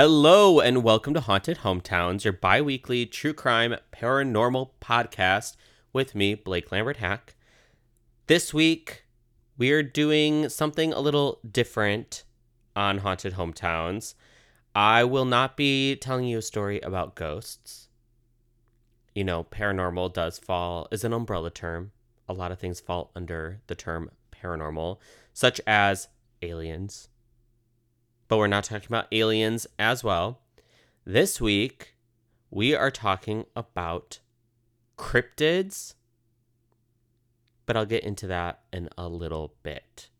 Hello 0.00 0.60
and 0.60 0.84
welcome 0.84 1.12
to 1.14 1.20
Haunted 1.20 1.58
Hometowns, 1.58 2.22
your 2.22 2.32
bi 2.32 2.60
weekly 2.62 3.04
true 3.04 3.32
crime 3.32 3.74
paranormal 3.92 4.70
podcast 4.80 5.56
with 5.92 6.14
me, 6.14 6.36
Blake 6.36 6.70
Lambert 6.70 6.98
Hack. 6.98 7.34
This 8.28 8.54
week, 8.54 9.06
we 9.56 9.72
are 9.72 9.82
doing 9.82 10.50
something 10.50 10.92
a 10.92 11.00
little 11.00 11.40
different 11.50 12.22
on 12.76 12.98
Haunted 12.98 13.34
Hometowns. 13.34 14.14
I 14.72 15.02
will 15.02 15.24
not 15.24 15.56
be 15.56 15.96
telling 15.96 16.26
you 16.26 16.38
a 16.38 16.42
story 16.42 16.80
about 16.82 17.16
ghosts. 17.16 17.88
You 19.16 19.24
know, 19.24 19.42
paranormal 19.42 20.14
does 20.14 20.38
fall, 20.38 20.86
is 20.92 21.02
an 21.02 21.12
umbrella 21.12 21.50
term. 21.50 21.90
A 22.28 22.32
lot 22.32 22.52
of 22.52 22.60
things 22.60 22.78
fall 22.78 23.10
under 23.16 23.62
the 23.66 23.74
term 23.74 24.12
paranormal, 24.30 24.98
such 25.34 25.60
as 25.66 26.06
aliens, 26.40 27.08
but 28.28 28.36
we're 28.36 28.46
not 28.46 28.64
talking 28.64 28.86
about 28.88 29.06
aliens 29.10 29.66
as 29.78 30.04
well. 30.04 30.40
This 31.04 31.40
week, 31.40 31.94
we 32.50 32.74
are 32.74 32.90
talking 32.90 33.46
about 33.56 34.20
cryptids, 34.98 35.94
but 37.66 37.76
I'll 37.76 37.86
get 37.86 38.04
into 38.04 38.26
that 38.26 38.60
in 38.72 38.88
a 38.98 39.08
little 39.08 39.54
bit. 39.62 40.10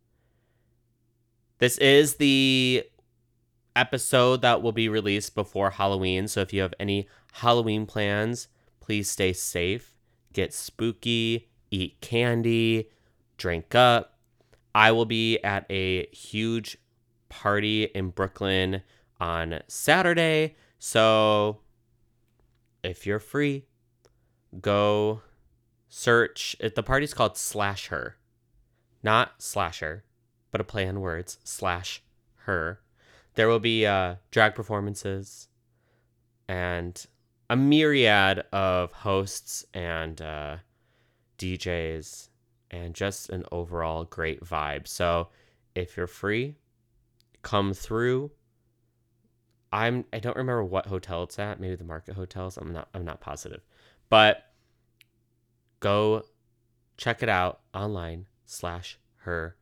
This 1.59 1.77
is 1.78 2.15
the 2.15 2.84
episode 3.77 4.43
that 4.43 4.62
will 4.62 4.72
be 4.72 4.89
released 4.89 5.34
before 5.34 5.70
Halloween, 5.70 6.28
so 6.28 6.41
if 6.41 6.53
you 6.53 6.62
have 6.62 6.75
any 6.81 7.09
Halloween 7.33 7.84
plans, 7.84 8.48
please 8.81 9.11
stay 9.11 9.33
safe, 9.33 9.97
get 10.33 10.55
spooky, 10.55 11.48
eat 11.70 12.00
candy, 12.00 12.91
drink 13.37 13.75
up. 13.75 14.19
I 14.75 14.93
will 14.93 15.05
be 15.05 15.39
at 15.43 15.67
a 15.70 16.06
huge 16.09 16.78
party 17.29 17.84
in 17.84 18.11
Brooklyn 18.11 18.83
on 19.21 19.61
Saturday. 19.69 20.57
So 20.79 21.61
if 22.83 23.07
you're 23.07 23.19
free, 23.19 23.65
go 24.61 25.23
search. 25.89 26.56
The 26.61 26.83
party's 26.83 27.15
called 27.15 27.37
Slash 27.37 27.89
Her, 27.89 28.17
not 29.03 29.43
Slasher, 29.43 30.05
but 30.51 30.61
a 30.61 30.65
play 30.65 30.87
on 30.89 31.01
words. 31.01 31.39
Slash 31.45 32.03
Her. 32.37 32.81
There 33.34 33.49
will 33.49 33.61
be 33.61 33.87
uh, 33.87 34.17
drag 34.31 34.55
performances 34.55 35.49
and 36.49 37.06
a 37.51 37.56
myriad 37.56 38.45
of 38.53 38.93
hosts 38.93 39.65
and 39.73 40.21
uh, 40.21 40.56
DJs 41.39 42.29
and 42.71 42.95
just 42.95 43.31
an 43.31 43.45
overall 43.53 44.05
great 44.05 44.43
vibe. 44.45 44.87
So 44.87 45.29
if 45.75 45.97
you're 45.97 46.06
free, 46.06 46.56
come 47.48 47.72
through. 47.72 48.30
I'm 49.72 50.04
I 50.12 50.18
don't 50.18 50.36
remember 50.36 50.64
what 50.64 50.86
hotel 50.86 51.22
it's 51.22 51.38
at. 51.38 51.60
Maybe 51.60 51.77
the 51.77 51.84
Market 51.84 52.14
Hotels. 52.14 52.58
I'm 52.58 52.72
not 52.74 52.88
I'm 52.92 53.06
not 53.06 53.20
positive. 53.20 53.62
But 54.10 54.44
go 55.80 56.24
check 56.98 57.22
it 57.22 57.28
out 57.30 57.60
online 57.72 58.26
slash 58.44 58.98
her 59.20 59.56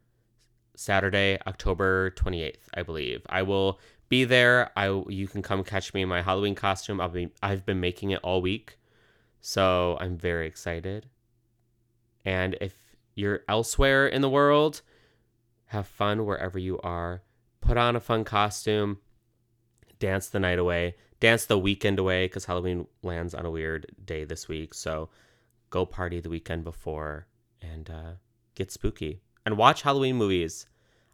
Saturday, 0.75 1.39
October 1.47 2.11
28th, 2.11 2.57
I 2.75 2.83
believe. 2.83 3.23
I 3.29 3.43
will 3.43 3.79
be 4.09 4.25
there. 4.25 4.73
I 4.77 4.89
you 5.09 5.29
can 5.29 5.43
come 5.43 5.63
catch 5.63 5.95
me 5.95 6.03
in 6.03 6.09
my 6.09 6.23
Halloween 6.23 6.57
costume. 6.57 7.01
I'll 7.01 7.09
be 7.09 7.29
I've 7.41 7.65
been 7.65 7.81
making 7.81 8.11
it 8.11 8.21
all 8.25 8.43
week. 8.43 8.79
So 9.41 9.97
I'm 10.01 10.19
very 10.19 10.49
excited. 10.49 11.07
And 12.25 12.57
if 12.61 12.75
you're 13.15 13.43
elsewhere 13.49 14.09
in 14.09 14.23
the 14.23 14.31
world, 14.31 14.83
have 15.67 15.87
fun 15.87 16.27
wherever 16.27 16.59
you 16.59 16.81
are 16.81 17.23
put 17.61 17.77
on 17.77 17.97
a 17.97 18.01
fun 18.01 18.25
costume, 18.25 18.99
dance 19.99 20.29
the 20.29 20.41
night 20.41 20.59
away, 20.59 20.97
dance 21.21 21.47
the 21.47 21.59
weekend 21.59 21.99
away 21.99 22.27
because 22.27 22.45
Halloween 22.45 22.87
lands 23.03 23.35
on 23.35 23.47
a 23.47 23.51
weird 23.51 23.87
day 24.05 24.25
this 24.25 24.49
week. 24.49 24.75
So 24.75 25.09
go 25.71 25.87
party 25.87 26.21
the 26.21 26.31
weekend 26.31 26.65
before 26.65 27.27
and 27.61 27.89
uh, 27.91 28.13
get 28.55 28.71
spooky 28.71 29.21
and 29.45 29.57
watch 29.57 29.83
Halloween 29.83 30.17
movies, 30.17 30.67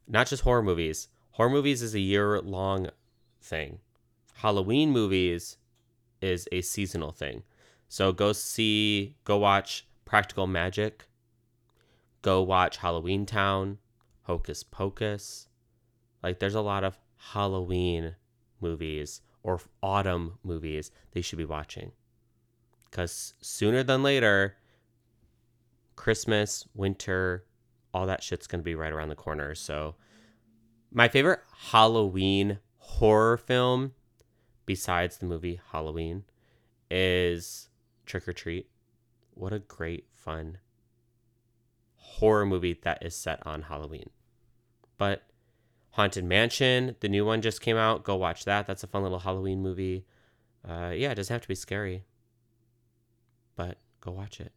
not 0.09 0.27
just 0.27 0.43
horror 0.43 0.63
movies. 0.63 1.09
Horror 1.33 1.51
movies 1.51 1.83
is 1.83 1.95
a 1.95 2.01
year 2.01 2.41
long 2.41 2.89
thing. 3.41 3.79
Halloween 4.35 4.91
movies 4.91 5.57
is 6.21 6.49
a 6.51 6.63
seasonal 6.63 7.13
thing. 7.13 7.43
So 7.89 8.13
go 8.13 8.33
see, 8.33 9.17
go 9.25 9.39
watch 9.39 9.87
Practical 10.05 10.47
Magic. 10.47 11.07
Go 12.23 12.43
watch 12.43 12.79
Halloween 12.79 13.27
Town, 13.27 13.79
Hocus 14.23 14.63
Pocus. 14.63 15.49
Like 16.22 16.38
there's 16.38 16.55
a 16.55 16.60
lot 16.60 16.84
of 16.84 16.99
Halloween 17.16 18.16
movies 18.60 19.21
or 19.43 19.60
autumn 19.83 20.38
movies 20.43 20.91
they 21.12 21.21
should 21.21 21.38
be 21.38 21.44
watching. 21.44 21.93
Cuz 22.91 23.34
sooner 23.41 23.83
than 23.83 24.03
later 24.03 24.56
Christmas, 25.97 26.66
winter, 26.75 27.44
all 27.93 28.06
that 28.06 28.22
shit's 28.22 28.47
going 28.47 28.61
to 28.61 28.65
be 28.65 28.75
right 28.75 28.93
around 28.93 29.09
the 29.09 29.15
corner. 29.15 29.55
So 29.55 29.94
my 30.91 31.09
favorite 31.09 31.41
Halloween 31.71 32.59
horror 32.78 33.37
film 33.37 33.93
besides 34.66 35.19
the 35.19 35.27
movie 35.27 35.61
Halloween 35.71 36.25
is 36.91 37.69
Trick 38.06 38.28
or 38.28 38.32
Treat. 38.32 38.69
What 39.34 39.53
a 39.53 39.59
great 39.59 40.06
fun 40.12 40.59
horror 41.94 42.47
movie 42.47 42.78
that 42.82 43.05
is 43.05 43.15
set 43.15 43.44
on 43.47 43.62
Halloween. 43.62 44.11
But 44.99 45.22
Haunted 45.93 46.25
Mansion, 46.25 46.97
the 47.01 47.09
new 47.09 47.25
one 47.25 47.43
just 47.43 47.61
came 47.61 47.77
out. 47.77 48.03
Go 48.03 48.17
watch 48.17 48.45
that. 48.45 48.67
That's 48.67 48.83
a 48.83 48.87
fun 48.87 49.03
little 49.03 49.19
Halloween 49.19 49.63
movie. 49.63 50.07
Uh, 50.67 50.93
yeah, 50.95 51.11
it 51.11 51.17
doesn't 51.17 51.33
have 51.33 51.43
to 51.43 51.49
be 51.49 51.55
scary, 51.55 52.05
but 53.57 53.79
go 54.01 54.11
watch 54.11 54.41
it. 54.41 54.53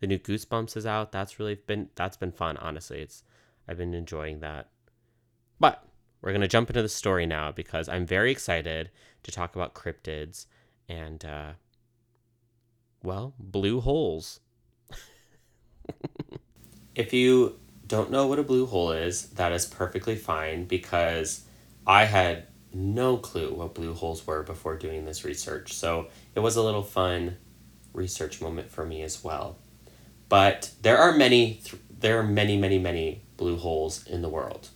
The 0.00 0.06
new 0.06 0.18
Goosebumps 0.18 0.76
is 0.76 0.86
out. 0.86 1.12
That's 1.12 1.38
really 1.38 1.54
been 1.54 1.88
that's 1.94 2.16
been 2.16 2.32
fun. 2.32 2.56
Honestly, 2.58 3.00
it's 3.00 3.22
I've 3.68 3.78
been 3.78 3.94
enjoying 3.94 4.40
that. 4.40 4.68
But 5.58 5.84
we're 6.20 6.32
gonna 6.32 6.48
jump 6.48 6.68
into 6.68 6.82
the 6.82 6.88
story 6.88 7.26
now 7.26 7.52
because 7.52 7.88
I'm 7.88 8.06
very 8.06 8.30
excited 8.30 8.90
to 9.22 9.32
talk 9.32 9.54
about 9.54 9.74
cryptids 9.74 10.46
and 10.88 11.24
uh, 11.24 11.52
well, 13.02 13.34
blue 13.38 13.80
holes. 13.80 14.40
if 16.94 17.14
you 17.14 17.58
don't 17.90 18.12
know 18.12 18.28
what 18.28 18.38
a 18.38 18.44
blue 18.44 18.66
hole 18.66 18.92
is, 18.92 19.30
that 19.30 19.50
is 19.50 19.66
perfectly 19.66 20.14
fine 20.14 20.64
because 20.64 21.42
I 21.84 22.04
had 22.04 22.46
no 22.72 23.16
clue 23.16 23.52
what 23.52 23.74
blue 23.74 23.94
holes 23.94 24.24
were 24.24 24.44
before 24.44 24.76
doing 24.76 25.04
this 25.04 25.24
research. 25.24 25.72
So 25.74 26.06
it 26.36 26.40
was 26.40 26.54
a 26.54 26.62
little 26.62 26.84
fun 26.84 27.36
research 27.92 28.40
moment 28.40 28.70
for 28.70 28.86
me 28.86 29.02
as 29.02 29.24
well. 29.24 29.58
But 30.28 30.70
there 30.82 30.98
are 30.98 31.12
many 31.12 31.62
there 31.90 32.20
are 32.20 32.22
many 32.22 32.56
many 32.56 32.78
many 32.78 33.22
blue 33.36 33.56
holes 33.56 34.06
in 34.06 34.22
the 34.22 34.28
world. 34.28 34.68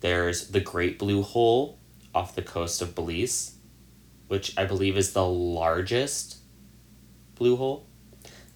There's 0.00 0.48
the 0.48 0.60
Great 0.60 0.98
Blue 0.98 1.22
Hole 1.22 1.78
off 2.12 2.34
the 2.34 2.42
coast 2.42 2.82
of 2.82 2.96
Belize, 2.96 3.54
which 4.26 4.58
I 4.58 4.64
believe 4.64 4.96
is 4.96 5.12
the 5.12 5.24
largest 5.24 6.38
blue 7.36 7.54
hole. 7.54 7.86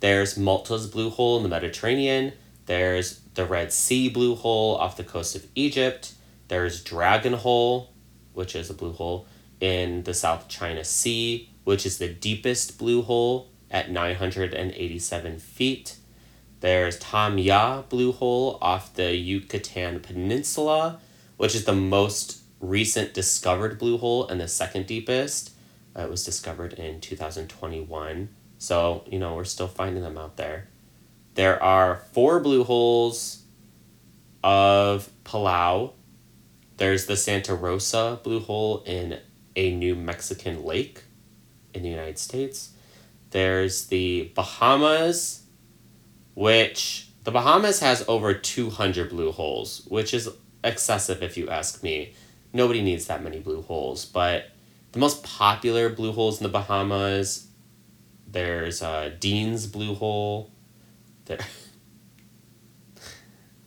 There's 0.00 0.36
Malta's 0.36 0.88
Blue 0.88 1.08
Hole 1.08 1.36
in 1.36 1.44
the 1.44 1.48
Mediterranean, 1.48 2.32
there's 2.66 3.20
the 3.34 3.44
Red 3.44 3.72
Sea 3.72 4.08
blue 4.08 4.34
hole 4.34 4.76
off 4.76 4.96
the 4.96 5.04
coast 5.04 5.34
of 5.34 5.46
Egypt. 5.54 6.14
There's 6.48 6.82
Dragon 6.82 7.32
Hole, 7.32 7.92
which 8.32 8.54
is 8.54 8.70
a 8.70 8.74
blue 8.74 8.92
hole 8.92 9.26
in 9.60 10.02
the 10.02 10.14
South 10.14 10.48
China 10.48 10.84
Sea, 10.84 11.48
which 11.64 11.86
is 11.86 11.98
the 11.98 12.08
deepest 12.08 12.78
blue 12.78 13.02
hole 13.02 13.48
at 13.70 13.90
987 13.90 15.38
feet. 15.38 15.96
There's 16.60 16.98
Taam 16.98 17.42
Ja' 17.42 17.82
blue 17.82 18.12
hole 18.12 18.58
off 18.60 18.94
the 18.94 19.14
Yucatan 19.14 20.00
Peninsula, 20.00 21.00
which 21.36 21.54
is 21.54 21.64
the 21.64 21.74
most 21.74 22.42
recent 22.60 23.14
discovered 23.14 23.78
blue 23.78 23.98
hole 23.98 24.26
and 24.26 24.40
the 24.40 24.48
second 24.48 24.86
deepest. 24.86 25.52
Uh, 25.96 26.02
it 26.02 26.10
was 26.10 26.24
discovered 26.24 26.72
in 26.74 27.00
2021. 27.00 28.28
So, 28.58 29.04
you 29.06 29.19
know, 29.19 29.34
we're 29.34 29.44
still 29.44 29.69
finding 29.69 30.02
them 30.02 30.16
out 30.16 30.36
there. 30.36 30.69
There 31.36 31.62
are 31.62 31.96
four 32.12 32.40
blue 32.40 32.64
holes 32.64 33.42
of 34.42 35.10
Palau. 35.22 35.92
There's 36.78 37.04
the 37.04 37.16
Santa 37.16 37.54
Rosa 37.54 38.18
blue 38.24 38.40
hole 38.40 38.82
in 38.86 39.18
a 39.54 39.74
New 39.74 39.94
Mexican 39.94 40.64
lake 40.64 41.02
in 41.74 41.82
the 41.82 41.90
United 41.90 42.18
States. 42.18 42.72
There's 43.32 43.88
the 43.88 44.32
Bahamas, 44.34 45.42
which 46.34 47.10
the 47.24 47.32
Bahamas 47.32 47.80
has 47.80 48.02
over 48.08 48.32
200 48.32 49.10
blue 49.10 49.30
holes, 49.30 49.86
which 49.88 50.14
is 50.14 50.30
excessive 50.64 51.22
if 51.22 51.36
you 51.36 51.50
ask 51.50 51.82
me. 51.82 52.14
Nobody 52.54 52.80
needs 52.80 53.08
that 53.08 53.22
many 53.22 53.40
blue 53.40 53.60
holes, 53.60 54.06
but 54.06 54.52
the 54.92 54.98
most 54.98 55.22
popular 55.22 55.90
blue 55.90 56.12
holes 56.12 56.40
in 56.40 56.44
the 56.44 56.48
Bahamas, 56.48 57.48
there's 58.26 58.80
uh, 58.80 59.10
Dean's 59.20 59.66
blue 59.66 59.94
hole, 59.94 60.50
there. 61.26 61.38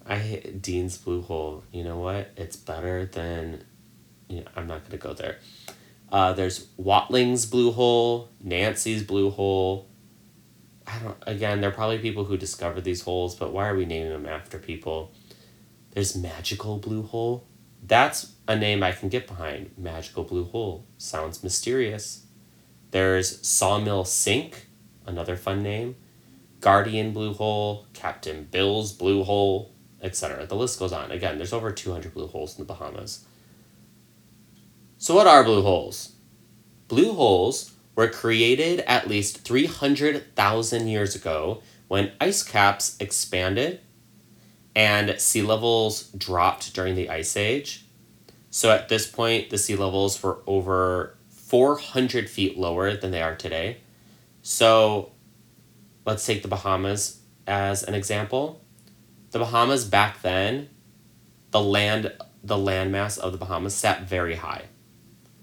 I 0.07 0.41
Dean's 0.59 0.97
Blue 0.97 1.21
Hole. 1.21 1.63
You 1.71 1.83
know 1.83 1.99
what? 1.99 2.31
It's 2.35 2.55
better 2.55 3.05
than 3.05 3.63
you 4.29 4.41
know, 4.41 4.47
I'm 4.55 4.67
not 4.67 4.81
going 4.81 4.91
to 4.91 4.97
go 4.97 5.13
there. 5.13 5.37
Uh, 6.11 6.33
there's 6.33 6.67
Watling's 6.77 7.45
blue 7.45 7.71
hole, 7.71 8.29
Nancy's 8.41 9.03
blue 9.03 9.29
hole. 9.29 9.87
I 10.87 10.97
don't. 10.99 11.17
Again, 11.27 11.61
there 11.61 11.69
are 11.69 11.73
probably 11.73 11.99
people 11.99 12.25
who 12.25 12.37
discovered 12.37 12.83
these 12.83 13.01
holes, 13.01 13.35
but 13.35 13.51
why 13.53 13.67
are 13.67 13.75
we 13.75 13.85
naming 13.85 14.11
them 14.11 14.25
after 14.25 14.57
people? 14.57 15.11
There's 15.91 16.15
Magical 16.15 16.77
Blue 16.77 17.03
Hole. 17.03 17.47
That's 17.83 18.33
a 18.47 18.55
name 18.55 18.81
I 18.83 18.91
can 18.91 19.09
get 19.09 19.27
behind. 19.27 19.71
Magical 19.77 20.23
Blue 20.23 20.45
Hole 20.45 20.85
sounds 20.97 21.43
mysterious. 21.43 22.25
There's 22.91 23.45
Sawmill 23.47 24.05
Sink, 24.05 24.67
another 25.05 25.35
fun 25.35 25.61
name. 25.61 25.95
Guardian 26.59 27.13
Blue 27.13 27.33
Hole, 27.33 27.87
Captain 27.93 28.47
Bill's 28.49 28.91
Blue 28.91 29.23
Hole, 29.23 29.73
etc. 30.01 30.45
The 30.45 30.55
list 30.55 30.79
goes 30.79 30.93
on. 30.93 31.11
Again, 31.11 31.37
there's 31.37 31.53
over 31.53 31.71
200 31.71 32.13
blue 32.13 32.27
holes 32.27 32.57
in 32.57 32.65
the 32.65 32.73
Bahamas. 32.73 33.25
So, 34.97 35.15
what 35.15 35.27
are 35.27 35.43
blue 35.43 35.61
holes? 35.61 36.13
Blue 36.87 37.13
holes 37.13 37.73
were 37.95 38.07
created 38.07 38.81
at 38.81 39.07
least 39.07 39.39
300,000 39.45 40.87
years 40.87 41.15
ago 41.15 41.61
when 41.87 42.11
ice 42.19 42.43
caps 42.43 42.97
expanded 42.99 43.81
and 44.75 45.19
sea 45.19 45.41
levels 45.41 46.03
dropped 46.11 46.73
during 46.73 46.95
the 46.95 47.09
Ice 47.09 47.35
Age. 47.35 47.85
So, 48.49 48.71
at 48.71 48.89
this 48.89 49.07
point, 49.07 49.49
the 49.49 49.57
sea 49.57 49.75
levels 49.75 50.21
were 50.21 50.39
over 50.47 51.15
400 51.29 52.29
feet 52.29 52.57
lower 52.57 52.95
than 52.95 53.11
they 53.11 53.21
are 53.21 53.35
today. 53.35 53.77
So, 54.41 55.11
let's 56.09 56.25
take 56.25 56.41
the 56.41 56.47
Bahamas 56.47 57.21
as 57.45 57.83
an 57.83 57.93
example. 57.93 58.65
The 59.29 59.37
Bahamas 59.37 59.85
back 59.85 60.23
then, 60.23 60.69
the 61.51 61.61
land 61.61 62.11
the 62.43 62.55
landmass 62.55 63.19
of 63.19 63.31
the 63.31 63.37
Bahamas 63.37 63.75
sat 63.75 64.09
very 64.09 64.35
high. 64.35 64.63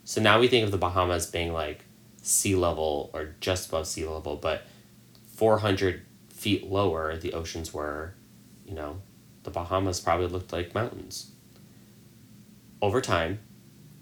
So 0.03 0.21
now 0.21 0.41
we 0.41 0.49
think 0.49 0.65
of 0.65 0.73
the 0.73 0.77
Bahamas 0.77 1.27
being 1.27 1.53
like 1.53 1.85
sea 2.21 2.57
level 2.57 3.11
or 3.15 3.37
just 3.41 3.69
above 3.69 3.87
sea 3.87 4.07
level, 4.07 4.35
but 4.35 4.65
400 5.37 6.05
feet 6.31 6.67
lower 6.67 7.17
the 7.17 7.35
oceans 7.35 7.73
were, 7.73 8.15
you 8.65 8.75
know, 8.75 9.03
the 9.45 9.51
Bahamas 9.51 10.01
probably 10.01 10.27
looked 10.27 10.53
like 10.53 10.75
mountains. 10.75 11.31
Over 12.83 13.01
time, 13.01 13.39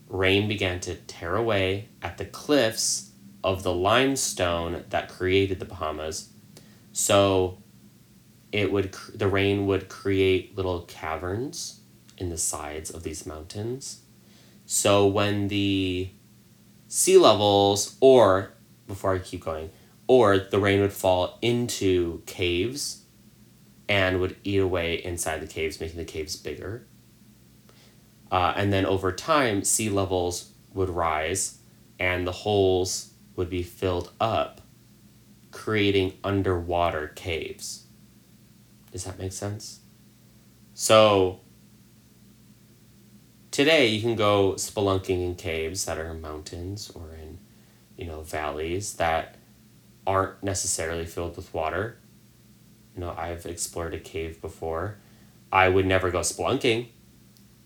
rain 0.08 0.48
began 0.48 0.80
to 0.80 0.94
tear 0.94 1.36
away 1.36 1.88
at 2.00 2.16
the 2.16 2.24
cliffs 2.24 3.10
of 3.42 3.64
the 3.64 3.74
limestone 3.74 4.84
that 4.88 5.10
created 5.10 5.58
the 5.58 5.66
Bahamas. 5.66 6.30
So 6.94 7.58
it 8.50 8.72
would 8.72 8.94
the 9.14 9.28
rain 9.28 9.66
would 9.66 9.90
create 9.90 10.56
little 10.56 10.82
caverns 10.82 11.80
in 12.16 12.30
the 12.30 12.38
sides 12.38 12.90
of 12.90 13.02
these 13.02 13.26
mountains 13.26 14.04
so 14.66 15.06
when 15.06 15.48
the 15.48 16.10
sea 16.88 17.18
levels, 17.18 17.96
or 18.00 18.52
before 18.86 19.14
I 19.14 19.18
keep 19.18 19.44
going, 19.44 19.70
or 20.06 20.38
the 20.38 20.58
rain 20.58 20.80
would 20.80 20.92
fall 20.92 21.38
into 21.42 22.22
caves 22.26 23.02
and 23.88 24.20
would 24.20 24.36
eat 24.44 24.58
away 24.58 24.94
inside 24.94 25.40
the 25.40 25.46
caves, 25.46 25.80
making 25.80 25.98
the 25.98 26.04
caves 26.04 26.36
bigger. 26.36 26.86
Uh, 28.30 28.54
and 28.56 28.72
then 28.72 28.86
over 28.86 29.12
time, 29.12 29.64
sea 29.64 29.90
levels 29.90 30.50
would 30.72 30.90
rise 30.90 31.58
and 31.98 32.26
the 32.26 32.32
holes 32.32 33.12
would 33.36 33.50
be 33.50 33.62
filled 33.62 34.10
up, 34.20 34.60
creating 35.54 36.12
underwater 36.22 37.08
caves. 37.08 37.86
Does 38.90 39.04
that 39.04 39.18
make 39.18 39.32
sense? 39.32 39.80
So 40.74 41.40
today 43.54 43.86
you 43.86 44.02
can 44.02 44.16
go 44.16 44.54
spelunking 44.54 45.24
in 45.24 45.36
caves 45.36 45.84
that 45.84 45.96
are 45.96 46.10
in 46.10 46.20
mountains 46.20 46.90
or 46.90 47.14
in 47.14 47.38
you 47.96 48.04
know 48.04 48.20
valleys 48.22 48.94
that 48.94 49.36
aren't 50.08 50.42
necessarily 50.42 51.06
filled 51.06 51.36
with 51.36 51.54
water 51.54 51.96
you 52.94 53.00
know 53.00 53.14
i've 53.16 53.46
explored 53.46 53.94
a 53.94 53.98
cave 54.00 54.40
before 54.40 54.98
i 55.52 55.68
would 55.68 55.86
never 55.86 56.10
go 56.10 56.18
spelunking 56.18 56.88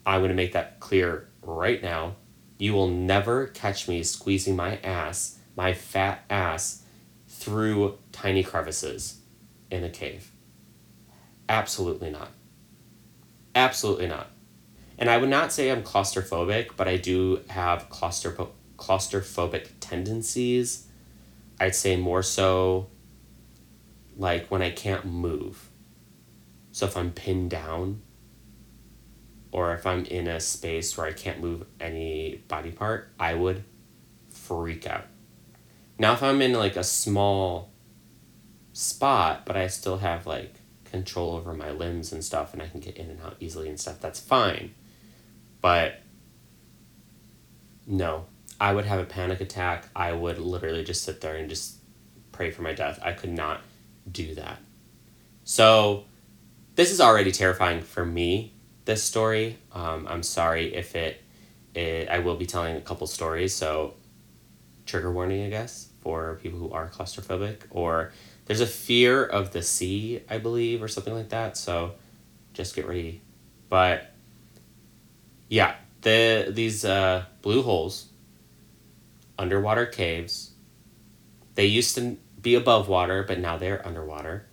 i'm 0.04 0.20
going 0.20 0.28
to 0.28 0.34
make 0.34 0.52
that 0.52 0.78
clear 0.78 1.26
right 1.40 1.82
now 1.82 2.14
you 2.58 2.74
will 2.74 2.88
never 2.88 3.46
catch 3.46 3.88
me 3.88 4.02
squeezing 4.02 4.54
my 4.54 4.76
ass 4.84 5.38
my 5.56 5.72
fat 5.72 6.22
ass 6.28 6.82
through 7.48 7.98
tiny 8.12 8.42
crevices 8.42 9.20
in 9.70 9.84
a 9.84 9.90
cave 9.90 10.30
absolutely 11.48 12.10
not 12.10 12.30
absolutely 13.54 14.06
not 14.06 14.30
and 14.98 15.08
I 15.08 15.16
would 15.16 15.28
not 15.30 15.52
say 15.52 15.70
I'm 15.70 15.84
claustrophobic, 15.84 16.70
but 16.76 16.88
I 16.88 16.96
do 16.96 17.40
have 17.48 17.88
claustroph- 17.88 18.50
claustrophobic 18.76 19.68
tendencies. 19.78 20.88
I'd 21.60 21.76
say 21.76 21.96
more 21.96 22.22
so 22.22 22.88
like 24.16 24.48
when 24.48 24.60
I 24.60 24.70
can't 24.70 25.04
move. 25.04 25.70
So 26.72 26.86
if 26.86 26.96
I'm 26.96 27.12
pinned 27.12 27.50
down 27.50 28.02
or 29.52 29.72
if 29.72 29.86
I'm 29.86 30.04
in 30.04 30.26
a 30.26 30.40
space 30.40 30.96
where 30.96 31.06
I 31.06 31.12
can't 31.12 31.40
move 31.40 31.64
any 31.80 32.42
body 32.48 32.72
part, 32.72 33.10
I 33.20 33.34
would 33.34 33.62
freak 34.30 34.86
out. 34.86 35.06
Now 35.98 36.12
if 36.12 36.22
I'm 36.22 36.40
in 36.40 36.52
like 36.52 36.76
a 36.76 36.84
small 36.84 37.70
spot, 38.72 39.44
but 39.44 39.56
I 39.56 39.66
still 39.66 39.98
have 39.98 40.26
like 40.26 40.54
control 40.84 41.36
over 41.36 41.52
my 41.52 41.70
limbs 41.70 42.12
and 42.12 42.24
stuff 42.24 42.52
and 42.52 42.62
I 42.62 42.68
can 42.68 42.80
get 42.80 42.96
in 42.96 43.10
and 43.10 43.20
out 43.22 43.36
easily 43.40 43.68
and 43.68 43.78
stuff, 43.78 44.00
that's 44.00 44.20
fine. 44.20 44.74
But 45.60 46.00
no, 47.86 48.26
I 48.60 48.72
would 48.72 48.84
have 48.84 49.00
a 49.00 49.04
panic 49.04 49.40
attack. 49.40 49.88
I 49.94 50.12
would 50.12 50.38
literally 50.38 50.84
just 50.84 51.02
sit 51.02 51.20
there 51.20 51.36
and 51.36 51.48
just 51.48 51.78
pray 52.32 52.50
for 52.50 52.62
my 52.62 52.72
death. 52.72 52.98
I 53.02 53.12
could 53.12 53.32
not 53.32 53.60
do 54.10 54.34
that. 54.34 54.58
So, 55.44 56.04
this 56.74 56.92
is 56.92 57.00
already 57.00 57.32
terrifying 57.32 57.80
for 57.80 58.04
me, 58.04 58.52
this 58.84 59.02
story. 59.02 59.58
Um, 59.72 60.06
I'm 60.08 60.22
sorry 60.22 60.74
if 60.74 60.94
it, 60.94 61.20
it, 61.74 62.08
I 62.08 62.20
will 62.20 62.36
be 62.36 62.46
telling 62.46 62.76
a 62.76 62.80
couple 62.80 63.06
stories, 63.06 63.54
so 63.54 63.94
trigger 64.86 65.10
warning, 65.10 65.44
I 65.44 65.50
guess, 65.50 65.87
for 66.08 66.38
people 66.42 66.58
who 66.58 66.70
are 66.70 66.88
claustrophobic. 66.88 67.64
Or 67.68 68.12
there's 68.46 68.62
a 68.62 68.66
fear 68.66 69.22
of 69.22 69.52
the 69.52 69.60
sea, 69.60 70.22
I 70.26 70.38
believe, 70.38 70.82
or 70.82 70.88
something 70.88 71.12
like 71.12 71.28
that, 71.28 71.54
so 71.58 71.96
just 72.54 72.74
get 72.74 72.88
ready. 72.88 73.20
But 73.68 74.10
yeah, 75.50 75.74
the 76.00 76.46
these 76.48 76.82
uh, 76.86 77.26
blue 77.42 77.60
holes, 77.60 78.06
underwater 79.38 79.84
caves. 79.84 80.52
They 81.56 81.66
used 81.66 81.94
to 81.96 82.16
be 82.40 82.54
above 82.54 82.88
water, 82.88 83.22
but 83.22 83.38
now 83.38 83.58
they're 83.58 83.86
underwater. 83.86 84.46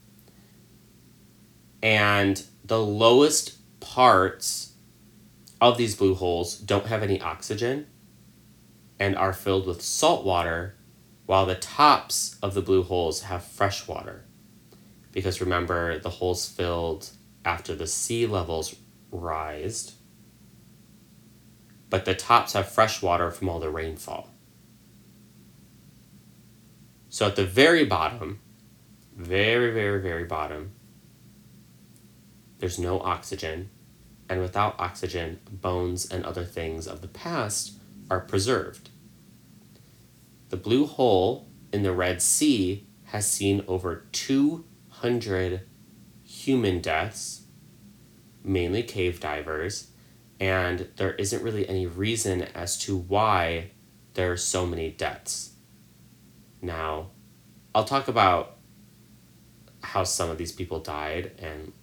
And 1.82 2.44
the 2.66 2.82
lowest 2.82 3.80
parts 3.80 4.74
of 5.62 5.78
these 5.78 5.96
blue 5.96 6.16
holes 6.16 6.58
don't 6.58 6.88
have 6.88 7.02
any 7.02 7.22
oxygen 7.22 7.88
and 9.00 9.16
are 9.16 9.32
filled 9.32 9.68
with 9.68 9.82
salt 9.82 10.26
water, 10.26 10.76
while 11.26 11.46
the 11.46 11.56
tops 11.56 12.38
of 12.42 12.54
the 12.54 12.62
blue 12.62 12.84
holes 12.84 13.24
have 13.24 13.44
fresh 13.44 13.88
water. 13.88 14.26
Because 15.12 15.42
remember, 15.42 16.00
the 16.00 16.10
holes 16.10 16.48
filled 16.48 17.10
after 17.44 17.76
the 17.76 17.88
sea 17.88 18.26
levels 18.26 18.76
rised 19.12 19.94
but 21.90 22.04
the 22.04 22.14
tops 22.14 22.54
have 22.54 22.68
fresh 22.68 23.02
water 23.02 23.32
from 23.32 23.48
all 23.50 23.60
the 23.60 23.70
rainfall. 23.70 24.30
So 27.08 27.28
at 27.28 27.36
the 27.36 27.46
very 27.46 27.86
bottom, 27.86 28.42
very, 29.16 29.72
very, 29.72 30.02
very 30.02 30.26
bottom, 30.26 30.72
there's 32.60 32.80
no 32.80 33.00
oxygen, 33.00 33.70
and 34.28 34.42
without 34.42 34.76
oxygen, 34.78 35.40
bones 35.50 36.06
and 36.12 36.26
other 36.26 36.44
things 36.44 36.88
of 36.88 37.02
the 37.02 37.08
past 37.08 37.78
are 38.10 38.20
preserved. 38.20 38.90
The 40.50 40.58
blue 40.58 40.86
hole 40.86 41.48
in 41.74 41.84
the 41.84 41.92
Red 41.92 42.22
Sea 42.22 42.86
has 43.06 43.30
seen 43.30 43.64
over 43.68 44.06
200 44.12 45.62
human 46.24 46.82
deaths, 46.82 47.46
mainly 48.44 48.84
cave 48.84 49.20
divers, 49.20 49.88
and 50.40 50.88
there 50.98 51.14
isn't 51.14 51.42
really 51.42 51.68
any 51.68 51.88
reason 51.88 52.44
as 52.54 52.78
to 52.80 52.96
why 52.96 53.72
there 54.14 54.32
are 54.32 54.38
so 54.38 54.66
many 54.66 54.92
deaths. 54.92 55.54
Now, 56.62 57.12
I'll 57.74 57.86
talk 57.86 58.08
about 58.08 58.58
how 59.82 60.04
some 60.04 60.30
of 60.30 60.38
these 60.38 60.52
people 60.52 60.80
died 60.80 61.32
and 61.40 61.74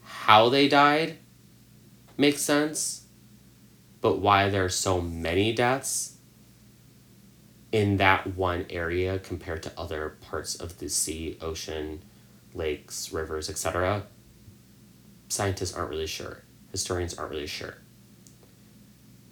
how 0.00 0.48
they 0.48 0.68
died 0.68 1.18
makes 2.16 2.40
sense, 2.40 3.06
but 4.00 4.18
why 4.18 4.48
there 4.48 4.64
are 4.64 4.70
so 4.70 5.00
many 5.00 5.52
deaths 5.52 6.13
in 7.74 7.96
that 7.96 8.36
one 8.36 8.64
area 8.70 9.18
compared 9.18 9.62
to 9.64 9.72
other 9.76 10.16
parts 10.20 10.54
of 10.54 10.78
the 10.78 10.88
sea, 10.88 11.36
ocean, 11.40 12.02
lakes, 12.54 13.12
rivers, 13.12 13.50
etc., 13.50 14.04
scientists 15.28 15.74
aren't 15.74 15.90
really 15.90 16.06
sure 16.06 16.44
historians 16.74 17.14
aren't 17.14 17.30
really 17.30 17.46
sure. 17.46 17.76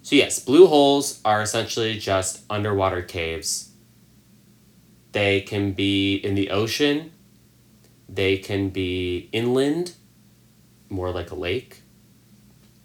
So, 0.03 0.15
yes, 0.15 0.39
blue 0.39 0.69
holes 0.69 1.21
are 1.25 1.43
essentially 1.43 1.99
just 1.99 2.43
underwater 2.49 3.03
caves. 3.03 3.73
They 5.11 5.41
can 5.41 5.73
be 5.73 6.15
in 6.15 6.37
the 6.37 6.51
ocean, 6.51 7.11
they 8.09 8.39
can 8.39 8.69
be 8.69 9.29
inland, 9.33 9.95
more 10.89 11.11
like 11.11 11.33
a 11.33 11.35
lake. 11.35 11.83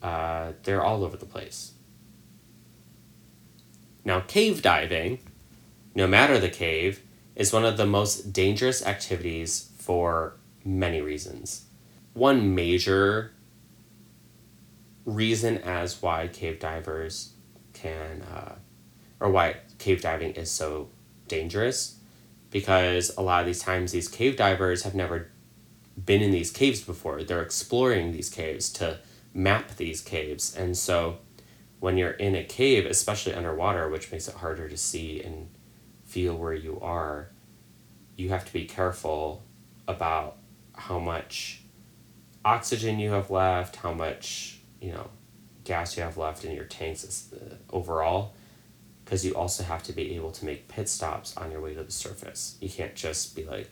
Uh, 0.02 0.54
they're 0.64 0.84
all 0.84 1.04
over 1.04 1.18
the 1.18 1.26
place. 1.28 1.74
Now, 4.04 4.22
cave 4.22 4.64
diving, 4.64 5.20
no 5.98 6.06
matter 6.06 6.38
the 6.38 6.48
cave, 6.48 7.02
is 7.36 7.52
one 7.52 7.66
of 7.66 7.76
the 7.76 7.86
most 7.86 8.32
dangerous 8.32 8.86
activities 8.86 9.72
for 9.80 10.36
many 10.64 11.02
reasons. 11.02 11.66
One 12.14 12.54
major 12.54 13.32
reason 15.06 15.58
as 15.58 16.00
why 16.00 16.28
cave 16.28 16.60
divers 16.60 17.34
can, 17.74 18.22
uh, 18.22 18.56
or 19.20 19.32
why 19.32 19.56
cave 19.80 20.04
diving 20.04 20.34
is 20.34 20.52
so 20.52 20.90
dangerous, 21.28 21.98
because 22.52 23.12
a 23.18 23.22
lot 23.22 23.42
of 23.42 23.48
these 23.48 23.62
times 23.62 23.92
these 23.92 24.08
cave 24.08 24.38
divers 24.38 24.84
have 24.84 24.94
never 24.94 25.32
been 26.06 26.22
in 26.22 26.30
these 26.30 26.52
caves 26.52 26.82
before. 26.82 27.24
They're 27.24 27.42
exploring 27.42 28.12
these 28.12 28.30
caves 28.30 28.72
to 28.74 29.00
map 29.34 29.78
these 29.78 30.02
caves. 30.02 30.56
And 30.56 30.78
so 30.78 31.18
when 31.80 31.98
you're 31.98 32.12
in 32.12 32.36
a 32.36 32.44
cave, 32.44 32.86
especially 32.86 33.34
underwater, 33.34 33.90
which 33.90 34.12
makes 34.12 34.28
it 34.28 34.36
harder 34.36 34.70
to 34.70 34.78
see 34.78 35.24
and 35.24 35.50
feel 36.08 36.36
where 36.36 36.54
you 36.54 36.80
are, 36.82 37.30
you 38.16 38.30
have 38.30 38.46
to 38.46 38.54
be 38.54 38.66
careful 38.66 39.44
about 39.88 40.38
how 40.74 40.98
much 40.98 41.62
oxygen 42.44 42.98
you 42.98 43.12
have 43.12 43.30
left, 43.30 43.76
how 43.76 43.94
much, 43.94 44.60
you 44.82 44.92
know, 44.92 45.10
gas 45.64 45.98
you 45.98 46.04
have 46.04 46.18
left 46.18 46.46
in 46.46 46.56
your 46.56 46.66
tanks 46.66 47.30
overall, 47.70 48.34
because 49.04 49.26
you 49.26 49.34
also 49.36 49.64
have 49.64 49.84
to 49.84 49.94
be 49.94 50.16
able 50.16 50.32
to 50.32 50.46
make 50.46 50.68
pit 50.68 50.88
stops 50.88 51.36
on 51.38 51.52
your 51.52 51.62
way 51.62 51.74
to 51.74 51.84
the 51.84 51.92
surface. 51.92 52.58
You 52.62 52.70
can't 52.70 52.96
just 52.96 53.36
be 53.36 53.44
like, 53.44 53.70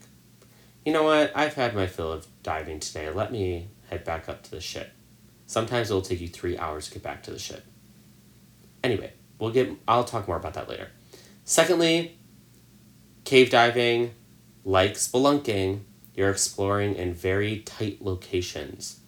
you 0.85 0.91
know 0.91 1.03
what, 1.03 1.31
I've 1.35 1.55
had 1.55 1.73
my 1.73 1.87
fill 1.87 2.11
of 2.11 2.27
diving 2.43 2.79
today, 2.79 3.09
let 3.09 3.31
me 3.31 3.69
head 3.89 4.03
back 4.03 4.27
up 4.27 4.43
to 4.43 4.51
the 4.51 4.61
ship. 4.61 4.91
Sometimes 5.47 5.89
it'll 5.89 6.01
take 6.01 6.21
you 6.21 6.27
three 6.27 6.57
hours 6.57 6.87
to 6.87 6.93
get 6.93 7.03
back 7.03 7.23
to 7.23 7.31
the 7.31 7.39
ship. 7.39 7.63
Anyway, 8.83 9.13
we'll 9.39 9.51
get, 9.51 9.71
I'll 9.87 10.03
talk 10.03 10.27
more 10.27 10.37
about 10.37 10.55
that 10.55 10.67
later. 10.67 10.89
Secondly, 11.43 12.17
cave 13.25 13.49
diving, 13.49 14.13
like 14.63 14.93
spelunking, 14.93 15.81
you're 16.13 16.29
exploring 16.29 16.95
in 16.95 17.13
very 17.13 17.59
tight 17.59 18.01
locations. 18.01 19.01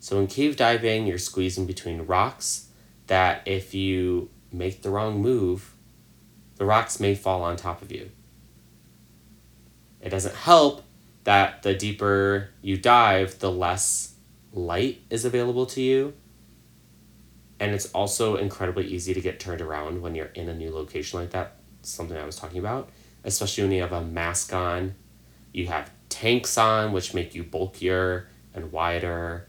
So 0.00 0.18
in 0.18 0.26
cave 0.26 0.56
diving, 0.56 1.06
you're 1.06 1.18
squeezing 1.18 1.66
between 1.66 2.06
rocks 2.06 2.68
that 3.08 3.42
if 3.46 3.74
you 3.74 4.30
make 4.52 4.82
the 4.82 4.90
wrong 4.90 5.20
move, 5.20 5.74
the 6.56 6.64
rocks 6.64 6.98
may 6.98 7.14
fall 7.14 7.42
on 7.42 7.56
top 7.56 7.82
of 7.82 7.92
you. 7.92 8.10
It 10.00 10.10
doesn't 10.10 10.34
help 10.34 10.82
that 11.24 11.62
the 11.62 11.74
deeper 11.74 12.50
you 12.62 12.76
dive, 12.76 13.40
the 13.40 13.50
less 13.50 14.14
light 14.52 15.02
is 15.10 15.24
available 15.24 15.66
to 15.66 15.80
you. 15.82 16.14
And 17.58 17.74
it's 17.74 17.86
also 17.86 18.36
incredibly 18.36 18.86
easy 18.86 19.12
to 19.12 19.20
get 19.20 19.40
turned 19.40 19.60
around 19.60 20.02
when 20.02 20.14
you're 20.14 20.26
in 20.26 20.48
a 20.48 20.54
new 20.54 20.70
location 20.70 21.18
like 21.18 21.30
that. 21.30 21.56
Something 21.82 22.16
I 22.16 22.24
was 22.24 22.36
talking 22.36 22.58
about, 22.58 22.90
especially 23.26 23.64
when 23.64 23.72
you 23.72 23.82
have 23.82 23.92
a 23.92 24.02
mask 24.02 24.54
on, 24.54 24.94
you 25.52 25.66
have 25.66 25.90
tanks 26.08 26.56
on, 26.56 26.92
which 26.92 27.12
make 27.12 27.34
you 27.34 27.42
bulkier 27.42 28.28
and 28.54 28.72
wider. 28.72 29.48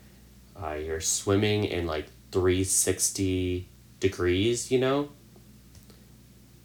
Uh, 0.61 0.73
you're 0.73 0.99
swimming 0.99 1.63
in 1.63 1.85
like 1.85 2.07
360 2.31 3.69
degrees, 3.99 4.71
you 4.71 4.79
know? 4.79 5.09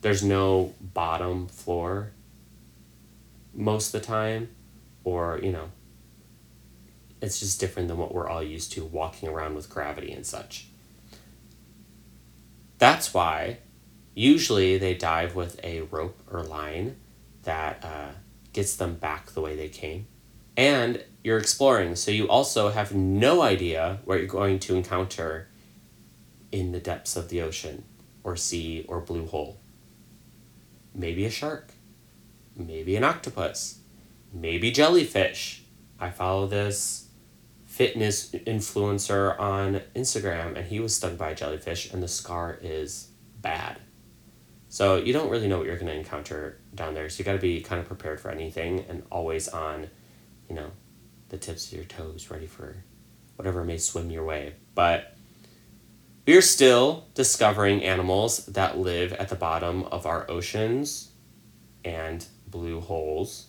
There's 0.01 0.25
no 0.25 0.75
bottom 0.81 1.47
floor 1.47 2.13
most 3.55 3.95
of 3.95 4.01
the 4.01 4.07
time, 4.07 4.49
or, 5.05 5.39
you 5.43 5.53
know, 5.53 5.69
it's 7.21 7.39
just 7.39 7.61
different 7.61 7.89
than 7.89 7.99
what 7.99 8.15
we're 8.15 8.29
all 8.29 8.43
used 8.43 8.73
to 8.73 8.85
walking 8.85 9.29
around 9.29 9.55
with 9.55 9.69
gravity 9.69 10.13
and 10.13 10.27
such. 10.27 10.67
That's 12.79 13.13
why 13.13 13.59
usually 14.15 14.79
they 14.79 14.95
dive 14.95 15.37
with 15.37 15.63
a 15.63 15.83
rope 15.83 16.19
or 16.31 16.43
line 16.43 16.97
that 17.43 17.85
uh, 17.85 18.13
gets 18.53 18.77
them 18.77 18.95
back 18.95 19.31
the 19.31 19.41
way 19.41 19.57
they 19.57 19.69
came. 19.69 20.07
And 20.57 21.05
you're 21.25 21.39
exploring, 21.39 21.97
so 21.97 22.11
you 22.11 22.29
also 22.29 22.71
have 22.71 22.95
no 22.95 23.43
idea 23.43 24.01
what 24.05 24.19
you're 24.19 24.27
going 24.27 24.59
to 24.61 24.75
encounter 24.75 25.49
in 26.51 26.73
the 26.73 26.81
depths 26.81 27.17
of 27.17 27.29
the 27.29 27.41
ocean 27.41 27.85
or 28.23 28.37
sea 28.37 28.85
or 28.89 29.01
blue 29.01 29.27
hole. 29.27 29.59
Maybe 30.95 31.25
a 31.25 31.31
shark, 31.31 31.73
maybe 32.55 32.97
an 32.97 33.05
octopus, 33.05 33.79
maybe 34.33 34.71
jellyfish. 34.71 35.63
I 35.99 36.11
follow 36.11 36.47
this 36.47 37.09
fitness 37.65 38.31
influencer 38.33 39.39
on 39.41 39.81
Instagram 39.97 40.57
and 40.57 40.67
he 40.67 40.79
was 40.79 40.95
stung 40.95 41.17
by 41.17 41.31
a 41.31 41.35
jellyfish 41.35 41.91
and 41.91 42.03
the 42.03 42.09
scar 42.09 42.59
is 42.61 43.09
bad. 43.41 43.81
So 44.73 44.97
you 44.97 45.13
don't 45.13 45.29
really 45.29 45.49
know 45.49 45.59
what 45.59 45.67
you're 45.67 45.77
going 45.77 45.93
to 45.93 45.95
encounter 45.95 46.59
down 46.75 46.95
there. 46.95 47.11
So 47.11 47.19
you 47.19 47.27
got 47.27 47.33
to 47.33 47.39
be 47.39 47.61
kind 47.61 47.79
of 47.79 47.87
prepared 47.87 48.19
for 48.19 48.31
anything 48.31 48.87
and 48.89 49.03
always 49.13 49.47
on, 49.47 49.91
you 50.49 50.55
know, 50.55 50.71
the 51.29 51.37
tips 51.37 51.67
of 51.67 51.75
your 51.75 51.85
toes, 51.85 52.31
ready 52.31 52.47
for 52.47 52.77
whatever 53.37 53.65
may 53.65 53.77
swim 53.77 54.11
your 54.11 54.25
way. 54.25 54.55
But 54.75 55.15
we're 56.27 56.41
still 56.41 57.05
discovering 57.13 57.85
animals 57.85 58.47
that 58.47 58.79
live 58.79 59.13
at 59.13 59.29
the 59.29 59.35
bottom 59.35 59.83
of 59.93 60.07
our 60.07 60.25
oceans 60.31 61.13
and 61.85 62.25
blue 62.47 62.81
holes. 62.81 63.49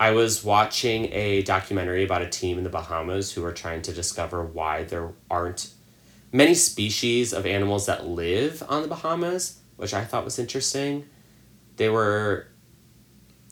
I 0.00 0.10
was 0.10 0.42
watching 0.42 1.12
a 1.12 1.42
documentary 1.42 2.02
about 2.02 2.22
a 2.22 2.28
team 2.28 2.58
in 2.58 2.64
the 2.64 2.70
Bahamas 2.70 3.32
who 3.32 3.44
are 3.44 3.52
trying 3.52 3.82
to 3.82 3.92
discover 3.92 4.44
why 4.44 4.82
there 4.82 5.12
aren't 5.30 5.72
many 6.32 6.54
species 6.54 7.32
of 7.32 7.46
animals 7.46 7.86
that 7.86 8.04
live 8.04 8.64
on 8.68 8.82
the 8.82 8.88
Bahamas 8.88 9.60
which 9.76 9.94
I 9.94 10.04
thought 10.04 10.24
was 10.24 10.38
interesting. 10.38 11.06
They 11.76 11.88
were, 11.88 12.48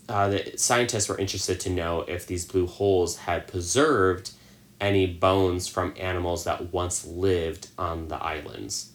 uh, 0.09 0.29
the 0.29 0.53
scientists 0.57 1.09
were 1.09 1.19
interested 1.19 1.61
to 1.61 1.71
know 1.71 2.03
if 2.03 2.27
these 2.27 2.45
blue 2.45 2.67
holes 2.67 3.19
had 3.19 3.47
preserved 3.47 4.33
any 4.81 5.07
bones 5.07 5.69
from 5.69 5.95
animals 5.99 6.45
that 6.45 6.73
once 6.73 7.07
lived 7.07 7.69
on 7.79 8.09
the 8.09 8.17
islands. 8.17 8.93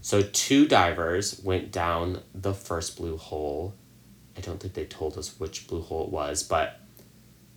So, 0.00 0.22
two 0.22 0.66
divers 0.66 1.40
went 1.44 1.70
down 1.72 2.22
the 2.34 2.54
first 2.54 2.96
blue 2.96 3.16
hole. 3.16 3.74
I 4.36 4.40
don't 4.40 4.58
think 4.58 4.74
they 4.74 4.86
told 4.86 5.18
us 5.18 5.38
which 5.38 5.66
blue 5.66 5.82
hole 5.82 6.04
it 6.04 6.10
was, 6.10 6.42
but 6.42 6.80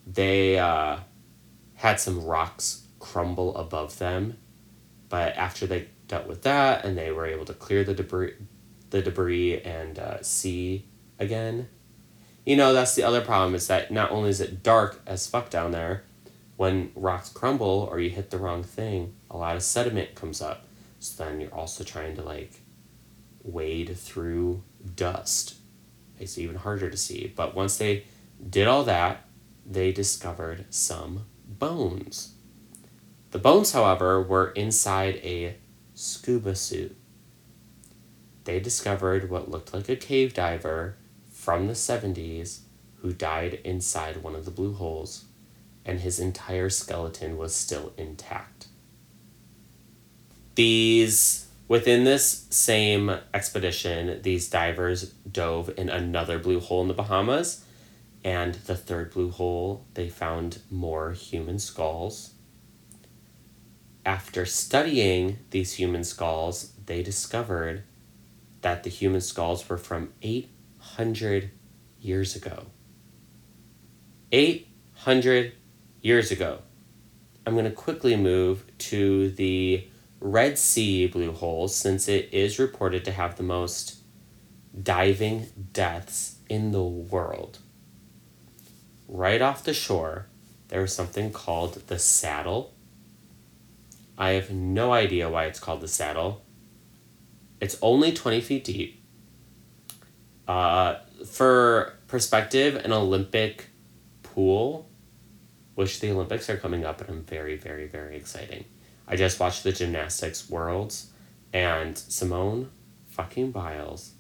they 0.06 0.60
uh, 0.60 1.00
had 1.76 2.00
some 2.00 2.26
rocks 2.26 2.86
crumble 3.00 3.56
above 3.56 3.98
them. 3.98 4.38
But 5.08 5.36
after 5.38 5.68
they 5.68 5.88
dealt 6.08 6.28
with 6.28 6.44
that 6.44 6.86
and 6.86 6.98
they 6.98 7.12
were 7.12 7.26
able 7.26 7.46
to 7.46 7.54
clear 7.54 7.84
the 7.84 7.94
debris 7.94 8.34
the 8.90 9.02
debris 9.02 9.60
and 9.62 9.98
uh, 9.98 10.22
see 10.22 10.86
again. 11.18 11.68
You 12.46 12.56
know 12.56 12.74
that's 12.74 12.96
the 12.96 13.04
other 13.04 13.22
problem 13.22 13.56
is 13.56 13.68
that 13.68 13.92
not 13.92 14.12
only 14.12 14.30
is 14.30 14.42
it 14.42 14.62
dark 14.62 15.02
as 15.08 15.28
fuck 15.28 15.50
down 15.50 15.72
there 15.72 16.04
when 16.58 16.92
rocks 16.96 17.30
crumble 17.30 17.88
or 17.90 18.00
you 18.00 18.10
hit 18.10 18.30
the 18.30 18.38
wrong 18.38 18.64
thing 18.64 19.16
a 19.32 19.38
lot 19.38 19.56
of 19.56 19.64
sediment 19.64 20.16
comes 20.16 20.42
up. 20.42 20.66
So 21.00 21.24
then 21.24 21.42
you're 21.42 21.54
also 21.54 21.84
trying 21.84 22.16
to 22.16 22.22
like 22.22 22.62
wade 23.44 23.98
through 23.98 24.64
dust. 24.96 25.56
It's 26.20 26.38
even 26.38 26.56
harder 26.56 26.90
to 26.90 26.98
see. 26.98 27.34
But 27.36 27.56
once 27.56 27.78
they 27.78 28.06
did 28.50 28.68
all 28.68 28.84
that 28.84 29.26
they 29.66 29.92
discovered 29.92 30.66
some 30.70 31.26
bones. 31.48 32.34
The 33.32 33.40
bones 33.40 33.72
however 33.72 34.22
were 34.22 34.52
inside 34.52 35.16
a 35.24 35.56
scuba 36.04 36.56
suit. 36.56 36.96
They 38.44 38.60
discovered 38.60 39.30
what 39.30 39.50
looked 39.50 39.74
like 39.74 39.88
a 39.88 39.96
cave 39.96 40.34
diver 40.34 40.98
from 41.32 41.68
the 41.68 41.74
70s 41.74 42.60
who 42.98 43.14
died 43.14 43.60
inside 43.64 44.18
one 44.18 44.36
of 44.36 44.46
the 44.46 44.52
blue 44.52 44.74
holes, 44.74 45.26
and 45.86 46.00
his 46.00 46.20
entire 46.20 46.70
skeleton 46.70 47.38
was 47.38 47.56
still 47.56 47.94
intact. 47.98 48.68
These, 50.56 51.48
within 51.68 52.04
this 52.04 52.48
same 52.50 53.10
expedition, 53.34 54.22
these 54.22 54.50
divers 54.50 55.14
dove 55.30 55.72
in 55.78 55.90
another 55.90 56.38
blue 56.38 56.60
hole 56.60 56.82
in 56.82 56.88
the 56.90 56.94
Bahamas, 56.94 57.66
and 58.24 58.56
the 58.56 58.76
third 58.76 59.12
blue 59.12 59.32
hole, 59.32 59.86
they 59.96 60.10
found 60.10 60.60
more 60.70 61.12
human 61.12 61.60
skulls 61.60 62.34
after 64.06 64.46
studying 64.46 65.40
these 65.52 65.74
human 65.74 66.04
skulls, 66.04 66.74
they 66.86 67.04
discovered 67.04 67.84
that 68.62 68.84
the 68.84 68.90
human 68.90 69.22
skulls 69.22 69.68
were 69.68 69.78
from 69.78 70.14
800 70.22 71.52
years 72.00 72.36
ago. 72.36 72.66
800 74.32 75.54
years 76.02 76.32
ago. 76.32 76.60
I'm 77.46 77.54
going 77.54 77.66
to 77.66 77.72
quickly 77.72 78.16
move 78.16 78.66
to 78.78 79.30
the 79.32 79.88
Red 80.20 80.58
Sea 80.58 81.08
blue 81.08 81.34
hole, 81.34 81.68
since 81.68 82.08
it 82.08 82.30
is 82.32 82.58
reported 82.58 83.04
to 83.06 83.12
have 83.12 83.36
the 83.36 83.44
most 83.44 83.98
diving 84.82 85.48
deaths 85.74 86.38
in 86.50 86.72
the 86.72 86.84
world, 86.84 87.60
right 89.08 89.42
off 89.42 89.64
the 89.64 89.74
shore, 89.74 90.28
there 90.70 90.84
is 90.84 90.94
something 90.94 91.32
called 91.32 91.74
the 91.88 92.00
saddle. 92.00 92.74
I 94.18 94.32
have 94.32 94.52
no 94.52 94.94
idea 94.94 95.30
why 95.30 95.46
it's 95.46 95.60
called 95.60 95.82
the 95.82 95.88
saddle. 95.88 96.44
It's 97.60 97.78
only 97.82 98.12
20 98.12 98.42
feet 98.42 98.64
deep. 98.64 99.04
Uh, 100.48 100.96
for 101.26 101.98
perspective, 102.08 102.76
an 102.84 102.92
Olympic 102.92 103.68
pool, 104.22 104.90
which 105.76 106.00
the 106.00 106.12
Olympics 106.12 106.50
are 106.50 106.58
coming 106.58 106.86
up, 106.86 107.02
and 107.02 107.10
I'm 107.10 107.24
very, 107.24 107.56
very, 107.56 107.88
very 107.88 108.16
exciting. 108.16 108.66
I 109.08 109.16
just 109.16 109.40
watched 109.40 109.64
the 109.64 109.72
gymnastics 109.72 110.50
worlds, 110.50 111.12
and 111.52 111.98
Simone 111.98 112.70
fucking 113.08 113.52
Biles, 113.52 114.14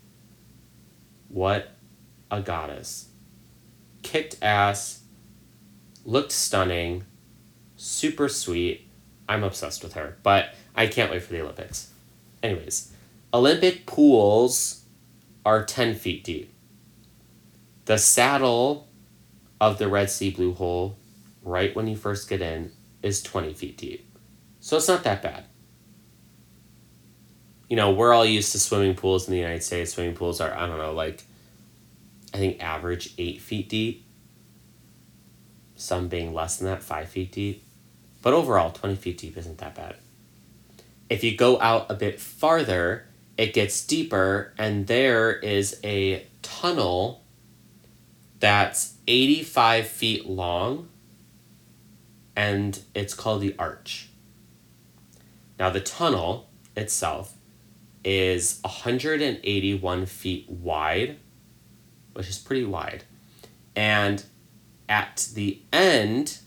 what 1.33 1.71
a 2.29 2.41
goddess. 2.41 3.09
Kicked 4.03 4.37
ass, 4.41 5.01
looked 6.05 6.31
stunning, 6.31 7.05
super 7.75 8.29
sweet. 8.29 8.87
I'm 9.27 9.43
obsessed 9.43 9.83
with 9.83 9.93
her, 9.93 10.17
but 10.23 10.53
I 10.75 10.87
can't 10.87 11.11
wait 11.11 11.23
for 11.23 11.33
the 11.33 11.41
Olympics. 11.41 11.91
Anyways, 12.41 12.91
Olympic 13.33 13.85
pools 13.85 14.83
are 15.45 15.63
10 15.63 15.95
feet 15.95 16.23
deep. 16.23 16.53
The 17.85 17.97
saddle 17.97 18.87
of 19.59 19.77
the 19.77 19.87
Red 19.87 20.09
Sea 20.09 20.29
Blue 20.29 20.53
Hole, 20.53 20.97
right 21.41 21.75
when 21.75 21.87
you 21.87 21.95
first 21.95 22.29
get 22.29 22.41
in, 22.41 22.71
is 23.01 23.21
20 23.21 23.53
feet 23.53 23.77
deep. 23.77 24.05
So 24.59 24.77
it's 24.77 24.87
not 24.87 25.03
that 25.03 25.21
bad. 25.21 25.45
You 27.69 27.75
know, 27.75 27.91
we're 27.91 28.13
all 28.13 28.25
used 28.25 28.51
to 28.51 28.59
swimming 28.59 28.95
pools 28.95 29.27
in 29.27 29.31
the 29.31 29.39
United 29.39 29.63
States. 29.63 29.93
Swimming 29.93 30.15
pools 30.15 30.39
are, 30.39 30.53
I 30.53 30.67
don't 30.67 30.77
know, 30.77 30.93
like, 30.93 31.23
I 32.33 32.37
think 32.37 32.63
average 32.63 33.13
eight 33.17 33.41
feet 33.41 33.69
deep. 33.69 34.05
Some 35.75 36.07
being 36.07 36.33
less 36.33 36.57
than 36.57 36.67
that, 36.67 36.83
five 36.83 37.09
feet 37.09 37.31
deep. 37.31 37.65
But 38.23 38.33
overall, 38.33 38.71
20 38.71 38.95
feet 38.95 39.19
deep 39.19 39.37
isn't 39.37 39.59
that 39.59 39.75
bad. 39.75 39.97
If 41.09 41.23
you 41.23 41.37
go 41.37 41.59
out 41.59 41.91
a 41.91 41.93
bit 41.93 42.19
farther, 42.19 43.05
it 43.37 43.53
gets 43.53 43.85
deeper, 43.85 44.53
and 44.57 44.87
there 44.87 45.33
is 45.33 45.79
a 45.83 46.25
tunnel 46.41 47.21
that's 48.39 48.95
85 49.07 49.87
feet 49.87 50.25
long, 50.25 50.87
and 52.35 52.79
it's 52.95 53.13
called 53.13 53.41
the 53.41 53.55
Arch. 53.59 54.09
Now, 55.59 55.69
the 55.69 55.81
tunnel 55.81 56.49
itself 56.75 57.35
is 58.05 58.59
181 58.63 60.05
feet 60.05 60.49
wide, 60.49 61.17
which 62.13 62.29
is 62.29 62.37
pretty 62.37 62.63
wide. 62.63 63.03
And 63.75 64.23
at 64.87 65.29
the 65.33 65.61
end 65.71 66.39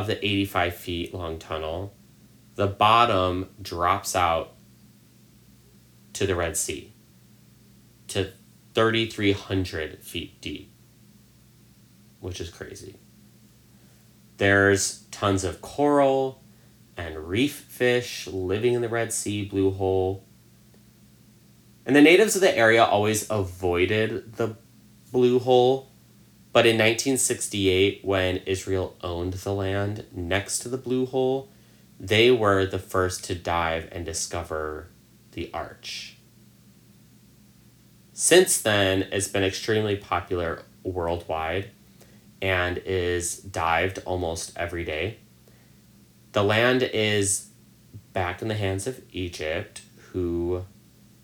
of 0.00 0.06
the 0.06 0.24
85 0.24 0.74
feet 0.74 1.14
long 1.14 1.38
tunnel, 1.38 1.94
the 2.56 2.66
bottom 2.66 3.50
drops 3.60 4.16
out 4.16 4.54
to 6.14 6.26
the 6.26 6.34
Red 6.34 6.56
Sea 6.56 6.92
to 8.08 8.32
3,300 8.74 10.02
feet 10.02 10.40
deep, 10.40 10.72
which 12.20 12.40
is 12.40 12.50
crazy. 12.50 12.96
There's 14.36 15.04
tons 15.10 15.44
of 15.44 15.60
coral 15.60 16.42
and 16.96 17.28
reef 17.28 17.54
fish 17.54 18.26
living 18.26 18.74
in 18.74 18.82
the 18.82 18.88
Red 18.88 19.12
Sea 19.12 19.44
blue 19.44 19.70
hole. 19.70 20.24
And 21.86 21.94
the 21.94 22.00
natives 22.00 22.34
of 22.34 22.40
the 22.40 22.56
area 22.56 22.84
always 22.84 23.30
avoided 23.30 24.34
the 24.34 24.56
blue 25.12 25.38
hole. 25.38 25.90
But 26.54 26.66
in 26.66 26.76
1968, 26.76 28.04
when 28.04 28.36
Israel 28.46 28.94
owned 29.02 29.32
the 29.32 29.52
land 29.52 30.06
next 30.12 30.60
to 30.60 30.68
the 30.68 30.78
blue 30.78 31.04
hole, 31.04 31.48
they 31.98 32.30
were 32.30 32.64
the 32.64 32.78
first 32.78 33.24
to 33.24 33.34
dive 33.34 33.88
and 33.90 34.04
discover 34.04 34.86
the 35.32 35.50
arch. 35.52 36.16
Since 38.12 38.62
then, 38.62 39.08
it's 39.10 39.26
been 39.26 39.42
extremely 39.42 39.96
popular 39.96 40.62
worldwide 40.84 41.70
and 42.40 42.78
is 42.78 43.38
dived 43.38 43.98
almost 44.04 44.52
every 44.56 44.84
day. 44.84 45.18
The 46.30 46.44
land 46.44 46.84
is 46.84 47.48
back 48.12 48.42
in 48.42 48.46
the 48.46 48.54
hands 48.54 48.86
of 48.86 49.02
Egypt, 49.10 49.82
who 50.12 50.64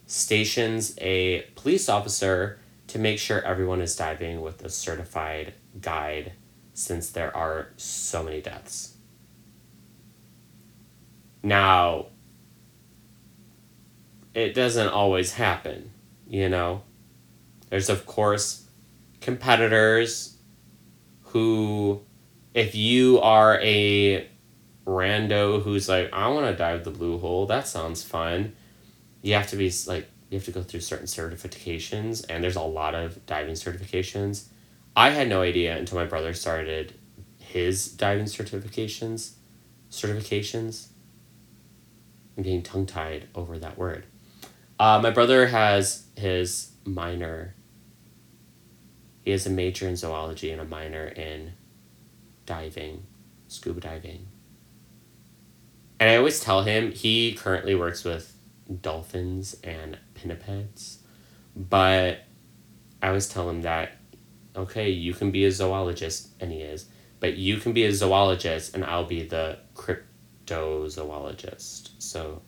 stations 0.07 0.99
a 1.01 1.43
police 1.55 1.89
officer 1.89 2.60
to 2.91 2.99
make 2.99 3.21
sure 3.21 3.41
everyone 3.43 3.81
is 3.81 3.95
diving 3.95 4.41
with 4.41 4.65
a 4.65 4.69
certified 4.69 5.55
guide 5.81 6.33
since 6.75 7.11
there 7.11 7.35
are 7.37 7.69
so 7.77 8.25
many 8.25 8.41
deaths. 8.41 8.97
Now, 11.43 12.07
it 14.35 14.55
doesn't 14.55 14.89
always 14.89 15.35
happen, 15.35 15.93
you 16.27 16.49
know? 16.49 16.83
There's, 17.69 17.89
of 17.89 18.07
course, 18.07 18.67
competitors 19.21 20.37
who, 21.23 22.01
if 22.55 22.75
you 22.75 23.21
are 23.21 23.61
a 23.61 24.29
rando 24.85 25.63
who's 25.63 25.89
like, 25.89 26.13
I 26.13 26.27
want 26.29 26.47
to 26.47 26.57
dive 26.57 26.83
the 26.83 26.91
blue 26.91 27.19
hole, 27.19 27.47
that 27.47 27.69
sounds 27.69 28.03
fun, 28.03 28.57
you 29.23 29.35
have 29.35 29.47
to 29.49 29.57
be 29.57 29.73
like, 29.87 30.11
you 30.31 30.39
have 30.39 30.45
to 30.45 30.53
go 30.53 30.63
through 30.63 30.81
certain 30.81 31.07
certifications, 31.07 32.25
and 32.29 32.43
there's 32.43 32.57
a 32.57 32.63
lot 32.63 32.95
of 32.95 33.27
diving 33.27 33.55
certifications. 33.55 34.47
I 34.95 35.11
had 35.11 35.29
no 35.29 35.43
idea 35.43 35.77
until 35.77 35.99
my 35.99 36.05
brother 36.05 36.35
started 36.35 36.95
his 37.39 37.91
diving 37.91 38.27
certifications. 38.27 39.33
Certifications. 39.91 40.89
I'm 42.37 42.45
getting 42.45 42.63
tongue 42.63 42.87
tied 42.87 43.27
over 43.35 43.59
that 43.59 43.77
word. 43.77 44.05
Uh, 44.79 45.01
my 45.03 45.11
brother 45.11 45.49
has 45.49 46.07
his 46.17 46.71
minor. 46.85 47.55
He 49.23 49.33
has 49.33 49.47
a 49.47 49.51
major 49.51 49.89
in 49.89 49.97
zoology 49.97 50.53
and 50.53 50.61
a 50.61 50.65
minor 50.65 51.07
in 51.07 51.53
diving, 52.47 53.05
scuba 53.49 53.81
diving. 53.81 54.29
And 55.99 56.09
I 56.09 56.17
always 56.17 56.41
tell 56.41 56.63
him 56.63 56.93
he 56.93 57.35
currently 57.35 57.75
works 57.75 58.05
with 58.05 58.35
dolphins 58.81 59.57
and 59.63 59.99
pinnipeds, 60.21 60.99
but 61.57 62.25
I 63.03 63.09
always 63.09 63.29
tell 63.29 63.49
him 63.49 63.63
that, 63.63 63.93
okay, 64.55 64.91
you 64.91 65.15
can 65.15 65.31
be 65.31 65.45
a 65.45 65.51
zoologist, 65.51 66.29
and 66.41 66.53
he 66.53 66.61
is, 66.61 66.87
but 67.19 67.37
you 67.37 67.59
can 67.59 67.73
be 67.73 67.85
a 67.85 67.93
zoologist, 67.93 68.75
and 68.75 68.85
I'll 68.85 69.07
be 69.07 69.25
the 69.25 69.59
cryptozoologist. 69.75 71.91
So 71.99 72.43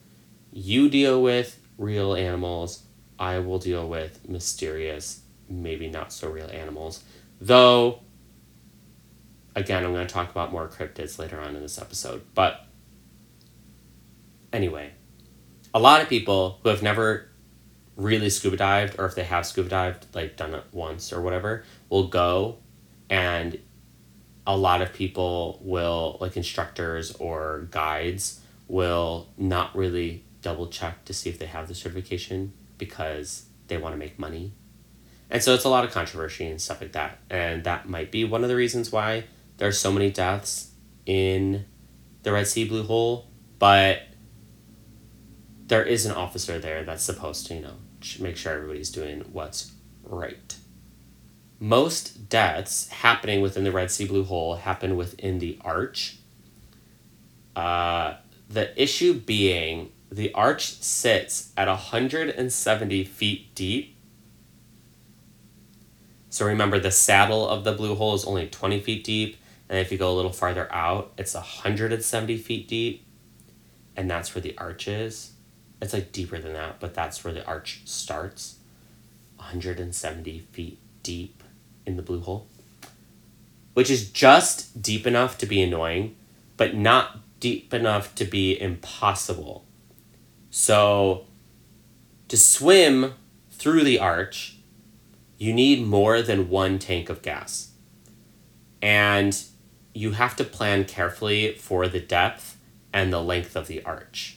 you 0.52 0.88
deal 0.88 1.22
with 1.22 1.58
real 1.78 2.14
animals, 2.14 2.85
I 3.18 3.38
will 3.38 3.58
deal 3.58 3.88
with 3.88 4.28
mysterious, 4.28 5.22
maybe 5.48 5.88
not 5.88 6.12
so 6.12 6.30
real 6.30 6.50
animals. 6.50 7.02
Though, 7.40 8.00
again, 9.54 9.85
I'm 9.85 9.92
going 9.92 10.06
to 10.06 10.12
talk 10.12 10.30
about 10.30 10.52
more 10.52 10.68
cryptids 10.68 11.18
later 11.18 11.40
on 11.40 11.56
in 11.56 11.62
this 11.62 11.80
episode. 11.80 12.22
But 12.35 12.66
anyway, 14.52 14.92
a 15.74 15.78
lot 15.78 16.02
of 16.02 16.08
people 16.08 16.61
who 16.62 16.68
have 16.68 16.82
never 16.82 17.31
really 17.96 18.31
scuba 18.31 18.57
dived, 18.57 18.98
or 18.98 19.07
if 19.07 19.14
they 19.14 19.24
have 19.24 19.46
scuba 19.46 19.68
dived, 19.68 20.07
like 20.14 20.37
done 20.37 20.55
it 20.55 20.64
once 20.72 21.12
or 21.12 21.20
whatever, 21.20 21.64
will 21.88 22.09
go 22.09 22.59
and 23.11 23.59
a 24.46 24.57
lot 24.57 24.83
of 24.83 24.92
people 24.92 25.61
will, 25.62 26.16
like 26.20 26.37
instructors 26.37 27.12
or 27.16 27.68
guides, 27.70 28.40
will 28.68 29.28
not 29.37 29.76
really 29.76 30.24
double 30.40 30.66
check 30.66 31.05
to 31.05 31.12
see 31.12 31.31
if 31.31 31.38
they 31.38 31.46
have 31.46 31.68
the 31.68 31.74
certification 31.74 32.52
because 32.78 33.44
they 33.68 33.76
want 33.76 33.92
to 33.94 33.98
make 33.98 34.18
money. 34.18 34.52
And 35.31 35.42
so 35.42 35.55
it's 35.55 35.64
a 35.64 35.68
lot 35.68 35.85
of 35.85 35.92
controversy 35.92 36.46
and 36.46 36.61
stuff 36.61 36.81
like 36.81 36.92
that. 36.92 37.18
And 37.31 37.64
that 37.64 37.88
might 37.88 38.11
be 38.11 38.24
one 38.24 38.42
of 38.42 38.48
the 38.48 38.57
reasons 38.57 38.90
why 38.90 39.24
there's 39.59 39.78
so 39.78 39.92
many 39.92 40.11
deaths 40.11 40.72
in 41.07 41.64
the 42.22 42.33
Red 42.33 42.48
Sea 42.48 42.66
Blue 42.66 42.83
Hole. 42.83 43.28
But 43.59 44.02
there 45.72 45.82
is 45.82 46.04
an 46.04 46.12
officer 46.12 46.58
there 46.58 46.85
that's 46.85 47.02
supposed 47.02 47.46
to, 47.46 47.54
you 47.54 47.62
know, 47.62 47.76
make 48.20 48.37
sure 48.37 48.52
everybody's 48.52 48.90
doing 48.90 49.20
what's 49.32 49.72
right. 50.02 50.54
Most 51.58 52.28
deaths 52.28 52.90
happening 52.90 53.40
within 53.40 53.64
the 53.64 53.72
Red 53.72 53.90
Sea 53.90 54.04
Blue 54.04 54.22
Hole 54.22 54.56
happen 54.56 54.96
within 54.96 55.38
the 55.38 55.56
arch. 55.62 56.18
Uh, 57.56 58.16
the 58.50 58.78
issue 58.80 59.14
being 59.14 59.92
the 60.11 60.30
arch 60.35 60.74
sits 60.74 61.54
at 61.56 61.68
170 61.68 63.04
feet 63.04 63.54
deep. 63.54 63.96
So 66.28 66.44
remember, 66.44 66.80
the 66.80 66.90
saddle 66.90 67.48
of 67.48 67.64
the 67.64 67.72
blue 67.72 67.94
hole 67.94 68.14
is 68.14 68.26
only 68.26 68.46
20 68.46 68.78
feet 68.82 69.04
deep, 69.04 69.38
and 69.70 69.78
if 69.78 69.90
you 69.90 69.96
go 69.96 70.12
a 70.12 70.16
little 70.16 70.32
farther 70.32 70.70
out, 70.70 71.12
it's 71.16 71.32
170 71.32 72.37
feet 72.37 72.68
deep. 72.68 73.06
and 73.96 74.11
that's 74.11 74.35
where 74.35 74.42
the 74.42 74.54
arch 74.58 74.87
is. 74.87 75.32
It's 75.82 75.92
like 75.92 76.12
deeper 76.12 76.38
than 76.38 76.52
that, 76.52 76.78
but 76.78 76.94
that's 76.94 77.24
where 77.24 77.34
the 77.34 77.44
arch 77.44 77.82
starts. 77.84 78.58
170 79.36 80.38
feet 80.52 80.78
deep 81.02 81.42
in 81.84 81.96
the 81.96 82.02
blue 82.02 82.20
hole, 82.20 82.46
which 83.74 83.90
is 83.90 84.08
just 84.08 84.80
deep 84.80 85.08
enough 85.08 85.36
to 85.38 85.46
be 85.46 85.60
annoying, 85.60 86.14
but 86.56 86.76
not 86.76 87.18
deep 87.40 87.74
enough 87.74 88.14
to 88.14 88.24
be 88.24 88.58
impossible. 88.60 89.64
So, 90.50 91.26
to 92.28 92.36
swim 92.36 93.14
through 93.50 93.82
the 93.82 93.98
arch, 93.98 94.58
you 95.36 95.52
need 95.52 95.84
more 95.84 96.22
than 96.22 96.48
one 96.48 96.78
tank 96.78 97.08
of 97.08 97.22
gas. 97.22 97.72
And 98.80 99.36
you 99.92 100.12
have 100.12 100.36
to 100.36 100.44
plan 100.44 100.84
carefully 100.84 101.54
for 101.54 101.88
the 101.88 102.00
depth 102.00 102.56
and 102.92 103.12
the 103.12 103.20
length 103.20 103.56
of 103.56 103.66
the 103.66 103.82
arch. 103.82 104.36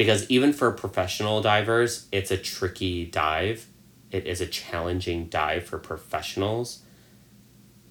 Because 0.00 0.24
even 0.30 0.54
for 0.54 0.70
professional 0.70 1.42
divers, 1.42 2.06
it's 2.10 2.30
a 2.30 2.38
tricky 2.38 3.04
dive. 3.04 3.66
It 4.10 4.26
is 4.26 4.40
a 4.40 4.46
challenging 4.46 5.26
dive 5.26 5.64
for 5.66 5.76
professionals, 5.76 6.78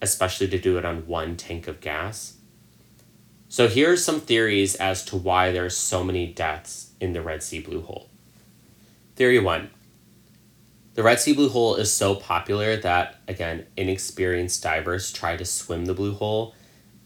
especially 0.01 0.47
to 0.47 0.57
do 0.57 0.79
it 0.79 0.85
on 0.85 1.05
one 1.05 1.37
tank 1.37 1.67
of 1.67 1.81
gas. 1.81 2.37
So 3.47 3.67
here 3.67 3.91
are 3.91 3.95
some 3.95 4.19
theories 4.19 4.73
as 4.73 5.05
to 5.05 5.17
why 5.17 5.51
there's 5.51 5.77
so 5.77 6.03
many 6.03 6.25
deaths 6.25 6.93
in 6.99 7.13
the 7.13 7.21
Red 7.21 7.43
Sea 7.43 7.59
Blue 7.59 7.83
Hole. 7.83 8.09
Theory 9.15 9.37
1. 9.37 9.69
The 10.95 11.03
Red 11.03 11.19
Sea 11.19 11.33
Blue 11.33 11.49
Hole 11.49 11.75
is 11.75 11.93
so 11.93 12.15
popular 12.15 12.75
that 12.77 13.19
again, 13.27 13.67
inexperienced 13.77 14.63
divers 14.63 15.11
try 15.11 15.37
to 15.37 15.45
swim 15.45 15.85
the 15.85 15.93
blue 15.93 16.15
hole 16.15 16.55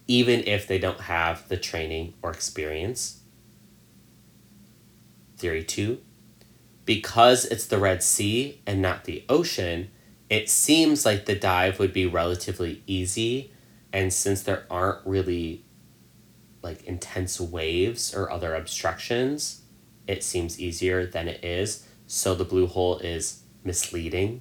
even 0.06 0.40
if 0.44 0.66
they 0.66 0.78
don't 0.78 1.00
have 1.00 1.46
the 1.50 1.58
training 1.58 2.14
or 2.22 2.30
experience. 2.30 3.20
Theory 5.36 5.64
2. 5.64 5.98
Because 6.84 7.44
it's 7.44 7.66
the 7.66 7.78
Red 7.78 8.02
Sea 8.02 8.60
and 8.66 8.82
not 8.82 9.04
the 9.04 9.24
ocean, 9.28 9.90
it 10.28 10.50
seems 10.50 11.06
like 11.06 11.24
the 11.24 11.34
dive 11.34 11.78
would 11.78 11.92
be 11.92 12.06
relatively 12.06 12.82
easy 12.86 13.52
and 13.94 14.12
since 14.12 14.42
there 14.42 14.66
aren't 14.68 15.06
really 15.06 15.64
like 16.62 16.82
intense 16.82 17.40
waves 17.40 18.12
or 18.12 18.28
other 18.28 18.56
obstructions, 18.56 19.62
it 20.08 20.24
seems 20.24 20.58
easier 20.58 21.06
than 21.06 21.28
it 21.28 21.44
is. 21.44 21.86
So 22.08 22.34
the 22.34 22.44
blue 22.44 22.66
hole 22.66 22.98
is 22.98 23.42
misleading, 23.62 24.40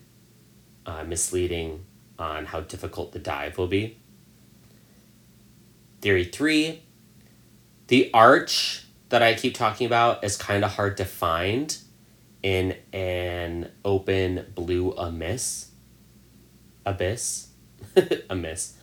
uh, 0.88 1.04
misleading 1.04 1.86
on 2.18 2.48
how 2.48 2.62
difficult 2.62 3.12
the 3.12 3.20
dive 3.20 3.60
will 3.60 3.68
be. 3.68 4.00
Theory 6.02 6.26
three 6.26 6.82
the 7.88 8.10
arch 8.12 8.83
that 9.14 9.22
I 9.22 9.36
keep 9.36 9.54
talking 9.54 9.86
about 9.86 10.24
is 10.24 10.36
kind 10.36 10.66
of 10.66 10.72
hard 10.72 10.98
to 10.98 11.06
find 11.06 11.78
in 12.42 12.76
an 12.92 13.72
open 13.86 14.48
blue 14.54 14.92
abyss. 14.92 15.70
Abyss? 16.86 17.48
abyss 18.30 18.74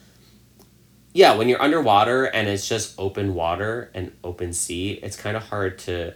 yeah, 1.13 1.35
when 1.35 1.49
you're 1.49 1.61
underwater 1.61 2.25
and 2.25 2.49
it's 2.49 2.69
just 2.69 2.95
open 2.99 3.35
water 3.35 3.91
and 3.95 4.13
open 4.23 4.53
sea, 4.53 4.93
it's 5.03 5.17
kind 5.17 5.37
of 5.37 5.45
hard 5.45 5.79
to 5.81 6.15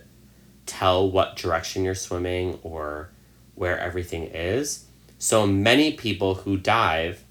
tell 0.66 1.10
what 1.10 1.36
direction 1.36 1.84
you're 1.84 1.94
swimming 1.94 2.58
or 2.62 3.10
where 3.54 3.78
everything 3.78 4.24
is. 4.24 4.84
So 5.18 5.46
many 5.46 5.92
people 5.92 6.36
who 6.36 6.56
dive 6.56 7.24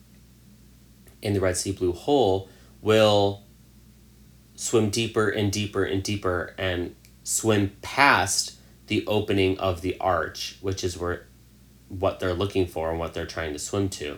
in 1.21 1.33
the 1.33 1.39
Red 1.39 1.55
Sea 1.55 1.71
Blue 1.71 1.93
Hole 1.93 2.49
will 2.81 3.43
swim 4.55 4.89
deeper 4.89 5.29
and 5.29 5.51
deeper 5.51 5.83
and 5.83 6.03
deeper 6.03 6.53
and 6.57 6.95
swim 7.23 7.75
past 7.81 8.59
the 8.87 9.05
opening 9.07 9.57
of 9.59 9.81
the 9.81 9.97
arch, 9.99 10.57
which 10.61 10.83
is 10.83 10.97
where 10.97 11.27
what 11.87 12.19
they're 12.19 12.33
looking 12.33 12.65
for 12.65 12.89
and 12.89 12.99
what 12.99 13.13
they're 13.13 13.25
trying 13.25 13.53
to 13.53 13.59
swim 13.59 13.87
to 13.87 14.17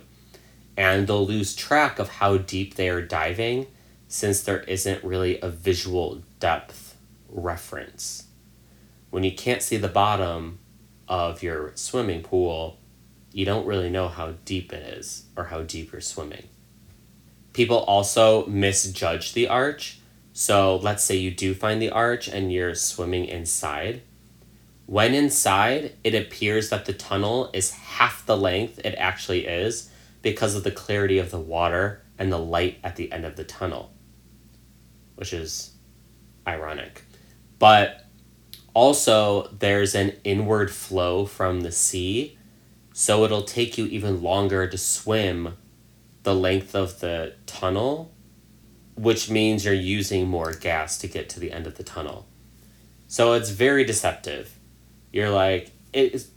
and 0.77 1.07
they'll 1.07 1.25
lose 1.25 1.55
track 1.55 1.99
of 1.99 2.09
how 2.09 2.37
deep 2.37 2.75
they 2.75 2.89
are 2.89 3.01
diving 3.01 3.67
since 4.07 4.41
there 4.41 4.61
isn't 4.61 5.03
really 5.03 5.39
a 5.41 5.49
visual 5.49 6.21
depth 6.39 6.97
reference. 7.29 8.27
When 9.09 9.23
you 9.23 9.31
can't 9.31 9.63
see 9.63 9.77
the 9.77 9.87
bottom 9.87 10.59
of 11.07 11.41
your 11.41 11.71
swimming 11.75 12.21
pool, 12.21 12.77
you 13.31 13.45
don't 13.45 13.65
really 13.65 13.89
know 13.89 14.07
how 14.07 14.33
deep 14.45 14.73
it 14.73 14.97
is 14.97 15.25
or 15.35 15.45
how 15.45 15.63
deep 15.63 15.91
you're 15.91 16.01
swimming. 16.01 16.47
People 17.53 17.79
also 17.79 18.45
misjudge 18.47 19.33
the 19.33 19.47
arch. 19.47 19.99
So 20.37 20.75
let's 20.83 21.01
say 21.01 21.15
you 21.15 21.31
do 21.31 21.53
find 21.53 21.81
the 21.81 21.91
arch 21.91 22.27
and 22.27 22.51
you're 22.51 22.75
swimming 22.75 23.23
inside. 23.23 24.01
When 24.85 25.13
inside, 25.13 25.93
it 26.03 26.13
appears 26.13 26.69
that 26.69 26.83
the 26.83 26.91
tunnel 26.91 27.49
is 27.53 27.71
half 27.71 28.25
the 28.25 28.35
length 28.35 28.79
it 28.79 28.95
actually 28.97 29.47
is 29.47 29.89
because 30.21 30.53
of 30.53 30.65
the 30.65 30.71
clarity 30.71 31.19
of 31.19 31.31
the 31.31 31.39
water 31.39 32.03
and 32.19 32.33
the 32.33 32.37
light 32.37 32.79
at 32.83 32.97
the 32.97 33.09
end 33.13 33.23
of 33.23 33.37
the 33.37 33.45
tunnel, 33.45 33.93
which 35.15 35.31
is 35.31 35.71
ironic. 36.45 37.03
But 37.57 38.05
also, 38.73 39.47
there's 39.57 39.95
an 39.95 40.17
inward 40.25 40.69
flow 40.69 41.25
from 41.25 41.61
the 41.61 41.71
sea, 41.71 42.37
so 42.91 43.23
it'll 43.23 43.43
take 43.43 43.77
you 43.77 43.85
even 43.85 44.21
longer 44.21 44.67
to 44.67 44.77
swim 44.77 45.55
the 46.23 46.35
length 46.35 46.75
of 46.75 46.99
the 46.99 47.35
tunnel, 47.45 48.11
which 48.95 49.29
means 49.29 49.65
you're 49.65 49.73
using 49.73 50.27
more 50.27 50.53
gas 50.53 50.97
to 50.99 51.07
get 51.07 51.29
to 51.29 51.39
the 51.39 51.51
end 51.51 51.67
of 51.67 51.75
the 51.75 51.83
tunnel. 51.83 52.27
So 53.07 53.33
it's 53.33 53.49
very 53.49 53.83
deceptive. 53.83 54.57
You're 55.11 55.29
like, 55.29 55.71
it 55.93 56.13
is 56.13 56.31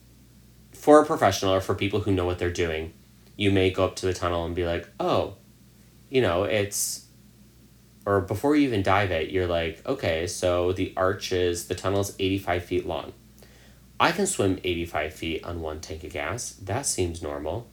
for 0.73 1.03
a 1.03 1.07
professional 1.07 1.53
or 1.53 1.61
for 1.61 1.75
people 1.75 2.01
who 2.01 2.13
know 2.13 2.25
what 2.25 2.39
they're 2.39 2.51
doing 2.51 2.93
you 3.39 3.53
may 3.53 3.71
go 3.71 3.85
up 3.85 3.97
to 3.97 4.05
the 4.05 4.13
tunnel 4.13 4.45
and 4.45 4.55
be 4.55 4.67
like, 4.67 4.87
oh, 4.99 5.37
you 6.11 6.21
know, 6.21 6.43
it's, 6.43 7.07
or 8.05 8.21
before 8.21 8.57
you 8.57 8.67
even 8.67 8.83
dive 8.83 9.13
it, 9.13 9.31
you're 9.31 9.47
like, 9.47 9.81
okay, 9.87 10.27
so 10.27 10.73
the 10.73 10.93
arch 10.97 11.31
is, 11.33 11.69
the 11.69 11.75
tunnel 11.75 12.01
is 12.01 12.17
85 12.19 12.65
feet 12.65 12.87
long. 12.87 13.13
I 14.01 14.11
can 14.11 14.27
swim 14.27 14.59
85 14.65 15.15
feet 15.15 15.45
on 15.45 15.61
one 15.61 15.81
tank 15.81 16.03
of 16.03 16.13
gas. 16.13 16.51
That 16.55 16.85
seems 16.85 17.23
normal. 17.23 17.69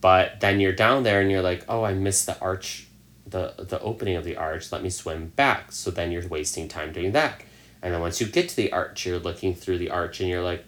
But 0.00 0.40
then 0.40 0.60
you're 0.60 0.72
down 0.72 1.02
there 1.02 1.20
and 1.20 1.30
you're 1.30 1.42
like, 1.42 1.62
oh, 1.68 1.84
I 1.84 1.92
missed 1.92 2.24
the 2.24 2.40
arch, 2.40 2.88
the, 3.26 3.54
the 3.58 3.80
opening 3.80 4.16
of 4.16 4.24
the 4.24 4.36
arch. 4.36 4.72
Let 4.72 4.82
me 4.82 4.90
swim 4.90 5.32
back. 5.36 5.72
So 5.72 5.90
then 5.90 6.10
you're 6.10 6.26
wasting 6.26 6.68
time 6.68 6.92
doing 6.92 7.12
that. 7.12 7.42
And 7.82 7.94
then 7.94 8.00
once 8.00 8.20
you 8.20 8.26
get 8.26 8.48
to 8.50 8.56
the 8.56 8.72
arch, 8.72 9.06
you're 9.06 9.18
looking 9.18 9.54
through 9.54 9.78
the 9.78 9.90
arch 9.90 10.20
and 10.20 10.28
you're 10.28 10.42
like, 10.42 10.64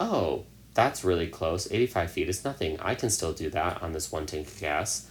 oh, 0.00 0.44
that's 0.74 1.04
really 1.04 1.28
close. 1.28 1.70
85 1.70 2.10
feet 2.10 2.28
is 2.28 2.44
nothing. 2.44 2.78
I 2.80 2.94
can 2.94 3.10
still 3.10 3.32
do 3.32 3.48
that 3.50 3.82
on 3.82 3.92
this 3.92 4.10
one 4.10 4.26
tank 4.26 4.48
of 4.48 4.60
gas. 4.60 5.08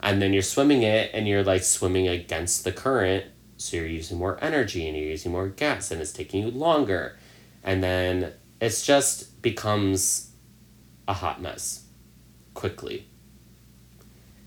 And 0.00 0.20
then 0.20 0.32
you're 0.32 0.42
swimming 0.42 0.82
it 0.82 1.10
and 1.14 1.28
you're 1.28 1.44
like 1.44 1.62
swimming 1.62 2.08
against 2.08 2.64
the 2.64 2.72
current. 2.72 3.26
So 3.56 3.76
you're 3.76 3.86
using 3.86 4.18
more 4.18 4.38
energy 4.42 4.86
and 4.86 4.96
you're 4.96 5.08
using 5.08 5.32
more 5.32 5.48
gas 5.48 5.90
and 5.90 6.00
it's 6.00 6.12
taking 6.12 6.44
you 6.44 6.50
longer. 6.50 7.16
And 7.62 7.82
then 7.82 8.32
it's 8.60 8.84
just 8.84 9.40
becomes 9.40 10.30
a 11.06 11.14
hot 11.14 11.40
mess 11.40 11.84
quickly. 12.54 13.06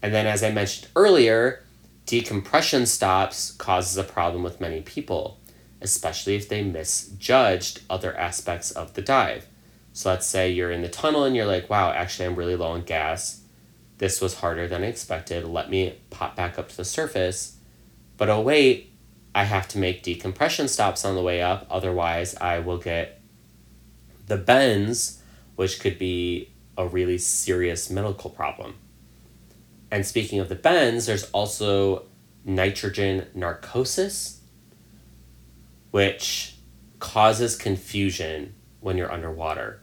And 0.02 0.14
then, 0.14 0.28
as 0.28 0.44
I 0.44 0.52
mentioned 0.52 0.90
earlier, 0.96 1.64
decompression 2.08 2.86
stops 2.86 3.52
causes 3.52 3.98
a 3.98 4.04
problem 4.04 4.42
with 4.42 4.62
many 4.62 4.82
people, 4.82 5.40
especially 5.82 6.36
if 6.36 6.50
they 6.50 6.64
misjudged 6.64 7.82
other 7.90 8.18
aspects 8.18 8.72
of 8.72 8.94
the 8.94 9.02
dive. 9.02 9.46
So 9.92 10.10
let's 10.10 10.26
say 10.26 10.50
you're 10.50 10.72
in 10.72 10.82
the 10.82 10.90
tunnel 10.90 11.26
and 11.26 11.36
you're 11.36 11.46
like, 11.46 11.70
wow, 11.70 11.92
actually, 11.92 12.26
I'm 12.26 12.36
really 12.36 12.56
low 12.56 12.72
on 12.72 12.84
gas. 12.84 13.42
This 13.98 14.22
was 14.22 14.36
harder 14.36 14.68
than 14.68 14.84
I 14.84 14.88
expected. 14.88 15.44
Let 15.44 15.70
me 15.70 15.98
pop 16.10 16.36
back 16.36 16.58
up 16.58 16.70
to 16.70 16.78
the 16.78 16.86
surface. 16.86 17.58
But 18.16 18.30
oh, 18.30 18.42
wait, 18.42 18.94
I 19.36 19.44
have 19.44 19.68
to 19.70 19.78
make 19.78 20.02
decompression 20.02 20.68
stops 20.68 21.04
on 21.04 21.16
the 21.16 21.22
way 21.22 21.42
up. 21.42 21.68
Otherwise, 21.70 22.36
I 22.36 22.60
will 22.60 22.78
get 22.78 23.20
the 24.28 24.38
bends, 24.38 25.22
which 25.56 25.80
could 25.80 26.00
be 26.00 26.52
a 26.78 26.88
really 26.88 27.18
serious 27.18 27.90
medical 27.90 28.30
problem. 28.30 28.76
And 29.90 30.06
speaking 30.06 30.40
of 30.40 30.50
the 30.50 30.56
bends, 30.56 31.06
there's 31.06 31.30
also 31.32 32.06
nitrogen 32.44 33.28
narcosis, 33.34 34.42
which 35.92 36.56
causes 37.00 37.56
confusion 37.56 38.56
when 38.80 38.98
you're 38.98 39.12
underwater. 39.12 39.82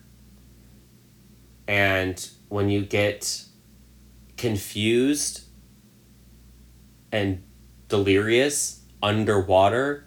And 1.67 2.29
when 2.49 2.69
you 2.69 2.85
get 2.85 3.45
confused 4.37 5.45
and 7.11 7.43
delirious 7.89 8.83
underwater, 9.03 10.07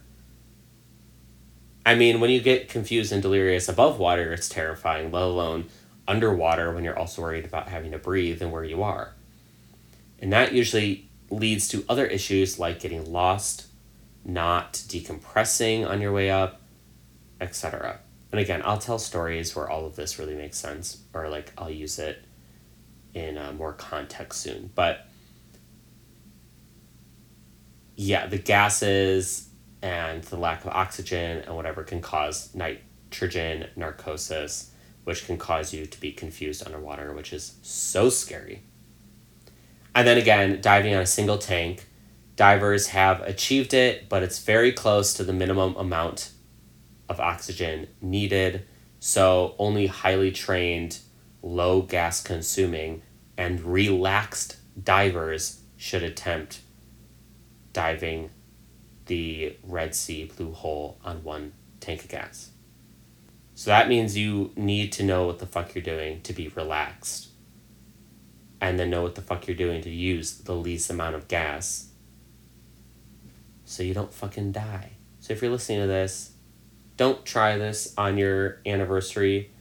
I 1.86 1.96
mean, 1.96 2.20
when 2.20 2.30
you 2.30 2.42
get 2.42 2.70
confused 2.70 3.12
and 3.14 3.22
delirious 3.22 3.70
above 3.70 3.98
water, 3.98 4.34
it's 4.34 4.50
terrifying, 4.50 5.12
let 5.12 5.24
alone 5.24 5.70
underwater 6.08 6.74
when 6.74 6.84
you're 6.84 6.98
also 6.98 7.22
worried 7.22 7.46
about 7.46 7.70
having 7.70 7.92
to 7.92 7.98
breathe 7.98 8.42
and 8.42 8.52
where 8.52 8.64
you 8.64 8.84
are. 8.84 9.14
And 10.19 10.34
that 10.34 10.53
usually 10.53 11.10
leads 11.30 11.67
to 11.69 11.86
other 11.88 12.06
issues 12.06 12.58
like 12.58 12.80
getting 12.80 13.12
lost, 13.12 13.67
not 14.25 14.73
decompressing 14.73 15.88
on 15.88 16.01
your 16.01 16.12
way 16.12 16.30
up, 16.30 16.62
etc. 17.39 17.99
And 18.32 18.41
again, 18.41 18.62
I'll 18.65 18.77
tell 18.77 18.99
stories 18.99 19.56
where 19.56 19.69
all 19.69 19.86
of 19.86 19.95
this 19.95 20.19
really 20.19 20.36
makes 20.36 20.58
sense, 20.58 21.03
or 21.13 21.30
like 21.30 21.51
I'll 21.58 21.69
use 21.69 21.99
it 21.99 22.23
in 23.13 23.38
uh, 23.38 23.53
more 23.53 23.73
context 23.73 24.41
soon. 24.41 24.71
But 24.75 25.08
yeah, 27.95 28.27
the 28.27 28.38
gases 28.38 29.49
and 29.82 30.23
the 30.23 30.38
lack 30.38 30.65
of 30.65 30.71
oxygen 30.71 31.39
and 31.39 31.56
whatever 31.56 31.84
can 31.84 32.01
cause 32.01 32.53
nitrogen 32.53 33.67
narcosis, 33.75 34.71
which 35.03 35.25
can 35.25 35.38
cause 35.38 35.73
you 35.73 35.86
to 35.86 35.99
be 35.99 36.12
confused 36.12 36.65
underwater, 36.65 37.13
which 37.13 37.32
is 37.34 37.56
so 37.62 38.10
scary. 38.10 38.63
And 39.98 40.08
then 40.08 40.20
again, 40.20 40.62
diving 40.62 40.94
on 40.94 41.02
a 41.02 41.08
single 41.08 41.40
tank, 41.40 41.88
divers 42.36 42.90
have 42.90 43.20
achieved 43.22 43.74
it, 43.74 44.08
but 44.08 44.22
it's 44.22 44.38
very 44.38 44.72
close 44.72 45.12
to 45.16 45.24
the 45.24 45.34
minimum 45.34 45.76
amount 45.76 46.34
of 47.10 47.20
oxygen 47.20 47.88
needed. 48.00 48.64
So 49.00 49.56
only 49.58 49.88
highly 49.88 50.32
trained, 50.32 51.00
low 51.42 51.82
gas 51.82 52.22
consuming, 52.22 53.02
and 53.40 53.60
relaxed 53.62 54.58
divers 54.84 55.62
should 55.78 56.04
attempt 56.04 56.62
diving 57.74 58.30
the 59.08 59.58
Red 59.64 59.96
Sea 59.96 60.26
Blue 60.26 60.52
Hole 60.52 61.00
on 61.04 61.24
one 61.24 61.54
tank 61.80 62.04
of 62.04 62.10
gas. 62.10 62.52
So 63.56 63.72
that 63.72 63.90
means 63.90 64.16
you 64.16 64.52
need 64.56 64.92
to 64.92 65.04
know 65.04 65.26
what 65.26 65.40
the 65.40 65.48
fuck 65.48 65.74
you're 65.74 65.84
doing 65.84 66.22
to 66.22 66.34
be 66.34 66.50
relaxed. 66.50 67.30
And 68.60 68.80
then 68.80 68.89
know 68.89 69.04
what 69.04 69.15
the 69.15 69.22
fuck 69.22 69.48
you're 69.48 69.56
doing 69.56 69.82
to 69.84 69.89
use 69.89 70.39
the 70.39 70.56
least 70.56 70.89
amount 70.89 71.15
of 71.15 71.28
gas 71.28 71.88
so 73.67 73.84
you 73.84 73.93
don't 73.93 74.13
fucking 74.13 74.54
die. 74.54 74.91
So 75.20 75.34
if 75.34 75.41
you're 75.41 75.52
listening 75.52 75.82
to 75.82 75.88
this, 75.88 76.32
don't 76.96 77.26
try 77.26 77.58
this 77.58 77.93
on 77.98 78.17
your 78.17 78.60
anniversary. 78.65 79.52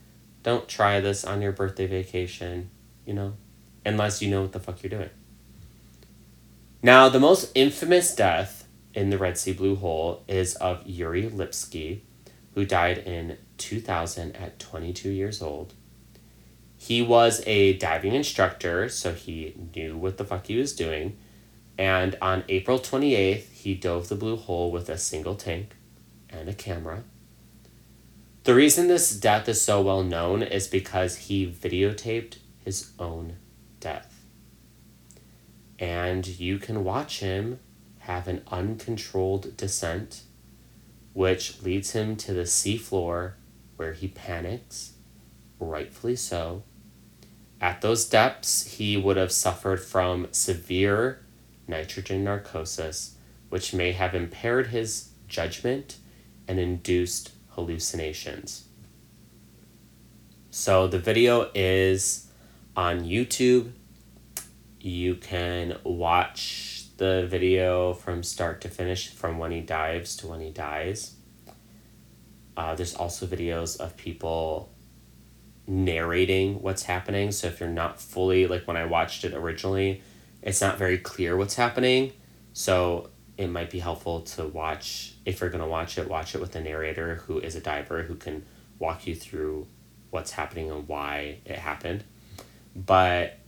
Don't 0.45 0.69
try 0.69 1.01
this 1.01 1.25
on 1.25 1.43
your 1.43 1.51
birthday 1.51 1.89
vacation, 1.89 2.71
you 3.05 3.13
know, 3.13 3.35
unless 3.85 4.23
you 4.23 4.31
know 4.31 4.43
what 4.43 4.53
the 4.53 4.61
fuck 4.61 4.83
you're 4.83 4.91
doing. 4.91 5.11
Now, 6.85 7.09
the 7.09 7.19
most 7.19 7.51
infamous 7.57 8.15
death 8.15 8.69
in 8.95 9.11
the 9.11 9.19
Red 9.19 9.37
Sea 9.37 9.53
Blue 9.53 9.75
Hole 9.75 10.23
is 10.29 10.55
of 10.55 10.87
Yuri 10.87 11.29
Lipsky, 11.29 12.03
who 12.55 12.65
died 12.65 12.99
in 12.99 13.39
2000 13.59 14.37
at 14.37 14.61
22 14.61 15.11
years 15.11 15.43
old. 15.43 15.75
He 16.77 17.03
was 17.03 17.43
a 17.47 17.75
diving 17.75 18.15
instructor, 18.15 18.89
so 18.89 19.13
he 19.13 19.55
knew 19.75 19.97
what 19.97 20.19
the 20.19 20.25
fuck 20.25 20.47
he 20.47 20.57
was 20.57 20.75
doing. 20.75 21.17
And 21.79 22.17
on 22.21 22.45
April 22.49 22.79
28th, 22.79 23.51
he 23.53 23.75
dove 23.75 24.09
the 24.09 24.15
blue 24.15 24.37
hole 24.37 24.71
with 24.71 24.89
a 24.89 24.99
single 24.99 25.35
tank 25.35 25.75
and 26.31 26.49
a 26.49 26.55
camera. 26.55 27.05
The 28.45 28.55
reason 28.55 28.89
this 28.89 29.19
death 29.19 29.49
is 29.49 29.61
so 29.61 29.83
well 29.83 30.03
known 30.03 30.43
is 30.43 30.69
because 30.69 31.17
he 31.17 31.51
videotaped 31.51 32.39
his 32.65 32.93
own 32.99 33.37
death 33.81 34.17
and 35.79 36.27
you 36.27 36.59
can 36.59 36.85
watch 36.85 37.21
him 37.21 37.61
have 38.01 38.29
an 38.29 38.43
uncontrolled 38.51 39.57
descent, 39.57 40.23
which 41.13 41.63
leads 41.63 41.93
him 41.93 42.17
to 42.17 42.33
the 42.33 42.43
seafloor 42.43 43.33
where 43.77 43.93
he 43.93 44.09
panics, 44.09 44.93
rightfully 45.59 46.17
so. 46.17 46.63
At 47.61 47.81
those 47.81 48.09
depths, 48.09 48.77
he 48.77 48.97
would 48.97 49.17
have 49.17 49.33
suffered 49.33 49.81
from 49.81 50.29
severe 50.31 51.25
nitrogen 51.67 52.25
narcosis, 52.25 53.17
which 53.49 53.73
may 53.73 53.93
have 53.93 54.15
impaired 54.15 54.69
his 54.69 55.11
judgment 55.29 55.97
and 56.47 56.59
induced 56.59 57.33
hallucinations. 57.51 58.69
So 60.51 60.87
the 60.87 60.99
video 60.99 61.51
is 61.55 62.29
on 62.77 63.01
YouTube 63.01 63.73
you 64.87 65.17
can 65.17 65.77
watch 65.83 66.85
the 66.97 67.27
video 67.29 67.93
from 67.93 68.23
start 68.23 68.61
to 68.61 68.69
finish, 68.69 69.09
from 69.09 69.37
when 69.37 69.51
he 69.51 69.61
dives 69.61 70.17
to 70.19 70.29
when 70.29 70.41
he 70.41 70.51
dies. 70.51 71.17
Uh, 72.57 72.73
there's 72.77 72.95
also 72.95 73.27
videos 73.27 73.81
of 73.81 73.97
people 73.97 74.73
narrating 75.67 76.63
what's 76.63 76.85
happening. 76.85 77.33
So 77.33 77.49
if 77.49 77.61
you're 77.61 77.69
not 77.69 78.01
fully, 78.01 78.47
like 78.47 78.67
when 78.67 78.77
I 78.77 78.85
watched 78.85 79.25
it 79.25 79.35
originally, 79.35 80.03
it's 80.43 80.61
not 80.61 80.79
very 80.79 80.99
clear 80.99 81.37
what's 81.37 81.57
happening. 81.57 82.13
So 82.53 83.11
it 83.37 83.49
might 83.49 83.71
be 83.71 83.81
helpful 83.81 84.23
to 84.23 84.47
watch, 84.47 85.15
if 85.25 85.41
you're 85.41 85.51
to 85.51 85.67
watch 85.67 85.99
it, 85.99 86.09
watch 86.09 86.35
it 86.35 86.41
with 86.41 86.57
a 86.57 86.61
narrator 86.61 87.17
who 87.27 87.39
is 87.39 87.55
a 87.55 87.61
diver 87.61 88.03
who 88.05 88.15
can 88.15 88.45
walk 88.79 89.07
you 89.07 89.15
through 89.15 89.67
what's 90.11 90.31
happening 90.31 90.71
and 90.71 90.89
why 90.89 91.39
it 91.45 91.59
happened. 91.59 92.05
But 92.75 93.39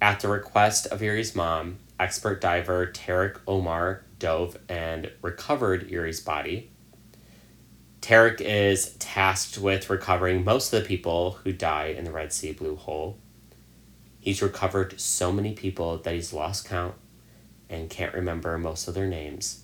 at 0.00 0.20
the 0.20 0.28
request 0.28 0.86
of 0.86 1.00
Yuri's 1.00 1.36
mom, 1.36 1.78
expert 2.00 2.40
diver 2.40 2.88
Tarek 2.88 3.38
Omar 3.46 4.04
dove 4.18 4.58
and 4.68 5.10
recovered 5.22 5.88
Yuri's 5.88 6.20
body. 6.20 6.71
Tarek 8.02 8.40
is 8.40 8.94
tasked 8.98 9.58
with 9.58 9.88
recovering 9.88 10.44
most 10.44 10.72
of 10.72 10.82
the 10.82 10.88
people 10.88 11.38
who 11.44 11.52
died 11.52 11.94
in 11.94 12.04
the 12.04 12.10
Red 12.10 12.32
Sea 12.32 12.52
Blue 12.52 12.74
Hole. 12.74 13.16
He's 14.18 14.42
recovered 14.42 15.00
so 15.00 15.32
many 15.32 15.52
people 15.52 15.98
that 15.98 16.12
he's 16.12 16.32
lost 16.32 16.68
count 16.68 16.94
and 17.70 17.88
can't 17.88 18.12
remember 18.12 18.58
most 18.58 18.88
of 18.88 18.94
their 18.94 19.06
names. 19.06 19.62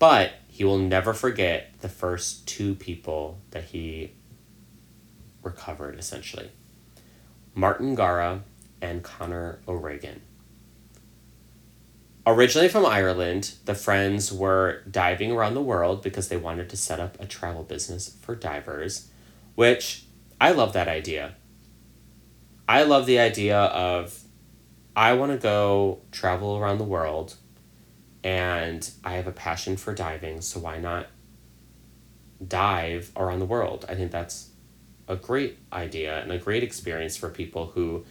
But 0.00 0.32
he 0.48 0.64
will 0.64 0.78
never 0.78 1.14
forget 1.14 1.72
the 1.80 1.88
first 1.88 2.48
two 2.48 2.74
people 2.74 3.38
that 3.52 3.64
he 3.64 4.14
recovered, 5.42 5.96
essentially 5.96 6.50
Martin 7.54 7.94
Garry 7.94 8.40
and 8.82 9.04
Connor 9.04 9.60
O'Regan. 9.68 10.22
Originally 12.30 12.68
from 12.68 12.86
Ireland, 12.86 13.54
the 13.64 13.74
friends 13.74 14.32
were 14.32 14.82
diving 14.88 15.32
around 15.32 15.54
the 15.54 15.60
world 15.60 16.00
because 16.00 16.28
they 16.28 16.36
wanted 16.36 16.70
to 16.70 16.76
set 16.76 17.00
up 17.00 17.20
a 17.20 17.26
travel 17.26 17.64
business 17.64 18.16
for 18.22 18.36
divers, 18.36 19.10
which 19.56 20.04
I 20.40 20.52
love 20.52 20.72
that 20.74 20.86
idea. 20.86 21.34
I 22.68 22.84
love 22.84 23.06
the 23.06 23.18
idea 23.18 23.58
of 23.58 24.22
I 24.94 25.14
want 25.14 25.32
to 25.32 25.38
go 25.38 26.02
travel 26.12 26.56
around 26.56 26.78
the 26.78 26.84
world 26.84 27.34
and 28.22 28.88
I 29.02 29.14
have 29.14 29.26
a 29.26 29.32
passion 29.32 29.76
for 29.76 29.92
diving, 29.92 30.40
so 30.40 30.60
why 30.60 30.78
not 30.78 31.08
dive 32.46 33.10
around 33.16 33.40
the 33.40 33.44
world? 33.44 33.84
I 33.88 33.96
think 33.96 34.12
that's 34.12 34.50
a 35.08 35.16
great 35.16 35.58
idea 35.72 36.20
and 36.20 36.30
a 36.30 36.38
great 36.38 36.62
experience 36.62 37.16
for 37.16 37.28
people 37.28 37.72
who 37.74 38.04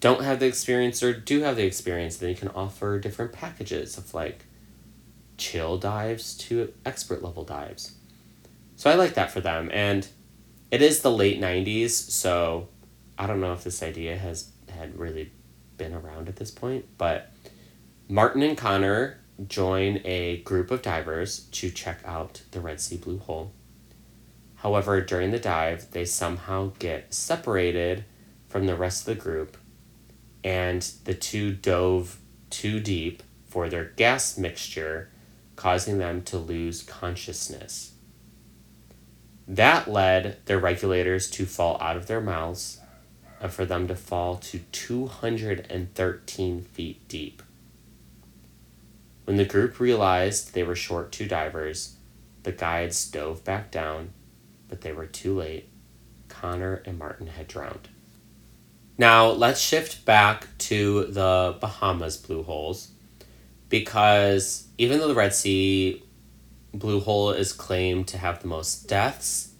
don't 0.00 0.24
have 0.24 0.40
the 0.40 0.46
experience 0.46 1.02
or 1.02 1.12
do 1.12 1.42
have 1.42 1.56
the 1.56 1.66
experience, 1.66 2.16
then 2.16 2.30
you 2.30 2.34
can 2.34 2.48
offer 2.48 2.98
different 2.98 3.32
packages 3.32 3.96
of 3.98 4.14
like 4.14 4.46
chill 5.36 5.78
dives 5.78 6.36
to 6.36 6.72
expert 6.84 7.22
level 7.22 7.44
dives. 7.44 7.94
So 8.76 8.90
I 8.90 8.94
like 8.94 9.14
that 9.14 9.30
for 9.30 9.40
them. 9.40 9.70
And 9.72 10.08
it 10.70 10.80
is 10.80 11.02
the 11.02 11.10
late 11.10 11.40
90s, 11.40 11.90
so 11.90 12.68
I 13.18 13.26
don't 13.26 13.40
know 13.40 13.52
if 13.52 13.64
this 13.64 13.82
idea 13.82 14.16
has 14.16 14.50
had 14.70 14.98
really 14.98 15.32
been 15.76 15.92
around 15.92 16.28
at 16.28 16.36
this 16.36 16.50
point, 16.50 16.86
but 16.96 17.32
Martin 18.08 18.42
and 18.42 18.56
Connor 18.56 19.18
join 19.46 20.00
a 20.04 20.38
group 20.38 20.70
of 20.70 20.82
divers 20.82 21.40
to 21.52 21.70
check 21.70 22.00
out 22.04 22.42
the 22.52 22.60
Red 22.60 22.80
Sea 22.80 22.96
Blue 22.96 23.18
Hole. 23.18 23.52
However, 24.56 25.00
during 25.00 25.30
the 25.30 25.38
dive, 25.38 25.90
they 25.90 26.04
somehow 26.04 26.72
get 26.78 27.12
separated 27.12 28.04
from 28.48 28.66
the 28.66 28.76
rest 28.76 29.08
of 29.08 29.16
the 29.16 29.20
group 29.20 29.56
and 30.42 30.82
the 31.04 31.14
two 31.14 31.52
dove 31.52 32.18
too 32.48 32.80
deep 32.80 33.22
for 33.46 33.68
their 33.68 33.84
gas 33.96 34.38
mixture, 34.38 35.10
causing 35.56 35.98
them 35.98 36.22
to 36.22 36.38
lose 36.38 36.82
consciousness. 36.82 37.92
That 39.46 39.90
led 39.90 40.38
their 40.46 40.58
regulators 40.58 41.28
to 41.30 41.44
fall 41.44 41.76
out 41.80 41.96
of 41.96 42.06
their 42.06 42.20
mouths 42.20 42.80
and 43.40 43.52
for 43.52 43.64
them 43.64 43.88
to 43.88 43.96
fall 43.96 44.36
to 44.36 44.60
213 44.70 46.62
feet 46.62 47.08
deep. 47.08 47.42
When 49.24 49.36
the 49.36 49.44
group 49.44 49.80
realized 49.80 50.54
they 50.54 50.62
were 50.62 50.76
short 50.76 51.10
two 51.12 51.26
divers, 51.26 51.96
the 52.42 52.52
guides 52.52 53.10
dove 53.10 53.44
back 53.44 53.70
down, 53.70 54.10
but 54.68 54.82
they 54.82 54.92
were 54.92 55.06
too 55.06 55.36
late. 55.36 55.68
Connor 56.28 56.82
and 56.86 56.98
Martin 56.98 57.26
had 57.26 57.48
drowned. 57.48 57.88
Now, 59.00 59.30
let's 59.30 59.62
shift 59.62 60.04
back 60.04 60.46
to 60.68 61.06
the 61.06 61.56
Bahamas 61.58 62.18
blue 62.18 62.42
holes 62.42 62.90
because 63.70 64.68
even 64.76 64.98
though 64.98 65.08
the 65.08 65.14
Red 65.14 65.32
Sea 65.32 66.02
blue 66.74 67.00
hole 67.00 67.30
is 67.30 67.54
claimed 67.54 68.08
to 68.08 68.18
have 68.18 68.42
the 68.42 68.48
most 68.48 68.88
deaths, 68.88 69.54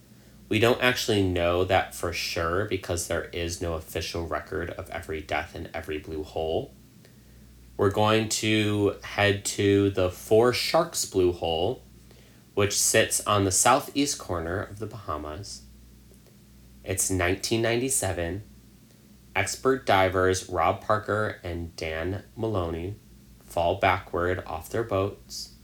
we 0.51 0.59
don't 0.59 0.83
actually 0.83 1.23
know 1.23 1.65
that 1.65 1.95
for 1.95 2.13
sure 2.13 2.67
because 2.67 3.09
there 3.09 3.31
is 3.33 3.63
no 3.63 3.73
official 3.73 4.27
record 4.27 4.73
of 4.73 4.91
every 4.91 5.23
death 5.23 5.57
in 5.57 5.71
every 5.73 5.97
blue 5.97 6.23
hole. 6.23 6.75
we're 7.79 7.89
going 7.89 8.29
to 8.29 8.97
head 9.03 9.47
to 9.47 9.89
the 9.89 10.11
Four 10.11 10.53
Sharks 10.53 11.07
Blue 11.07 11.33
Hole, 11.33 11.83
which 12.53 12.79
sits 12.79 13.27
on 13.27 13.47
the 13.47 13.51
southeast 13.51 14.19
corner 14.19 14.63
of 14.63 14.81
the 14.81 14.87
Bahamas. 14.87 15.63
It's 16.85 17.09
1997. 17.09 18.43
Expert 19.37 19.87
divers 19.87 20.49
Rob 20.49 20.81
Parker 20.81 21.39
and 21.43 21.75
Dan 21.77 22.25
Maloney 22.37 22.97
fall 23.45 23.77
backward 23.77 24.43
off 24.47 24.71
their 24.71 24.83
boats 24.83 25.55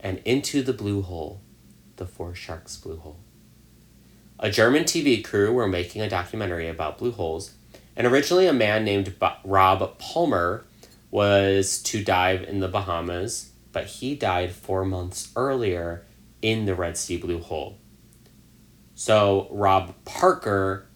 and 0.00 0.20
into 0.24 0.62
the 0.62 0.72
blue 0.72 1.02
hole, 1.02 1.40
the 1.96 2.06
Four 2.06 2.34
Sharks 2.34 2.76
Blue 2.76 2.98
Hole. 2.98 3.18
A 4.38 4.50
German 4.50 4.84
TV 4.84 5.22
crew 5.24 5.52
were 5.52 5.66
making 5.66 6.00
a 6.00 6.08
documentary 6.08 6.68
about 6.68 6.98
blue 6.98 7.10
holes, 7.10 7.54
and 7.96 8.06
originally 8.06 8.46
a 8.46 8.52
man 8.52 8.84
named 8.84 9.14
Rob 9.44 9.98
Palmer 9.98 10.64
was 11.10 11.82
to 11.82 12.04
dive 12.04 12.42
in 12.44 12.60
the 12.60 12.68
Bahamas, 12.68 13.50
but 13.72 13.86
he 13.86 14.14
died 14.14 14.52
four 14.52 14.84
months 14.84 15.32
earlier 15.34 16.06
in 16.40 16.66
the 16.66 16.74
Red 16.74 16.96
Sea 16.96 17.16
Blue 17.16 17.40
Hole. 17.40 17.78
So 18.94 19.48
Rob 19.50 19.94
Parker 20.04 20.87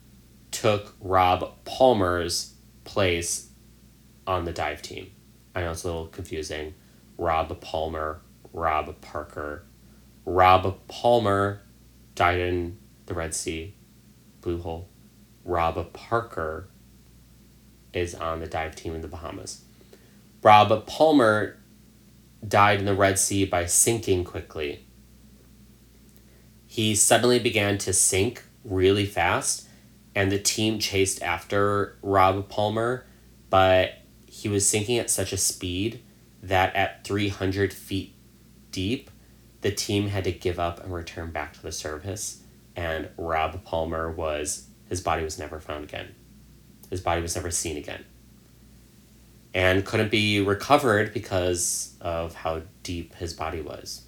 took 0.52 0.94
Rob 1.00 1.64
Palmer's 1.64 2.54
place 2.84 3.48
on 4.26 4.44
the 4.44 4.52
dive 4.52 4.82
team. 4.82 5.10
I 5.54 5.62
know 5.62 5.72
it's 5.72 5.84
a 5.84 5.88
little 5.88 6.06
confusing. 6.06 6.74
Rob 7.18 7.60
Palmer, 7.60 8.20
Rob 8.52 9.00
Parker. 9.00 9.64
Rob 10.24 10.78
Palmer 10.86 11.62
died 12.14 12.38
in 12.38 12.78
the 13.06 13.14
Red 13.14 13.34
Sea, 13.34 13.74
Blue 14.40 14.60
Hole. 14.60 14.88
Rob 15.44 15.92
Parker 15.92 16.68
is 17.92 18.14
on 18.14 18.40
the 18.40 18.46
dive 18.46 18.76
team 18.76 18.94
in 18.94 19.00
the 19.00 19.08
Bahamas. 19.08 19.64
Rob 20.42 20.86
Palmer 20.86 21.58
died 22.46 22.80
in 22.80 22.86
the 22.86 22.94
Red 22.94 23.18
Sea 23.18 23.44
by 23.44 23.66
sinking 23.66 24.24
quickly. 24.24 24.86
He 26.66 26.94
suddenly 26.94 27.38
began 27.38 27.78
to 27.78 27.92
sink 27.92 28.44
really 28.64 29.04
fast, 29.04 29.68
and 30.14 30.30
the 30.30 30.38
team 30.38 30.78
chased 30.78 31.22
after 31.22 31.96
Rob 32.02 32.48
Palmer, 32.48 33.06
but 33.50 33.94
he 34.26 34.48
was 34.48 34.66
sinking 34.68 34.98
at 34.98 35.10
such 35.10 35.32
a 35.32 35.36
speed 35.36 36.02
that 36.42 36.74
at 36.74 37.04
300 37.04 37.72
feet 37.72 38.14
deep, 38.70 39.10
the 39.60 39.70
team 39.70 40.08
had 40.08 40.24
to 40.24 40.32
give 40.32 40.58
up 40.58 40.82
and 40.82 40.92
return 40.92 41.30
back 41.30 41.52
to 41.54 41.62
the 41.62 41.72
surface. 41.72 42.42
And 42.74 43.08
Rob 43.16 43.64
Palmer 43.64 44.10
was, 44.10 44.66
his 44.88 45.00
body 45.00 45.22
was 45.22 45.38
never 45.38 45.60
found 45.60 45.84
again. 45.84 46.14
His 46.90 47.00
body 47.00 47.22
was 47.22 47.36
never 47.36 47.50
seen 47.50 47.76
again. 47.76 48.04
And 49.54 49.84
couldn't 49.84 50.10
be 50.10 50.40
recovered 50.40 51.12
because 51.12 51.94
of 52.00 52.34
how 52.34 52.62
deep 52.82 53.14
his 53.14 53.34
body 53.34 53.60
was. 53.60 54.06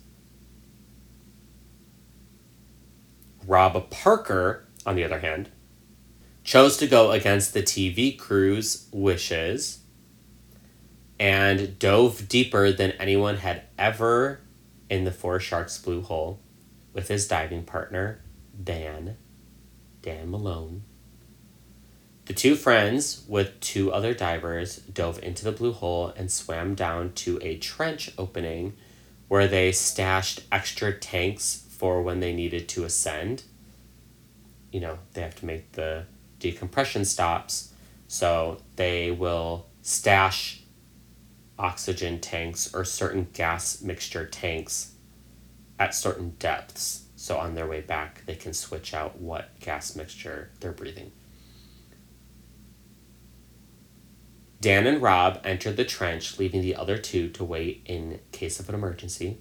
Rob 3.47 3.91
Parker, 3.91 4.67
on 4.87 4.97
the 4.97 5.05
other 5.05 5.19
hand, 5.21 5.51
chose 6.45 6.77
to 6.77 6.87
go 6.87 7.11
against 7.11 7.55
the 7.55 7.63
TV 7.63 8.17
crew's 8.17 8.87
wishes 8.93 9.81
and 11.19 11.79
dove 11.79 12.29
deeper 12.29 12.71
than 12.71 12.93
anyone 12.93 13.39
had 13.39 13.63
ever 13.79 14.41
in 14.91 15.05
the 15.05 15.11
Four 15.11 15.41
Sharks 15.41 15.79
Blue 15.79 16.03
Hole 16.03 16.39
with 16.93 17.09
his 17.09 17.27
diving 17.27 17.65
partner, 17.65 18.21
Dan, 18.63 19.17
Dan 20.03 20.31
Malone. 20.31 20.83
The 22.27 22.35
two 22.35 22.57
friends, 22.57 23.25
with 23.29 23.59
two 23.61 23.93
other 23.93 24.15
divers, 24.15 24.77
dove 24.77 25.23
into 25.23 25.45
the 25.45 25.53
blue 25.53 25.73
hole 25.73 26.13
and 26.17 26.31
swam 26.31 26.75
down 26.75 27.13
to 27.15 27.39
a 27.43 27.59
trench 27.59 28.11
opening 28.17 28.75
where 29.29 29.47
they 29.47 29.73
stashed 29.73 30.43
extra 30.51 30.93
tanks 30.93 31.65
for 31.69 32.03
when 32.03 32.21
they 32.21 32.33
needed 32.33 32.69
to 32.71 32.85
ascend. 32.85 33.43
You 34.71 34.81
know, 34.81 34.99
they 35.13 35.21
have 35.21 35.37
to 35.37 35.47
make 35.47 35.73
the 35.73 36.07
decompression 36.45 37.07
stops, 37.07 37.73
so 38.07 38.59
they 38.77 39.11
will 39.11 39.67
stash 39.81 40.61
oxygen 41.59 42.21
tanks 42.21 42.75
or 42.75 42.85
certain 42.85 43.27
gas 43.33 43.81
mixture 43.81 44.27
tanks 44.27 44.93
at 45.79 45.95
certain 45.95 46.37
depths. 46.39 47.07
So 47.17 47.39
on 47.39 47.55
their 47.55 47.67
way 47.67 47.81
back, 47.81 48.27
they 48.27 48.35
can 48.35 48.53
switch 48.53 48.93
out 48.93 49.19
what 49.19 49.59
gas 49.61 49.97
mixture 49.97 50.51
they're 50.61 50.73
breathing. 50.73 51.13
Dan 54.61 54.87
and 54.87 55.01
Rob 55.01 55.41
entered 55.45 55.79
the 55.79 55.85
trench, 55.87 56.39
leaving 56.39 56.61
the 56.61 56.77
other 56.77 56.99
two 56.99 57.31
to 57.31 57.43
wait 57.43 57.81
in 57.87 58.21
case 58.33 58.61
of 58.61 58.69
an 58.69 58.75
emergency. 58.75 59.39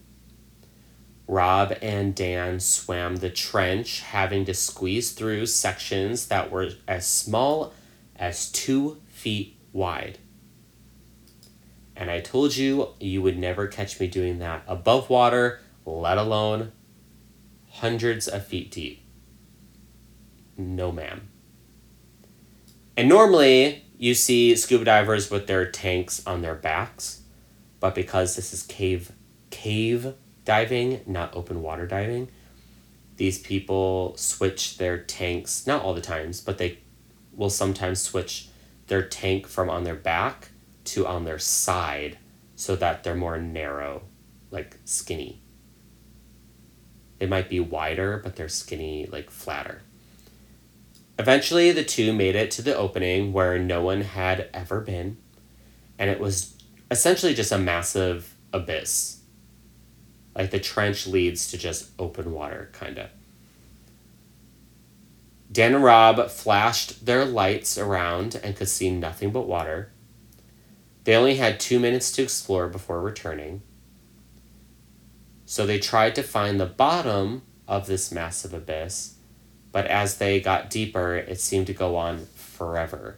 Rob 1.27 1.73
and 1.81 2.13
Dan 2.13 2.59
swam 2.59 3.17
the 3.17 3.29
trench, 3.29 4.01
having 4.01 4.45
to 4.45 4.53
squeeze 4.53 5.12
through 5.12 5.45
sections 5.45 6.27
that 6.27 6.51
were 6.51 6.71
as 6.88 7.07
small 7.07 7.73
as 8.15 8.51
two 8.51 9.01
feet 9.07 9.57
wide. 9.71 10.17
And 11.95 12.12
I 12.12 12.19
told 12.19 12.55
you 12.55 12.89
you 12.99 13.21
would 13.21 13.38
never 13.38 13.67
catch 13.67 13.99
me 13.99 14.07
doing 14.07 14.39
that 14.39 14.63
above 14.67 15.09
water, 15.09 15.62
let 15.86 16.17
alone 16.17 16.71
hundreds 17.69 18.27
of 18.27 18.45
feet 18.45 18.71
deep. 18.71 19.03
No, 20.57 20.91
ma'am. 20.91 21.29
And 22.95 23.09
normally 23.09 23.86
you 23.97 24.13
see 24.13 24.55
scuba 24.55 24.86
divers 24.86 25.31
with 25.31 25.47
their 25.47 25.65
tanks 25.69 26.25
on 26.27 26.41
their 26.41 26.55
backs, 26.55 27.21
but 27.79 27.95
because 27.95 28.36
this 28.36 28.53
is 28.53 28.63
cave 28.63 29.12
cave 29.49 30.15
diving, 30.45 31.01
not 31.06 31.36
open 31.36 31.62
water 31.62 31.88
diving, 31.88 32.29
these 33.17 33.39
people 33.39 34.15
switch 34.17 34.77
their 34.77 34.97
tanks, 34.97 35.67
not 35.67 35.84
all 35.84 35.93
the 35.93 36.01
times, 36.01 36.41
but 36.41 36.58
they 36.58 36.79
will 37.36 37.49
sometimes 37.49 38.01
switch 38.01 38.49
their 38.88 39.03
tank 39.03 39.47
from 39.47 39.69
on 39.69 39.84
their 39.84 39.95
back 39.95 40.49
to 40.86 41.08
on 41.08 41.23
their 41.23 41.39
side 41.39 42.17
so 42.56 42.75
that 42.75 43.03
they're 43.03 43.15
more 43.15 43.38
narrow, 43.38 44.03
like 44.51 44.77
skinny. 44.86 45.41
They 47.19 47.25
might 47.27 47.49
be 47.49 47.60
wider, 47.60 48.19
but 48.23 48.36
they're 48.36 48.49
skinny, 48.49 49.06
like 49.06 49.29
flatter. 49.29 49.82
Eventually, 51.17 51.71
the 51.71 51.84
two 51.84 52.12
made 52.12 52.36
it 52.36 52.51
to 52.51 52.62
the 52.62 52.75
opening 52.75 53.34
where 53.34 53.60
no 53.60 53.84
one 53.84 54.01
had 54.01 54.49
ever 54.53 54.82
been, 54.82 55.17
and 55.97 56.10
it 56.10 56.19
was 56.19 56.58
essentially 56.89 57.34
just 57.34 57.51
a 57.51 57.58
massive 57.58 58.36
abyss. 58.51 59.19
Like 60.36 60.52
the 60.52 60.60
trench 60.60 61.06
leads 61.06 61.50
to 61.52 61.58
just 61.58 61.91
open 62.00 62.34
water, 62.34 62.69
kind 62.74 62.98
of. 62.98 63.10
Dan 65.52 65.76
and 65.76 65.84
Rob 65.84 66.30
flashed 66.32 67.06
their 67.06 67.26
lights 67.26 67.78
around 67.78 68.39
and 68.43 68.56
could 68.56 68.69
see 68.69 68.89
nothing 68.89 69.32
but 69.32 69.48
water. 69.48 69.91
They 71.04 71.15
only 71.15 71.36
had 71.36 71.60
two 71.60 71.80
minutes 71.80 72.12
to 72.13 72.24
explore 72.24 72.67
before 72.67 73.00
returning. 73.00 73.62
So 75.46 75.67
they 75.67 75.78
tried 75.78 76.16
to 76.16 76.24
find 76.24 76.60
the 76.60 76.66
bottom 76.66 77.43
of 77.68 77.86
this 77.86 78.12
massive 78.12 78.53
abyss, 78.53 79.16
but 79.72 79.86
as 79.86 80.18
they 80.18 80.39
got 80.39 80.72
deeper, 80.72 81.16
it 81.16 81.39
seemed 81.39 81.68
to 81.68 81.74
go 81.74 81.97
on 81.97 82.26
forever. 82.34 83.18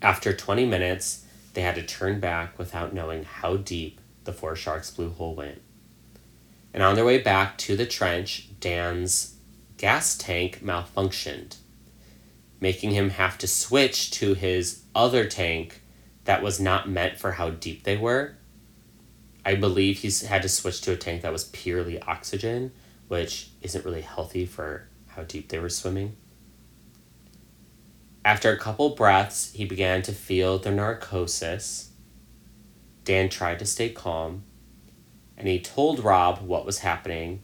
After 0.00 0.32
20 0.32 0.66
minutes, 0.66 1.24
they 1.54 1.62
had 1.62 1.74
to 1.76 1.82
turn 1.82 2.20
back 2.20 2.58
without 2.58 2.94
knowing 2.94 3.24
how 3.24 3.56
deep 3.56 4.00
the 4.24 4.32
Four 4.32 4.56
Sharks 4.56 4.90
Blue 4.90 5.10
Hole 5.10 5.34
went. 5.34 5.60
And 6.72 6.82
on 6.82 6.96
their 6.96 7.04
way 7.04 7.18
back 7.18 7.56
to 7.58 7.76
the 7.76 7.86
trench, 7.86 8.48
Dan's 8.58 9.36
gas 9.76 10.16
tank 10.16 10.60
malfunctioned, 10.62 11.56
making 12.60 12.90
him 12.90 13.10
have 13.10 13.38
to 13.38 13.46
switch 13.46 14.10
to 14.12 14.34
his 14.34 14.82
other 14.94 15.26
tank 15.26 15.82
that 16.24 16.42
was 16.42 16.58
not 16.58 16.88
meant 16.88 17.18
for 17.18 17.32
how 17.32 17.50
deep 17.50 17.84
they 17.84 17.96
were. 17.96 18.36
I 19.44 19.54
believe 19.54 19.98
he's 19.98 20.22
had 20.22 20.42
to 20.42 20.48
switch 20.48 20.80
to 20.82 20.92
a 20.92 20.96
tank 20.96 21.22
that 21.22 21.32
was 21.32 21.44
purely 21.44 22.00
oxygen, 22.00 22.72
which 23.08 23.50
isn't 23.60 23.84
really 23.84 24.00
healthy 24.00 24.46
for 24.46 24.88
how 25.08 25.22
deep 25.22 25.48
they 25.50 25.58
were 25.58 25.68
swimming. 25.68 26.16
After 28.24 28.50
a 28.50 28.58
couple 28.58 28.96
breaths, 28.96 29.52
he 29.52 29.66
began 29.66 30.00
to 30.02 30.12
feel 30.12 30.58
the 30.58 30.70
narcosis. 30.70 31.90
Dan 33.04 33.28
tried 33.28 33.58
to 33.58 33.66
stay 33.66 33.90
calm, 33.90 34.42
and 35.36 35.46
he 35.46 35.60
told 35.60 36.00
Rob 36.00 36.40
what 36.40 36.64
was 36.64 36.78
happening. 36.78 37.42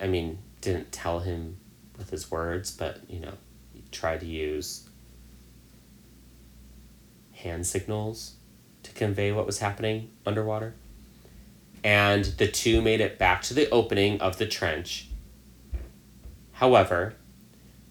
I 0.00 0.06
mean, 0.06 0.38
didn't 0.60 0.92
tell 0.92 1.20
him 1.20 1.58
with 1.98 2.10
his 2.10 2.30
words, 2.30 2.70
but, 2.70 3.00
you 3.08 3.20
know, 3.20 3.34
he 3.72 3.84
tried 3.92 4.20
to 4.20 4.26
use 4.26 4.88
hand 7.32 7.66
signals 7.66 8.34
to 8.82 8.92
convey 8.92 9.32
what 9.32 9.46
was 9.46 9.58
happening 9.58 10.10
underwater. 10.26 10.74
And 11.82 12.24
the 12.24 12.48
two 12.48 12.82
made 12.82 13.00
it 13.00 13.18
back 13.18 13.42
to 13.42 13.54
the 13.54 13.68
opening 13.70 14.20
of 14.20 14.38
the 14.38 14.46
trench. 14.46 15.08
However, 16.52 17.14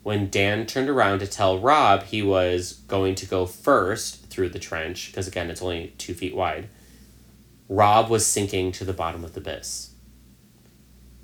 when 0.03 0.29
Dan 0.29 0.65
turned 0.65 0.89
around 0.89 1.19
to 1.19 1.27
tell 1.27 1.59
Rob 1.59 2.03
he 2.03 2.21
was 2.21 2.73
going 2.87 3.15
to 3.15 3.25
go 3.25 3.45
first 3.45 4.27
through 4.27 4.49
the 4.49 4.59
trench, 4.59 5.07
because 5.07 5.27
again, 5.27 5.49
it's 5.49 5.61
only 5.61 5.93
two 5.97 6.13
feet 6.13 6.35
wide, 6.35 6.69
Rob 7.71 8.09
was 8.09 8.25
sinking 8.25 8.71
to 8.71 8.83
the 8.83 8.93
bottom 8.93 9.23
of 9.23 9.33
the 9.33 9.39
abyss. 9.39 9.91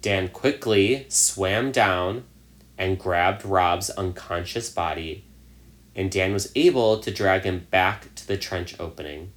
Dan 0.02 0.28
quickly 0.28 1.08
swam 1.10 1.72
down 1.72 2.26
and 2.78 3.00
grabbed 3.00 3.44
Rob's 3.44 3.90
unconscious 3.90 4.70
body, 4.70 5.26
and 5.96 6.12
Dan 6.12 6.34
was 6.34 6.52
able 6.56 7.00
to 7.00 7.10
drag 7.10 7.46
him 7.46 7.66
back 7.72 8.14
to 8.14 8.28
the 8.28 8.38
trench 8.38 8.80
opening. 8.80 9.32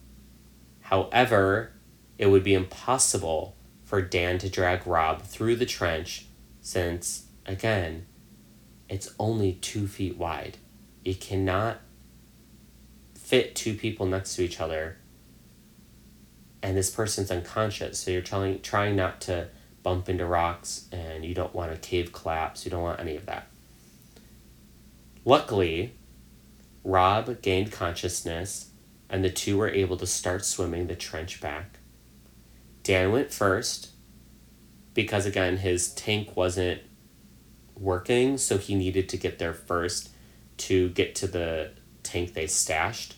However, 0.82 1.72
it 2.18 2.26
would 2.26 2.44
be 2.44 2.52
impossible 2.52 3.56
for 3.84 4.02
Dan 4.02 4.36
to 4.38 4.50
drag 4.50 4.86
Rob 4.86 5.22
through 5.22 5.56
the 5.56 5.64
trench 5.64 6.26
since, 6.60 7.28
again, 7.46 8.04
it's 8.86 9.14
only 9.18 9.54
two 9.54 9.88
feet 9.88 10.18
wide. 10.18 10.58
You 11.06 11.14
cannot 11.14 11.80
fit 13.14 13.54
two 13.54 13.74
people 13.74 14.04
next 14.04 14.36
to 14.36 14.42
each 14.42 14.60
other 14.60 14.98
and 16.62 16.76
this 16.76 16.90
person's 16.90 17.30
unconscious 17.30 17.98
so 17.98 18.10
you're 18.10 18.20
trying 18.20 18.60
trying 18.60 18.96
not 18.96 19.20
to 19.20 19.48
bump 19.82 20.08
into 20.08 20.26
rocks 20.26 20.86
and 20.92 21.24
you 21.24 21.34
don't 21.34 21.54
want 21.54 21.72
a 21.72 21.76
cave 21.76 22.12
collapse 22.12 22.64
you 22.64 22.70
don't 22.70 22.82
want 22.82 23.00
any 23.00 23.16
of 23.16 23.26
that 23.26 23.46
luckily 25.24 25.94
rob 26.84 27.40
gained 27.42 27.70
consciousness 27.70 28.70
and 29.10 29.24
the 29.24 29.30
two 29.30 29.56
were 29.56 29.68
able 29.68 29.96
to 29.96 30.06
start 30.06 30.44
swimming 30.44 30.86
the 30.86 30.96
trench 30.96 31.40
back 31.40 31.78
dan 32.82 33.12
went 33.12 33.32
first 33.32 33.90
because 34.94 35.26
again 35.26 35.58
his 35.58 35.92
tank 35.94 36.36
wasn't 36.36 36.80
working, 37.80 38.38
so 38.38 38.58
he 38.58 38.74
needed 38.74 39.08
to 39.10 39.16
get 39.16 39.38
there 39.38 39.54
first 39.54 40.10
to 40.58 40.88
get 40.90 41.14
to 41.16 41.26
the 41.26 41.70
tank 42.02 42.34
they 42.34 42.46
stashed. 42.46 43.16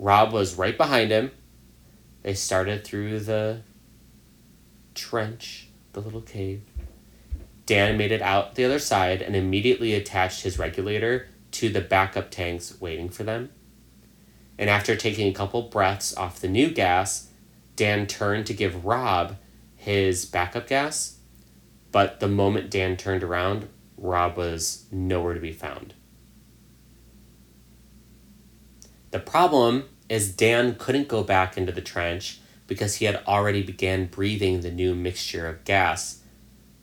Rob 0.00 0.32
was 0.32 0.56
right 0.56 0.76
behind 0.76 1.10
him. 1.10 1.30
They 2.22 2.34
started 2.34 2.84
through 2.84 3.20
the 3.20 3.62
trench, 4.94 5.68
the 5.92 6.00
little 6.00 6.22
cave. 6.22 6.62
Dan 7.66 7.96
made 7.96 8.10
it 8.10 8.22
out 8.22 8.56
the 8.56 8.64
other 8.64 8.78
side 8.80 9.22
and 9.22 9.36
immediately 9.36 9.94
attached 9.94 10.42
his 10.42 10.58
regulator 10.58 11.28
to 11.52 11.68
the 11.68 11.80
backup 11.80 12.30
tanks 12.30 12.80
waiting 12.80 13.08
for 13.08 13.22
them. 13.22 13.50
And 14.58 14.68
after 14.68 14.96
taking 14.96 15.28
a 15.28 15.34
couple 15.34 15.62
breaths 15.62 16.16
off 16.16 16.40
the 16.40 16.48
new 16.48 16.70
gas, 16.70 17.28
Dan 17.76 18.06
turned 18.06 18.46
to 18.46 18.54
give 18.54 18.84
Rob 18.84 19.36
his 19.76 20.26
backup 20.26 20.66
gas 20.66 21.20
but 21.92 22.20
the 22.20 22.28
moment 22.28 22.70
Dan 22.70 22.96
turned 22.96 23.22
around, 23.22 23.68
Rob 23.96 24.36
was 24.36 24.84
nowhere 24.90 25.34
to 25.34 25.40
be 25.40 25.52
found. 25.52 25.94
The 29.10 29.20
problem 29.20 29.88
is 30.08 30.34
Dan 30.34 30.74
couldn't 30.76 31.08
go 31.08 31.22
back 31.22 31.56
into 31.56 31.72
the 31.72 31.80
trench 31.80 32.40
because 32.66 32.96
he 32.96 33.04
had 33.04 33.22
already 33.26 33.62
began 33.62 34.06
breathing 34.06 34.60
the 34.60 34.70
new 34.70 34.94
mixture 34.94 35.46
of 35.46 35.64
gas 35.64 36.22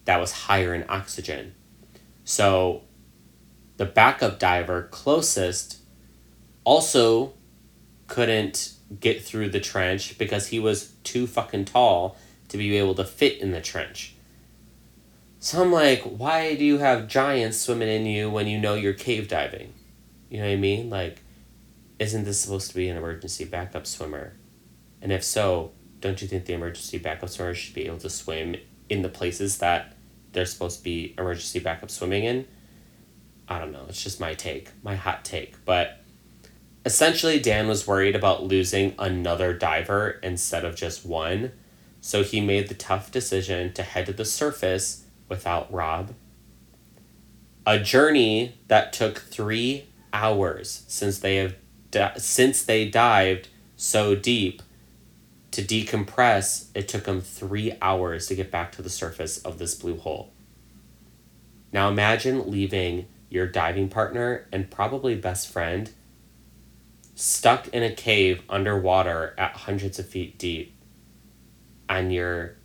that 0.05 0.19
was 0.19 0.32
higher 0.32 0.73
in 0.73 0.86
oxygen. 0.89 1.53
So 2.23 2.84
the 3.78 3.86
backup 3.86 4.39
diver 4.39 4.84
closest 4.91 5.78
also 6.63 7.34
couldn't 8.07 8.73
get 8.99 9.23
through 9.23 9.49
the 9.49 9.59
trench 9.59 10.17
because 10.17 10.47
he 10.47 10.59
was 10.59 10.93
too 11.03 11.28
fucking 11.28 11.65
tall 11.65 12.17
to 12.49 12.57
be 12.57 12.78
able 12.78 12.95
to 12.95 13.03
fit 13.03 13.39
in 13.39 13.51
the 13.51 13.61
trench. 13.61 14.15
So 15.39 15.61
I'm 15.61 15.71
like, 15.71 16.01
why 16.01 16.55
do 16.55 16.65
you 16.65 16.80
have 16.80 17.07
giants 17.07 17.57
swimming 17.57 17.89
in 17.89 18.05
you 18.05 18.30
when 18.30 18.47
you 18.47 18.57
know 18.57 18.73
you're 18.73 18.93
cave 18.93 19.28
diving? 19.28 19.73
You 20.30 20.39
know 20.39 20.45
what 20.45 20.53
I 20.53 20.57
mean? 20.57 20.89
Like, 20.89 21.21
isn't 22.00 22.26
this 22.26 22.39
supposed 22.39 22.70
to 22.70 22.76
be 22.76 22.89
an 22.89 22.98
emergency 22.98 23.45
backup 23.45 23.88
swimmer? 23.88 24.34
And 25.02 25.12
if 25.12 25.24
so, 25.24 25.72
don't 26.00 26.22
you 26.22 26.28
think 26.28 26.45
the 26.45 26.54
emergency 26.54 26.98
backup 26.98 27.30
swimmer 27.30 27.54
should 27.54 27.74
be 27.74 27.86
able 27.86 27.98
to 28.00 28.10
swim 28.10 28.56
in 28.89 29.02
the 29.02 29.10
places 29.10 29.58
that 29.60 29.95
they're 30.32 30.45
supposed 30.45 30.80
to 30.80 30.84
be 30.84 31.16
emergency 31.18 31.60
backup 31.60 31.89
swimming 31.89 32.24
in? 32.24 32.48
I 33.48 33.60
don't 33.60 33.72
know. 33.72 33.86
It's 33.88 34.04
just 34.04 34.20
my 34.20 34.34
take, 34.34 34.70
my 34.84 34.95
hot 34.95 35.24
take. 35.24 35.64
But 35.66 36.02
essentially, 36.86 37.39
Dan 37.39 37.68
was 37.68 37.88
worried 37.88 38.16
about 38.16 38.43
losing 38.43 38.93
another 39.00 39.54
diver 39.54 40.20
instead 40.22 40.66
of 40.66 40.76
just 40.76 41.06
one. 41.06 41.52
So 42.02 42.24
he 42.24 42.41
made 42.41 42.68
the 42.68 42.76
tough 42.76 43.12
decision 43.12 43.74
to 43.74 43.84
head 43.84 44.06
to 44.06 44.14
the 44.14 44.26
surface 44.26 45.06
without 45.30 45.72
Rob. 45.74 46.14
A 47.66 47.80
journey 47.80 48.60
that 48.68 48.93
took 48.93 49.20
three 49.20 49.88
hours 50.14 50.84
since 50.88 51.20
they 51.20 51.38
have 51.38 51.56
di- 51.98 52.18
since 52.18 52.64
they 52.64 52.88
dived 52.88 53.50
so 53.76 54.16
deep 54.16 54.62
to 55.52 55.62
decompress. 55.62 56.68
It 56.76 56.88
took 56.88 57.06
them 57.06 57.22
three 57.22 57.74
hours 57.82 58.28
to 58.28 58.36
get 58.36 58.52
back 58.52 58.72
to 58.74 58.82
the 58.82 58.89
surface 58.89 59.39
of 59.39 59.58
this 59.58 59.76
blue 59.76 59.98
hole. 59.98 60.32
Now 61.72 61.89
imagine 61.89 62.50
leaving 62.50 63.08
your 63.30 63.48
diving 63.48 63.89
partner 63.89 64.48
and 64.52 64.72
probably 64.72 65.16
best 65.16 65.52
friend 65.52 65.91
stuck 67.16 67.68
in 67.70 67.84
a 67.84 67.93
cave 67.93 68.41
underwater 68.50 69.34
at 69.38 69.52
hundreds 69.52 70.00
of 70.00 70.08
feet 70.08 70.38
deep 70.38 70.78
and 71.89 72.14
you're 72.14 72.56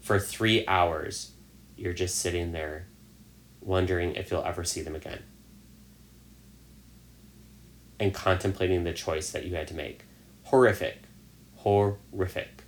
for 0.00 0.18
three 0.18 0.66
hours 0.66 1.32
you're 1.76 1.94
just 1.94 2.18
sitting 2.18 2.52
there 2.52 2.86
wondering 3.60 4.14
if 4.14 4.30
you'll 4.30 4.44
ever 4.44 4.62
see 4.62 4.82
them 4.82 4.94
again 4.94 5.22
and 8.02 8.12
contemplating 8.12 8.82
the 8.82 8.92
choice 8.92 9.30
that 9.30 9.46
you 9.46 9.54
had 9.54 9.68
to 9.68 9.74
make. 9.74 10.02
Horrific. 10.46 11.04
Horrific. 11.58 12.64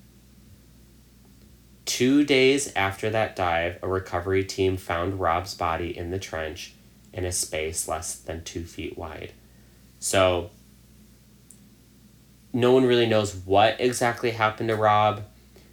Two 1.85 2.22
days 2.22 2.72
after 2.76 3.11
that 3.11 3.35
dive, 3.35 3.80
a 3.82 3.89
recovery 3.89 4.45
team 4.45 4.76
found 4.76 5.18
Rob's 5.18 5.55
body 5.55 5.97
in 5.97 6.12
the 6.12 6.20
trench 6.20 6.74
in 7.12 7.24
a 7.24 7.32
space 7.32 7.89
less 7.89 8.14
than 8.14 8.45
two 8.45 8.64
feet 8.64 8.97
wide. 8.97 9.32
So, 9.99 10.51
no 12.53 12.72
one 12.72 12.85
really 12.85 13.07
knows 13.07 13.35
what 13.35 13.80
exactly 13.80 14.30
happened 14.30 14.68
to 14.68 14.76
Rob. 14.76 15.24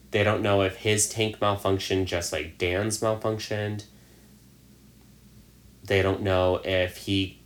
They 0.09 0.23
don't 0.23 0.41
know 0.41 0.63
if 0.63 0.77
his 0.77 1.07
tank 1.07 1.39
malfunctioned 1.39 2.05
just 2.05 2.33
like 2.33 2.57
Dan's 2.57 2.99
malfunctioned. 2.99 3.85
They 5.83 6.01
don't 6.01 6.23
know 6.23 6.61
if 6.63 6.97
he 6.97 7.40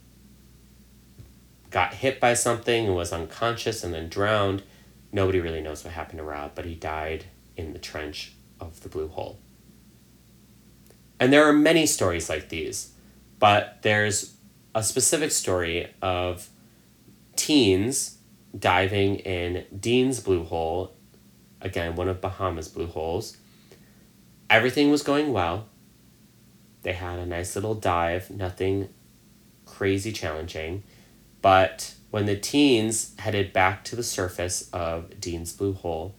got 1.76 1.96
hit 1.96 2.22
by 2.22 2.34
something 2.34 2.86
and 2.86 2.96
was 2.96 3.12
unconscious 3.12 3.84
and 3.84 3.94
then 3.94 4.08
drowned. 4.08 4.64
Nobody 5.12 5.42
really 5.42 5.60
knows 5.60 5.84
what 5.84 5.92
happened 5.92 6.20
to 6.20 6.24
Rob, 6.24 6.52
but 6.56 6.64
he 6.64 6.74
died 6.74 7.26
in 7.58 7.74
the 7.74 7.80
trench 7.80 8.32
of 8.62 8.80
the 8.80 8.88
blue 8.88 9.10
hole. 9.10 9.40
And 11.20 11.34
there 11.34 11.44
are 11.44 11.52
many 11.52 11.86
stories 11.86 12.30
like 12.30 12.48
these, 12.48 12.94
but 13.40 13.80
there's 13.82 14.38
a 14.74 14.82
specific 14.82 15.32
story 15.32 15.94
of 16.02 16.48
teens 17.36 18.20
diving 18.58 19.18
in 19.18 19.66
Dean's 19.78 20.22
blue 20.22 20.46
hole 20.46 20.96
again, 21.60 21.98
one 21.98 22.08
of 22.08 22.22
Bahamas 22.22 22.70
blue 22.70 22.88
holes. 22.88 23.36
Everything 24.50 24.92
was 24.92 25.04
going 25.04 25.34
well. 25.34 25.68
They 26.84 26.94
had 26.94 27.20
a 27.20 27.26
nice 27.26 27.54
little 27.54 27.76
dive, 27.76 28.32
nothing 28.32 28.88
crazy 29.66 30.14
challenging. 30.14 30.84
But 31.46 31.94
when 32.10 32.26
the 32.26 32.36
teens 32.36 33.14
headed 33.20 33.54
back 33.54 33.84
to 33.84 33.96
the 33.96 34.02
surface 34.02 34.68
of 34.74 35.20
Dean's 35.20 35.54
Blue 35.54 35.74
Hole, 35.74 36.16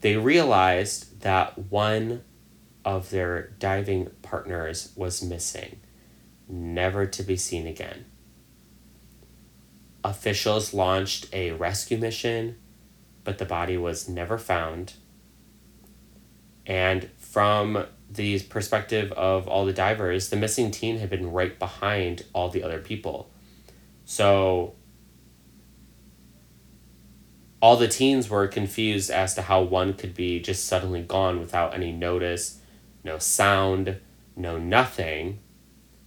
they 0.00 0.16
realized 0.16 1.22
that 1.22 1.58
one 1.58 2.22
of 2.84 3.10
their 3.10 3.48
diving 3.58 4.10
partners 4.22 4.92
was 4.94 5.24
missing, 5.24 5.80
never 6.46 7.04
to 7.04 7.24
be 7.24 7.36
seen 7.36 7.66
again. 7.66 8.04
Officials 10.04 10.72
launched 10.72 11.26
a 11.32 11.50
rescue 11.50 11.98
mission 11.98 12.54
but 13.24 13.38
the 13.38 13.44
body 13.44 13.76
was 13.76 14.08
never 14.08 14.38
found. 14.38 14.92
And 16.64 17.10
from 17.16 17.86
the 18.08 18.38
perspective 18.38 19.10
of 19.12 19.48
all 19.48 19.64
the 19.64 19.72
divers, 19.72 20.28
the 20.28 20.36
missing 20.36 20.70
teen 20.70 20.98
had 20.98 21.10
been 21.10 21.32
right 21.32 21.58
behind 21.58 22.24
all 22.32 22.50
the 22.50 22.62
other 22.62 22.78
people. 22.78 23.32
So 24.04 24.74
all 27.60 27.76
the 27.76 27.88
teens 27.88 28.28
were 28.28 28.46
confused 28.46 29.10
as 29.10 29.34
to 29.34 29.42
how 29.42 29.62
one 29.62 29.94
could 29.94 30.14
be 30.14 30.38
just 30.38 30.66
suddenly 30.66 31.02
gone 31.02 31.40
without 31.40 31.74
any 31.74 31.92
notice, 31.92 32.60
no 33.02 33.18
sound, 33.18 34.00
no 34.36 34.58
nothing, 34.58 35.38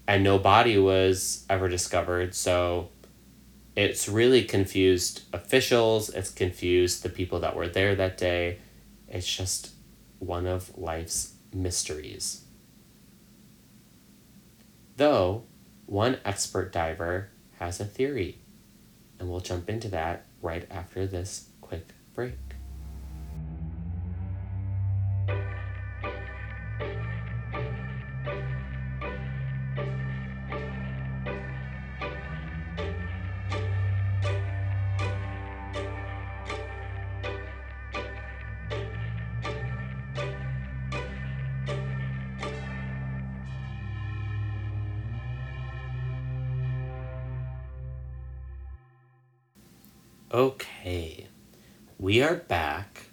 and 0.08 0.24
no 0.24 0.38
body 0.38 0.78
was 0.78 1.46
ever 1.50 1.68
discovered. 1.68 2.36
So 2.36 2.90
it's 3.76 4.08
really 4.08 4.44
confused 4.44 5.24
officials, 5.34 6.10
it's 6.10 6.30
confused 6.30 7.04
the 7.04 7.10
people 7.10 7.40
that 7.40 7.56
were 7.56 7.68
there 7.68 7.96
that 7.96 8.18
day. 8.18 8.60
It's 9.08 9.36
just 9.36 9.72
one 10.20 10.46
of 10.46 10.78
life's 10.78 11.34
mysteries. 11.54 12.44
Though, 14.96 15.44
one 15.86 16.18
expert 16.26 16.72
diver 16.72 17.30
has 17.60 17.80
a 17.80 17.86
theory, 17.86 18.40
and 19.20 19.30
we'll 19.30 19.40
jump 19.40 19.70
into 19.70 19.88
that 19.90 20.26
right 20.42 20.66
after 20.70 21.08
this 21.08 21.50
quick 21.62 21.88
break. 22.14 22.34
Are 52.28 52.36
back 52.36 53.06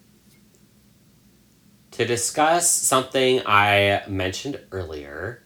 to 1.93 2.05
discuss 2.05 2.69
something 2.69 3.41
I 3.47 4.03
mentioned 4.09 4.59
earlier. 4.73 5.45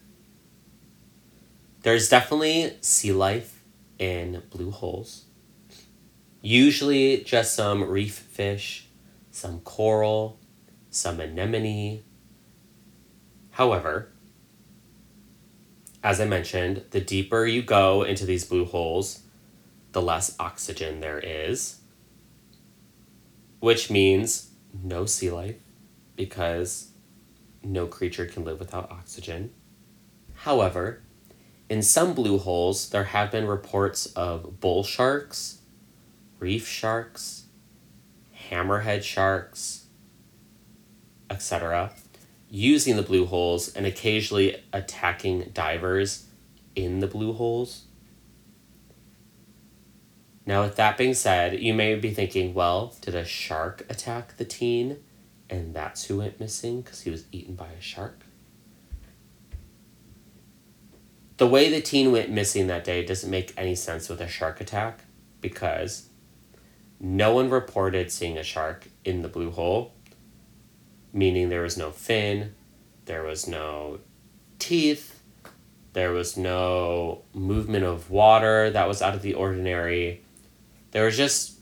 There's 1.82 2.08
definitely 2.08 2.78
sea 2.80 3.12
life 3.12 3.62
in 3.98 4.42
blue 4.48 4.70
holes. 4.70 5.26
Usually 6.40 7.22
just 7.24 7.54
some 7.54 7.84
reef 7.84 8.14
fish, 8.14 8.88
some 9.30 9.60
coral, 9.60 10.40
some 10.88 11.20
anemone. 11.20 12.04
However, 13.50 14.08
as 16.02 16.22
I 16.22 16.24
mentioned, 16.24 16.84
the 16.92 17.02
deeper 17.02 17.44
you 17.44 17.60
go 17.60 18.02
into 18.02 18.24
these 18.24 18.46
blue 18.46 18.64
holes, 18.64 19.24
the 19.92 20.00
less 20.00 20.34
oxygen 20.40 21.00
there 21.00 21.18
is, 21.18 21.80
which 23.60 23.90
means 23.90 24.50
no 24.82 25.06
sea 25.06 25.30
life 25.30 25.56
because 26.16 26.90
no 27.62 27.86
creature 27.86 28.26
can 28.26 28.44
live 28.44 28.58
without 28.58 28.90
oxygen. 28.90 29.52
However, 30.34 31.02
in 31.68 31.82
some 31.82 32.14
blue 32.14 32.38
holes, 32.38 32.90
there 32.90 33.04
have 33.04 33.30
been 33.30 33.46
reports 33.46 34.06
of 34.06 34.60
bull 34.60 34.84
sharks, 34.84 35.58
reef 36.38 36.66
sharks, 36.66 37.44
hammerhead 38.50 39.02
sharks, 39.02 39.86
etc., 41.28 41.92
using 42.50 42.96
the 42.96 43.02
blue 43.02 43.26
holes 43.26 43.68
and 43.74 43.84
occasionally 43.84 44.56
attacking 44.72 45.50
divers 45.52 46.28
in 46.74 47.00
the 47.00 47.06
blue 47.06 47.34
holes. 47.34 47.87
Now, 50.48 50.62
with 50.62 50.76
that 50.76 50.96
being 50.96 51.12
said, 51.12 51.60
you 51.60 51.74
may 51.74 51.94
be 51.96 52.10
thinking, 52.10 52.54
well, 52.54 52.94
did 53.02 53.14
a 53.14 53.22
shark 53.22 53.84
attack 53.90 54.38
the 54.38 54.46
teen 54.46 54.96
and 55.50 55.74
that's 55.74 56.06
who 56.06 56.16
went 56.16 56.40
missing 56.40 56.80
because 56.80 57.02
he 57.02 57.10
was 57.10 57.26
eaten 57.30 57.54
by 57.54 57.68
a 57.68 57.82
shark? 57.82 58.22
The 61.36 61.46
way 61.46 61.68
the 61.68 61.82
teen 61.82 62.12
went 62.12 62.30
missing 62.30 62.66
that 62.68 62.82
day 62.82 63.04
doesn't 63.04 63.30
make 63.30 63.52
any 63.58 63.74
sense 63.74 64.08
with 64.08 64.22
a 64.22 64.26
shark 64.26 64.58
attack 64.62 65.00
because 65.42 66.08
no 66.98 67.34
one 67.34 67.50
reported 67.50 68.10
seeing 68.10 68.38
a 68.38 68.42
shark 68.42 68.88
in 69.04 69.20
the 69.20 69.28
blue 69.28 69.50
hole, 69.50 69.92
meaning 71.12 71.50
there 71.50 71.60
was 71.60 71.76
no 71.76 71.90
fin, 71.90 72.54
there 73.04 73.22
was 73.22 73.46
no 73.46 73.98
teeth, 74.58 75.22
there 75.92 76.12
was 76.12 76.38
no 76.38 77.20
movement 77.34 77.84
of 77.84 78.10
water 78.10 78.70
that 78.70 78.88
was 78.88 79.02
out 79.02 79.14
of 79.14 79.20
the 79.20 79.34
ordinary 79.34 80.22
there 80.90 81.04
was 81.04 81.16
just 81.16 81.58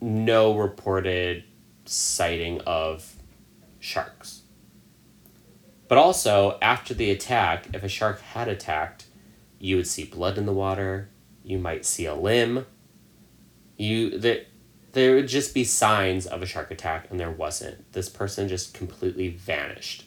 no 0.00 0.56
reported 0.56 1.44
sighting 1.84 2.60
of 2.62 3.14
sharks. 3.78 4.42
But 5.88 5.98
also, 5.98 6.58
after 6.62 6.94
the 6.94 7.10
attack, 7.10 7.68
if 7.72 7.82
a 7.82 7.88
shark 7.88 8.20
had 8.20 8.48
attacked, 8.48 9.06
you 9.58 9.76
would 9.76 9.86
see 9.86 10.04
blood 10.04 10.38
in 10.38 10.46
the 10.46 10.52
water, 10.52 11.10
you 11.42 11.58
might 11.58 11.84
see 11.84 12.06
a 12.06 12.14
limb. 12.14 12.66
You 13.76 14.18
there, 14.18 14.44
there 14.92 15.14
would 15.14 15.28
just 15.28 15.52
be 15.52 15.64
signs 15.64 16.26
of 16.26 16.42
a 16.42 16.46
shark 16.46 16.70
attack 16.70 17.06
and 17.10 17.20
there 17.20 17.30
wasn't. 17.30 17.92
This 17.92 18.08
person 18.08 18.48
just 18.48 18.74
completely 18.74 19.28
vanished. 19.28 20.06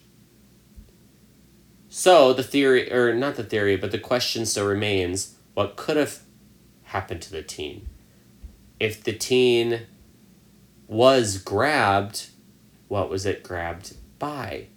So 1.89 2.33
the 2.33 2.43
theory 2.43 2.91
or 2.91 3.13
not 3.13 3.35
the 3.35 3.43
theory, 3.43 3.77
but 3.77 3.91
the 3.91 3.99
question 3.99 4.45
still 4.45 4.67
remains, 4.67 5.35
what 5.53 5.75
could 5.75 5.97
have 5.97 6.19
happened 6.83 7.21
to 7.23 7.31
the 7.31 7.43
teen? 7.43 7.87
If 8.79 9.03
the 9.03 9.13
teen 9.13 9.81
was 10.87 11.37
grabbed, 11.37 12.29
what 12.87 13.09
was 13.09 13.25
it 13.25 13.43
grabbed 13.43 13.95
by? 14.19 14.67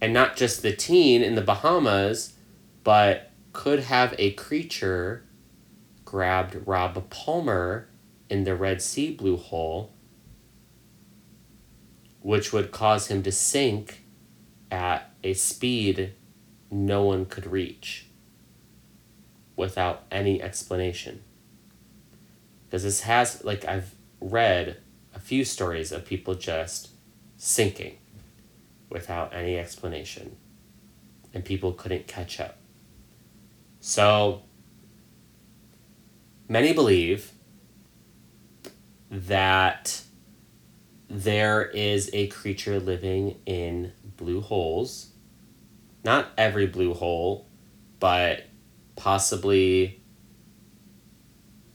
And 0.00 0.12
not 0.12 0.36
just 0.36 0.62
the 0.62 0.72
teen 0.72 1.22
in 1.22 1.34
the 1.34 1.42
Bahamas, 1.42 2.34
but 2.84 3.30
could 3.52 3.80
have 3.80 4.14
a 4.18 4.32
creature 4.32 5.24
grabbed 6.04 6.66
Rob 6.66 7.10
Palmer 7.10 7.88
in 8.30 8.44
the 8.44 8.54
Red 8.54 8.80
Sea 8.80 9.12
Blue 9.12 9.36
Hole, 9.36 9.92
which 12.20 12.52
would 12.52 12.70
cause 12.70 13.08
him 13.08 13.22
to 13.22 13.32
sink 13.32 14.04
at 14.70 15.10
a 15.24 15.34
speed 15.34 16.14
no 16.70 17.02
one 17.04 17.24
could 17.24 17.46
reach 17.46 18.06
without 19.56 20.04
any 20.10 20.40
explanation 20.40 21.22
because 22.68 22.82
this 22.82 23.00
has 23.02 23.44
like 23.44 23.64
I've 23.64 23.94
read 24.20 24.78
a 25.14 25.18
few 25.18 25.44
stories 25.44 25.90
of 25.90 26.04
people 26.04 26.34
just 26.34 26.90
sinking 27.36 27.96
without 28.90 29.34
any 29.34 29.58
explanation 29.58 30.36
and 31.32 31.44
people 31.44 31.72
couldn't 31.72 32.06
catch 32.06 32.40
up. 32.40 32.58
So 33.80 34.42
many 36.48 36.72
believe 36.72 37.32
that 39.10 40.02
there 41.08 41.64
is 41.64 42.10
a 42.12 42.26
creature 42.26 42.78
living 42.80 43.36
in 43.46 43.92
blue 44.16 44.40
holes. 44.40 45.12
Not 46.04 46.28
every 46.36 46.66
blue 46.66 46.94
hole, 46.94 47.46
but 47.98 48.44
possibly 48.96 49.97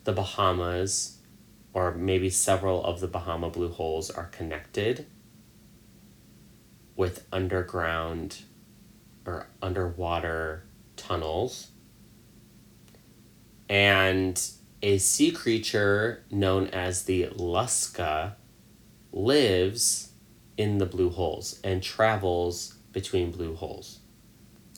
the 0.04 0.12
Bahamas, 0.12 1.18
or 1.74 1.94
maybe 1.94 2.30
several 2.30 2.84
of 2.84 3.00
the 3.00 3.08
Bahama 3.08 3.50
blue 3.50 3.70
holes, 3.70 4.10
are 4.10 4.26
connected 4.26 5.06
with 6.96 7.26
underground 7.32 8.44
or 9.26 9.48
underwater 9.62 10.64
tunnels. 10.96 11.70
And 13.70 14.40
a 14.82 14.98
sea 14.98 15.32
creature 15.32 16.24
known 16.30 16.68
as 16.68 17.04
the 17.04 17.28
Lusca 17.28 18.36
lives 19.12 20.12
in 20.58 20.78
the 20.78 20.86
blue 20.86 21.10
holes 21.10 21.60
and 21.64 21.82
travels 21.82 22.76
between 22.92 23.32
blue 23.32 23.56
holes. 23.56 24.00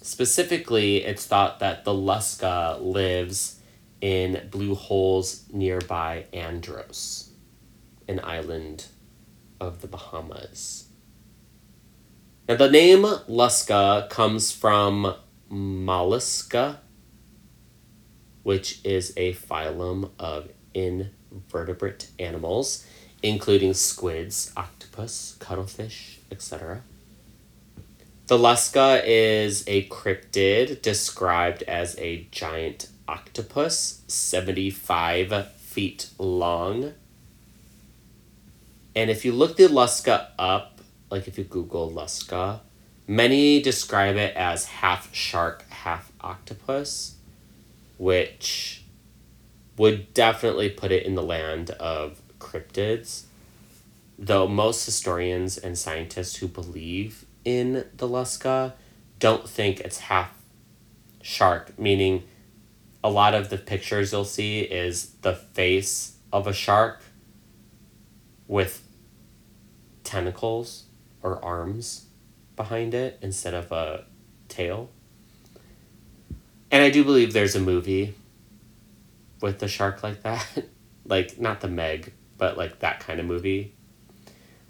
Specifically, 0.01 1.03
it's 1.03 1.25
thought 1.25 1.59
that 1.59 1.83
the 1.83 1.91
Lusca 1.91 2.79
lives 2.79 3.54
in 4.05 4.49
blue 4.51 4.75
holes 4.75 5.45
nearby 5.51 6.25
Andros, 6.31 7.31
an 8.07 8.19
island 8.23 8.85
of 9.59 9.81
the 9.81 9.87
Bahamas. 9.87 10.89
Now, 12.47 12.55
the 12.55 12.69
name 12.69 13.01
Lusca 13.01 14.07
comes 14.11 14.51
from 14.51 15.15
mollusca, 15.51 16.77
which 18.43 18.79
is 18.85 19.11
a 19.17 19.33
phylum 19.33 20.11
of 20.19 20.49
invertebrate 20.75 22.11
animals, 22.19 22.85
including 23.23 23.73
squids, 23.73 24.53
octopus, 24.55 25.35
cuttlefish, 25.39 26.19
etc. 26.29 26.83
The 28.27 28.37
Lusca 28.37 29.01
is 29.03 29.63
a 29.65 29.87
cryptid 29.87 30.83
described 30.83 31.63
as 31.63 31.97
a 31.97 32.27
giant 32.29 32.89
octopus, 33.07 34.01
75 34.07 35.51
feet 35.53 36.09
long. 36.17 36.93
And 38.95 39.09
if 39.09 39.25
you 39.25 39.31
look 39.31 39.57
the 39.57 39.67
Lusca 39.67 40.27
up, 40.39 40.81
like 41.09 41.27
if 41.27 41.37
you 41.37 41.43
Google 41.43 41.91
Lusca, 41.91 42.61
many 43.07 43.61
describe 43.61 44.15
it 44.15 44.35
as 44.35 44.65
half 44.65 45.13
shark, 45.13 45.67
half 45.69 46.11
octopus, 46.21 47.15
which 47.97 48.83
would 49.77 50.13
definitely 50.13 50.69
put 50.69 50.91
it 50.91 51.03
in 51.03 51.15
the 51.15 51.23
land 51.23 51.71
of 51.71 52.21
cryptids. 52.39 53.23
Though 54.17 54.47
most 54.47 54.85
historians 54.85 55.57
and 55.57 55.77
scientists 55.77 56.37
who 56.37 56.47
believe 56.47 57.25
in 57.43 57.85
the 57.95 58.07
Lusca 58.07 58.73
don't 59.19 59.47
think 59.49 59.81
it's 59.81 59.99
half 59.99 60.31
shark, 61.21 61.77
meaning 61.77 62.23
a 63.05 63.09
lot 63.09 63.35
of 63.35 63.49
the 63.49 63.57
pictures 63.57 64.11
you'll 64.11 64.25
see 64.25 64.61
is 64.61 65.11
the 65.21 65.35
face 65.35 66.17
of 66.33 66.47
a 66.47 66.53
shark 66.53 67.03
with 68.47 68.83
tentacles 70.03 70.85
or 71.21 71.39
arms 71.45 72.07
behind 72.55 72.95
it 72.95 73.19
instead 73.21 73.53
of 73.53 73.71
a 73.71 74.05
tail. 74.47 74.89
And 76.71 76.81
I 76.81 76.89
do 76.89 77.03
believe 77.03 77.31
there's 77.31 77.55
a 77.55 77.59
movie 77.59 78.15
with 79.39 79.59
the 79.59 79.67
shark 79.67 80.01
like 80.01 80.23
that. 80.23 80.65
like, 81.05 81.39
not 81.39 81.61
the 81.61 81.67
Meg, 81.67 82.11
but 82.39 82.57
like 82.57 82.79
that 82.79 83.01
kind 83.01 83.19
of 83.19 83.27
movie. 83.27 83.75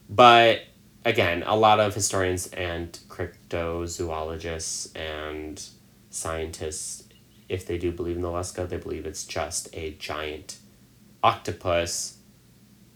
But 0.10 0.60
again, 1.06 1.42
a 1.48 1.56
lot 1.56 1.80
of 1.80 1.96
historians 1.96 2.48
and 2.48 3.00
cryptozoologists 3.08 4.94
and 4.94 5.64
scientists, 6.10 7.05
if 7.48 7.66
they 7.66 7.78
do 7.78 7.92
believe 7.92 8.16
in 8.16 8.22
the 8.22 8.30
Lusca, 8.30 8.68
they 8.68 8.78
believe 8.78 9.06
it's 9.06 9.26
just 9.26 9.70
a 9.74 9.92
giant 9.92 10.58
octopus, 11.24 12.18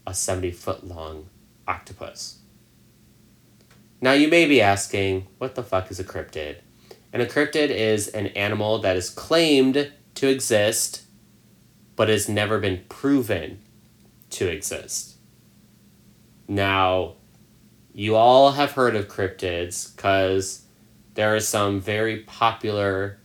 a 0.06 0.14
70 0.14 0.52
foot 0.52 0.86
long 0.86 1.30
octopus. 1.68 2.40
Now, 4.02 4.14
you 4.14 4.28
may 4.28 4.46
be 4.46 4.62
asking, 4.62 5.28
what 5.38 5.56
the 5.56 5.64
fuck 5.64 5.92
is 5.92 6.00
a 6.00 6.04
cryptid? 6.04 6.58
And 7.12 7.22
a 7.22 7.26
cryptid 7.26 7.70
is 7.70 8.08
an 8.08 8.28
animal 8.28 8.80
that 8.80 8.96
is 8.96 9.10
claimed 9.10 9.92
to 10.16 10.28
exist, 10.28 11.04
but 11.96 12.08
has 12.08 12.30
never 12.30 12.60
been 12.60 12.84
proven 12.88 13.60
to 14.32 14.48
exist. 14.48 15.16
Now, 16.48 17.16
you 17.94 18.16
all 18.16 18.54
have 18.54 18.72
heard 18.72 18.96
of 18.96 19.08
cryptids 19.08 19.96
because 19.96 20.66
there 21.16 21.36
are 21.36 21.40
some 21.40 21.82
very 21.82 22.20
popular 22.22 23.20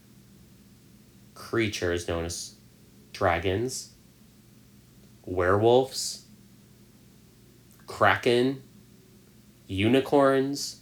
creatures 1.55 2.05
known 2.09 2.25
as 2.25 2.55
dragons, 3.13 3.91
werewolves, 5.23 6.25
kraken, 7.87 8.61
unicorns, 9.65 10.81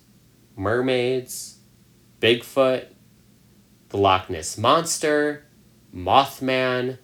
mermaids, 0.55 1.59
Bigfoot, 2.19 2.87
the 3.89 3.97
Loch 3.97 4.31
Ness 4.31 4.57
Monster, 4.57 5.45
Mothman, 5.95 6.97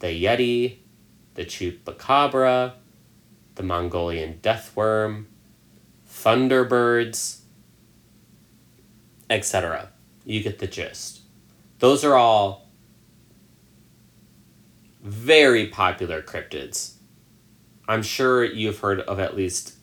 the 0.00 0.08
Yeti, 0.08 0.80
the 1.36 1.46
Chupacabra, 1.46 2.74
the 3.54 3.62
Mongolian 3.62 4.40
Deathworm, 4.42 5.24
Thunderbirds, 6.06 7.40
etc. 9.30 9.88
You 10.26 10.42
get 10.42 10.58
the 10.58 10.66
gist. 10.66 11.22
Those 11.78 12.04
are 12.04 12.14
all 12.14 12.65
very 15.06 15.68
popular 15.68 16.20
cryptids. 16.20 16.94
I'm 17.86 18.02
sure 18.02 18.44
you've 18.44 18.80
heard 18.80 18.98
of 19.00 19.20
at 19.20 19.36
least 19.36 19.76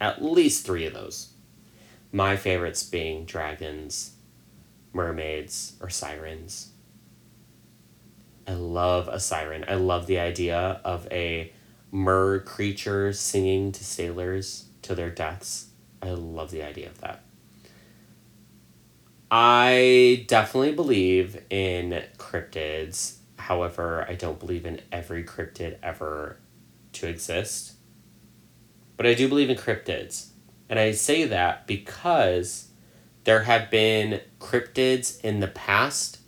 at 0.00 0.22
least 0.22 0.64
3 0.64 0.86
of 0.86 0.94
those. 0.94 1.32
My 2.12 2.36
favorites 2.36 2.84
being 2.84 3.24
dragons, 3.24 4.12
mermaids, 4.92 5.74
or 5.80 5.90
sirens. 5.90 6.70
I 8.46 8.52
love 8.52 9.08
a 9.08 9.18
siren. 9.18 9.64
I 9.66 9.74
love 9.74 10.06
the 10.06 10.20
idea 10.20 10.80
of 10.84 11.08
a 11.10 11.52
mer 11.90 12.38
creature 12.38 13.12
singing 13.12 13.72
to 13.72 13.84
sailors 13.84 14.66
to 14.82 14.94
their 14.94 15.10
deaths. 15.10 15.70
I 16.00 16.10
love 16.10 16.52
the 16.52 16.62
idea 16.62 16.86
of 16.86 17.00
that. 17.00 17.24
I 19.30 20.24
definitely 20.28 20.72
believe 20.72 21.42
in 21.50 22.04
cryptids. 22.16 23.17
However, 23.48 24.04
I 24.06 24.12
don't 24.12 24.38
believe 24.38 24.66
in 24.66 24.82
every 24.92 25.24
cryptid 25.24 25.78
ever 25.82 26.36
to 26.92 27.08
exist. 27.08 27.76
But 28.98 29.06
I 29.06 29.14
do 29.14 29.26
believe 29.26 29.48
in 29.48 29.56
cryptids. 29.56 30.32
And 30.68 30.78
I 30.78 30.92
say 30.92 31.24
that 31.24 31.66
because 31.66 32.68
there 33.24 33.44
have 33.44 33.70
been 33.70 34.20
cryptids 34.38 35.18
in 35.24 35.40
the 35.40 35.48
past 35.48 36.18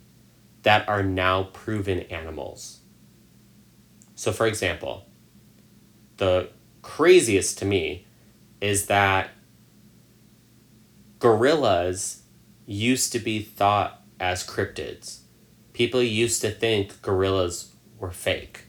that 0.63 0.89
are 0.89 1.03
now 1.03 1.43
proven 1.43 1.99
animals. 1.99 2.79
So, 4.15 4.31
for 4.31 4.47
example, 4.47 5.05
the 6.17 6.49
craziest 6.81 7.59
to 7.59 7.65
me 7.65 8.07
is 8.61 8.87
that 8.87 9.29
gorillas 11.19 12.23
used 12.65 13.11
to 13.11 13.19
be 13.19 13.43
thought 13.43 14.01
as 14.19 14.43
cryptids. 14.43 15.20
People 15.73 16.01
used 16.01 16.41
to 16.41 16.51
think 16.51 17.01
gorillas 17.01 17.73
were 17.97 18.11
fake. 18.11 18.65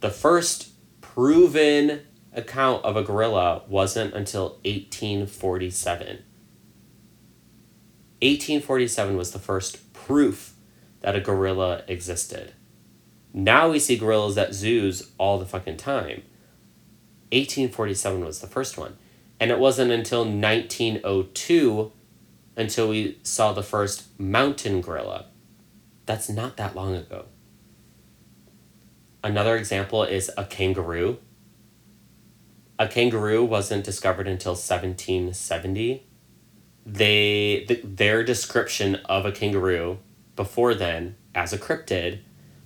The 0.00 0.10
first 0.10 0.72
proven 1.00 2.02
account 2.32 2.84
of 2.84 2.96
a 2.96 3.02
gorilla 3.02 3.62
wasn't 3.68 4.14
until 4.14 4.58
1847. 4.64 6.22
1847 8.22 9.16
was 9.16 9.32
the 9.32 9.38
first 9.38 9.92
proof 9.92 10.54
that 11.00 11.16
a 11.16 11.20
gorilla 11.20 11.82
existed. 11.88 12.52
Now 13.32 13.70
we 13.70 13.78
see 13.78 13.96
gorillas 13.96 14.38
at 14.38 14.54
zoos 14.54 15.10
all 15.18 15.38
the 15.38 15.46
fucking 15.46 15.76
time. 15.76 16.22
1847 17.32 18.24
was 18.24 18.40
the 18.40 18.46
first 18.46 18.78
one. 18.78 18.96
And 19.38 19.50
it 19.50 19.58
wasn't 19.58 19.90
until 19.90 20.24
1902 20.24 21.92
until 22.56 22.88
we 22.88 23.18
saw 23.22 23.52
the 23.52 23.62
first 23.62 24.18
mountain 24.18 24.80
gorilla. 24.80 25.26
That's 26.06 26.28
not 26.28 26.56
that 26.56 26.74
long 26.74 26.94
ago. 26.94 27.26
Another 29.22 29.56
example 29.56 30.04
is 30.04 30.30
a 30.36 30.44
kangaroo. 30.44 31.18
A 32.78 32.86
kangaroo 32.86 33.44
wasn't 33.44 33.84
discovered 33.84 34.28
until 34.28 34.52
1770. 34.52 36.06
They 36.84 37.64
the, 37.66 37.80
their 37.82 38.22
description 38.22 38.96
of 39.06 39.26
a 39.26 39.32
kangaroo 39.32 39.98
before 40.36 40.74
then 40.74 41.16
as 41.34 41.52
a 41.52 41.58
cryptid 41.58 42.20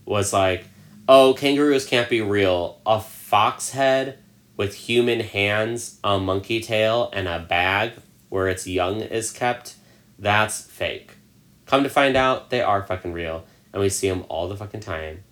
was 0.04 0.32
like, 0.32 0.66
"Oh, 1.08 1.32
kangaroos 1.32 1.86
can't 1.86 2.10
be 2.10 2.20
real. 2.20 2.80
A 2.84 3.00
fox 3.00 3.70
head 3.70 4.18
with 4.56 4.74
human 4.74 5.20
hands, 5.20 5.98
a 6.04 6.18
monkey 6.18 6.60
tail, 6.60 7.08
and 7.14 7.26
a 7.26 7.38
bag 7.38 7.92
where 8.28 8.48
its 8.48 8.66
young 8.66 9.00
is 9.00 9.32
kept, 9.32 9.76
that's 10.20 10.60
fake. 10.60 11.16
Come 11.64 11.82
to 11.82 11.88
find 11.88 12.14
out, 12.14 12.50
they 12.50 12.60
are 12.60 12.84
fucking 12.84 13.12
real, 13.12 13.44
and 13.72 13.80
we 13.80 13.88
see 13.88 14.08
them 14.08 14.24
all 14.28 14.48
the 14.48 14.56
fucking 14.56 14.80
time. 14.80 15.24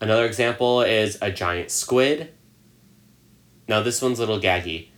Another 0.00 0.24
example 0.24 0.80
is 0.80 1.18
a 1.20 1.32
giant 1.32 1.70
squid. 1.70 2.32
Now, 3.68 3.82
this 3.82 4.00
one's 4.00 4.18
a 4.18 4.22
little 4.22 4.40
gaggy. 4.40 4.88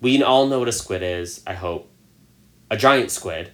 We 0.00 0.22
all 0.22 0.46
know 0.46 0.58
what 0.58 0.68
a 0.68 0.72
squid 0.72 1.02
is, 1.02 1.42
I 1.46 1.54
hope. 1.54 1.88
A 2.70 2.76
giant 2.76 3.10
squid. 3.10 3.52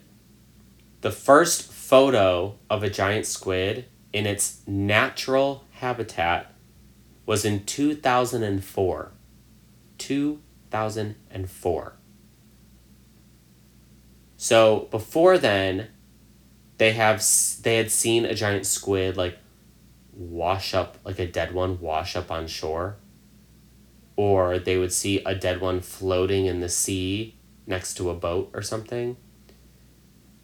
The 1.02 1.12
first 1.12 1.70
photo 1.70 2.58
of 2.70 2.82
a 2.82 2.90
giant 2.90 3.26
squid 3.26 3.84
in 4.12 4.26
its 4.26 4.62
natural 4.66 5.64
habitat 5.72 6.52
was 7.26 7.44
in 7.44 7.64
2004. 7.64 9.12
2004. 9.98 11.96
So 14.36 14.88
before 14.90 15.38
then, 15.38 15.88
they 16.78 16.92
have 16.92 17.24
they 17.62 17.76
had 17.76 17.90
seen 17.90 18.24
a 18.24 18.34
giant 18.34 18.66
squid 18.66 19.16
like 19.16 19.38
wash 20.12 20.74
up 20.74 20.98
like 21.04 21.18
a 21.18 21.26
dead 21.26 21.52
one 21.52 21.80
wash 21.80 22.16
up 22.16 22.30
on 22.30 22.46
shore 22.46 22.96
or 24.16 24.58
they 24.58 24.78
would 24.78 24.92
see 24.92 25.22
a 25.24 25.34
dead 25.34 25.60
one 25.60 25.80
floating 25.80 26.46
in 26.46 26.60
the 26.60 26.68
sea 26.68 27.36
next 27.66 27.94
to 27.94 28.08
a 28.08 28.14
boat 28.14 28.50
or 28.54 28.62
something 28.62 29.16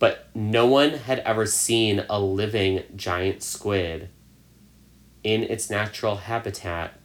but 0.03 0.29
no 0.35 0.67
one 0.67 0.91
had 0.91 1.21
ever 1.21 1.47
seen 1.47 2.05
a 2.11 2.19
living 2.19 2.83
giant 2.97 3.41
squid 3.41 4.09
in 5.23 5.45
its 5.45 5.71
natural 5.71 6.17
habitat 6.17 6.99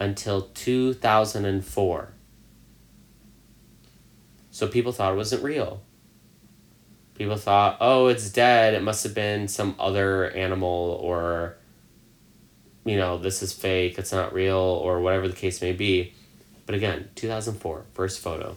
until 0.00 0.42
2004. 0.54 2.12
So 4.50 4.66
people 4.66 4.92
thought 4.92 5.12
it 5.12 5.16
wasn't 5.16 5.42
real. 5.42 5.82
People 7.18 7.36
thought, 7.36 7.78
oh, 7.80 8.06
it's 8.06 8.30
dead. 8.30 8.74
It 8.74 8.82
must 8.82 9.02
have 9.02 9.12
been 9.12 9.48
some 9.48 9.74
other 9.80 10.30
animal, 10.30 11.00
or, 11.02 11.56
you 12.84 12.96
know, 12.96 13.18
this 13.18 13.42
is 13.42 13.52
fake. 13.52 13.98
It's 13.98 14.12
not 14.12 14.32
real, 14.32 14.56
or 14.56 15.00
whatever 15.00 15.26
the 15.26 15.34
case 15.34 15.60
may 15.60 15.72
be. 15.72 16.14
But 16.64 16.76
again, 16.76 17.10
2004, 17.16 17.86
first 17.92 18.20
photo. 18.20 18.56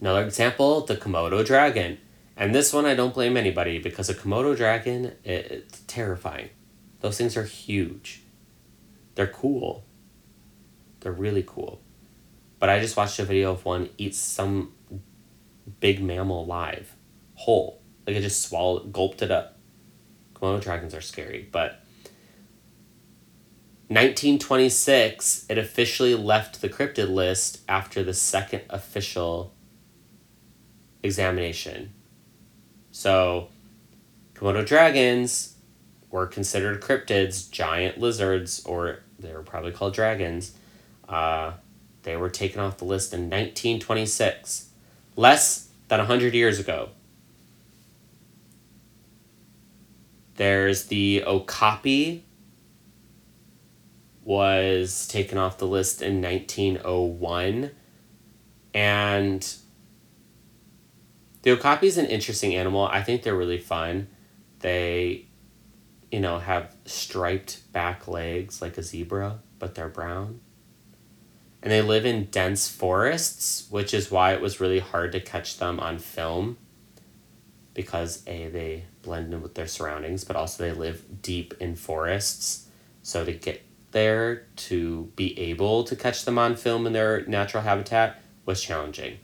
Another 0.00 0.24
example 0.24 0.80
the 0.80 0.96
Komodo 0.96 1.44
dragon. 1.44 1.98
And 2.38 2.54
this 2.54 2.72
one, 2.72 2.86
I 2.86 2.94
don't 2.94 3.12
blame 3.12 3.36
anybody 3.36 3.78
because 3.78 4.08
a 4.08 4.14
Komodo 4.14 4.56
dragon, 4.56 5.12
it, 5.24 5.50
it's 5.50 5.82
terrifying. 5.86 6.48
Those 7.00 7.18
things 7.18 7.36
are 7.36 7.44
huge. 7.44 8.22
They're 9.14 9.26
cool. 9.26 9.84
They're 11.00 11.12
really 11.12 11.44
cool. 11.46 11.80
But 12.58 12.70
I 12.70 12.80
just 12.80 12.96
watched 12.96 13.18
a 13.18 13.24
video 13.24 13.52
of 13.52 13.66
one 13.66 13.90
eat 13.98 14.14
some 14.14 14.72
big 15.80 16.02
mammal 16.02 16.44
alive, 16.44 16.94
whole. 17.34 17.80
Like 18.06 18.16
it 18.16 18.20
just 18.20 18.42
swallowed, 18.42 18.92
gulped 18.92 19.22
it 19.22 19.30
up. 19.30 19.58
Komodo 20.34 20.60
dragons 20.60 20.94
are 20.94 21.00
scary, 21.00 21.48
but 21.50 21.80
1926, 23.88 25.46
it 25.48 25.58
officially 25.58 26.14
left 26.14 26.60
the 26.60 26.68
cryptid 26.68 27.08
list 27.08 27.60
after 27.68 28.02
the 28.02 28.14
second 28.14 28.62
official 28.68 29.54
examination. 31.02 31.92
So, 32.90 33.48
Komodo 34.34 34.66
dragons 34.66 35.56
were 36.10 36.26
considered 36.26 36.80
cryptids, 36.80 37.50
giant 37.50 37.98
lizards, 37.98 38.64
or 38.64 39.00
they 39.18 39.32
were 39.32 39.42
probably 39.42 39.72
called 39.72 39.94
dragons. 39.94 40.52
Uh, 41.08 41.52
they 42.04 42.16
were 42.16 42.30
taken 42.30 42.60
off 42.60 42.78
the 42.78 42.84
list 42.84 43.12
in 43.12 43.22
1926, 43.22 44.70
less 45.16 45.68
than 45.88 45.98
100 45.98 46.34
years 46.34 46.58
ago. 46.58 46.90
There's 50.36 50.86
the 50.86 51.22
okapi, 51.24 52.24
was 54.24 55.06
taken 55.06 55.38
off 55.38 55.58
the 55.58 55.66
list 55.66 56.02
in 56.02 56.20
1901. 56.22 57.70
And 58.72 59.54
the 61.42 61.50
okapi 61.52 61.86
is 61.86 61.98
an 61.98 62.06
interesting 62.06 62.54
animal. 62.54 62.86
I 62.86 63.02
think 63.02 63.22
they're 63.22 63.36
really 63.36 63.58
fun. 63.58 64.08
They, 64.60 65.26
you 66.10 66.20
know, 66.20 66.38
have 66.38 66.74
striped 66.86 67.70
back 67.72 68.08
legs 68.08 68.62
like 68.62 68.78
a 68.78 68.82
zebra, 68.82 69.40
but 69.58 69.74
they're 69.74 69.88
brown. 69.88 70.40
And 71.64 71.72
they 71.72 71.80
live 71.80 72.04
in 72.04 72.26
dense 72.26 72.68
forests, 72.68 73.66
which 73.70 73.94
is 73.94 74.10
why 74.10 74.34
it 74.34 74.42
was 74.42 74.60
really 74.60 74.80
hard 74.80 75.12
to 75.12 75.20
catch 75.20 75.56
them 75.56 75.80
on 75.80 75.98
film. 75.98 76.58
Because 77.72 78.22
A, 78.26 78.48
they 78.48 78.84
blend 79.00 79.32
in 79.32 79.40
with 79.40 79.54
their 79.54 79.66
surroundings, 79.66 80.24
but 80.24 80.36
also 80.36 80.62
they 80.62 80.78
live 80.78 81.22
deep 81.22 81.54
in 81.60 81.74
forests. 81.74 82.68
So 83.02 83.24
to 83.24 83.32
get 83.32 83.62
there 83.92 84.44
to 84.56 85.10
be 85.16 85.38
able 85.38 85.84
to 85.84 85.96
catch 85.96 86.26
them 86.26 86.38
on 86.38 86.54
film 86.54 86.86
in 86.86 86.92
their 86.92 87.24
natural 87.24 87.62
habitat 87.62 88.20
was 88.44 88.62
challenging. 88.62 89.18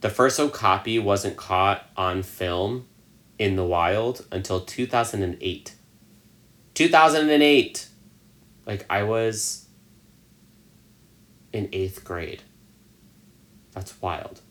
The 0.00 0.10
first 0.10 0.40
okapi 0.40 0.98
wasn't 0.98 1.36
caught 1.36 1.88
on 1.96 2.24
film 2.24 2.88
in 3.38 3.54
the 3.54 3.64
wild 3.64 4.26
until 4.32 4.60
2008. 4.60 5.74
2008! 6.74 7.88
Like, 8.66 8.84
I 8.90 9.04
was 9.04 9.65
in 11.56 11.70
eighth 11.72 12.04
grade. 12.04 12.42
That's 13.72 14.00
wild. 14.00 14.42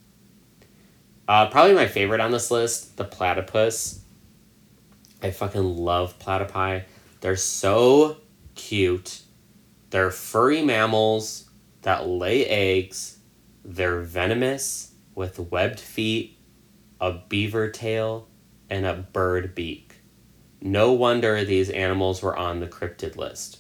Uh, 1.28 1.50
probably 1.50 1.76
my 1.76 1.88
favorite 1.88 2.20
on 2.20 2.32
this 2.32 2.52
list, 2.52 2.98
the 2.98 3.04
platypus. 3.04 4.02
I 5.22 5.32
fucking 5.32 5.78
love 5.78 6.20
platypi. 6.20 6.84
They're 7.22 7.36
so 7.36 8.18
cute. 8.56 9.22
They're 9.90 10.12
furry 10.12 10.62
mammals 10.62 11.50
that 11.84 12.08
lay 12.08 12.46
eggs. 12.46 13.18
They're 13.64 14.02
venomous 14.02 14.94
with 15.16 15.40
webbed 15.40 15.80
feet, 15.80 16.38
a 17.00 17.14
beaver 17.14 17.70
tail, 17.70 18.28
and 18.70 18.86
a 18.86 18.94
bird 18.96 19.56
beak. 19.56 19.96
No 20.62 20.94
wonder 20.94 21.44
these 21.44 21.70
animals 21.70 22.22
were 22.22 22.36
on 22.36 22.60
the 22.60 22.68
cryptid 22.68 23.16
list. 23.16 23.60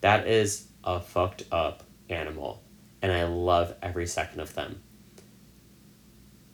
That 0.00 0.26
is 0.26 0.68
a 0.84 1.00
fucked 1.00 1.44
up 1.50 1.82
animal, 2.08 2.62
and 3.02 3.12
I 3.12 3.24
love 3.24 3.74
every 3.82 4.06
second 4.06 4.40
of 4.40 4.54
them. 4.54 4.82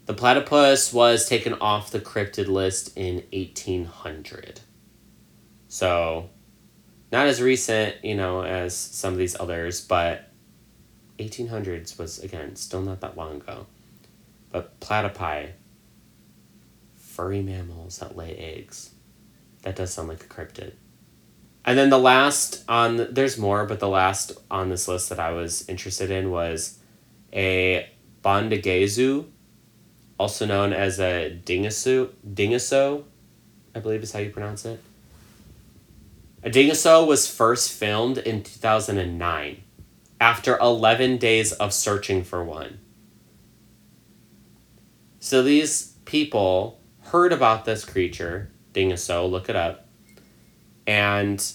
The 0.07 0.14
platypus 0.14 0.93
was 0.93 1.28
taken 1.28 1.55
off 1.55 1.90
the 1.90 2.01
cryptid 2.01 2.49
list 2.49 2.97
in 2.97 3.24
1800. 3.32 4.61
So 5.68 6.28
not 7.12 7.26
as 7.26 7.40
recent, 7.40 8.05
you 8.05 8.16
know, 8.16 8.43
as 8.43 8.76
some 8.76 9.12
of 9.12 9.18
these 9.18 9.38
others, 9.38 9.80
but 9.80 10.28
1800s 11.18 11.99
was 11.99 12.18
again 12.18 12.57
still 12.57 12.82
not 12.82 13.01
that 13.01 13.16
long 13.16 13.36
ago. 13.36 13.66
But 14.51 14.80
platypi, 14.80 15.53
furry 16.95 17.43
mammals 17.43 17.99
that 17.99 18.16
lay 18.16 18.36
eggs. 18.36 18.90
That 19.62 19.76
does 19.76 19.93
sound 19.93 20.09
like 20.09 20.24
a 20.24 20.26
cryptid. 20.26 20.72
And 21.65 21.79
then 21.79 21.91
the 21.91 21.99
last 21.99 22.65
on 22.69 23.09
there's 23.13 23.39
more, 23.39 23.67
but 23.67 23.81
the 23.81 23.89
last 23.89 24.33
on 24.51 24.69
this 24.69 24.89
list 24.89 25.09
that 25.11 25.21
I 25.21 25.31
was 25.31 25.69
interested 25.69 26.11
in 26.11 26.31
was 26.31 26.79
a 27.33 27.89
bondegezou, 28.25 29.27
also 30.19 30.47
known 30.47 30.73
as 30.73 30.99
a 30.99 31.41
dingiso, 31.45 32.11
dingiso, 32.29 33.05
I 33.75 33.81
believe 33.81 34.03
is 34.03 34.13
how 34.13 34.19
you 34.19 34.31
pronounce 34.31 34.65
it. 34.65 34.81
A 36.45 36.51
dingosaur 36.51 37.07
was 37.07 37.29
first 37.29 37.71
filmed 37.73 38.19
in 38.19 38.43
2009 38.43 39.63
after 40.21 40.59
11 40.59 41.19
days 41.19 41.53
of 41.53 41.73
searching 41.73 42.25
for 42.25 42.43
one. 42.45 42.81
So 45.21 45.43
these 45.43 45.93
people 46.05 46.81
heard 47.05 47.33
about 47.33 47.65
this 47.65 47.85
creature, 47.85 48.51
dingosaur, 48.75 49.31
look 49.31 49.49
it 49.49 49.55
up, 49.55 49.87
and 50.87 51.53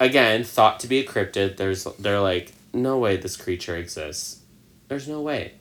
again, 0.00 0.44
thought 0.44 0.80
to 0.80 0.86
be 0.86 0.98
a 0.98 1.06
cryptid. 1.06 1.56
There's 1.56 1.84
they're 1.98 2.20
like, 2.20 2.52
no 2.72 2.98
way 2.98 3.16
this 3.16 3.36
creature 3.36 3.76
exists. 3.76 4.40
There's 4.88 5.08
no 5.08 5.20
way. 5.20 5.52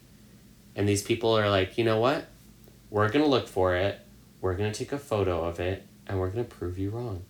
And 0.76 0.88
these 0.88 1.04
people 1.04 1.38
are 1.38 1.50
like, 1.50 1.78
you 1.78 1.84
know 1.84 2.00
what? 2.00 2.28
We're 2.90 3.10
gonna 3.10 3.28
look 3.28 3.48
for 3.48 3.76
it, 3.76 4.00
we're 4.42 4.56
gonna 4.56 4.74
take 4.74 4.92
a 4.92 5.00
photo 5.00 5.44
of 5.44 5.60
it, 5.60 5.84
and 6.08 6.20
we're 6.20 6.30
gonna 6.30 6.44
prove 6.44 6.78
you 6.78 6.90
wrong 6.90 7.24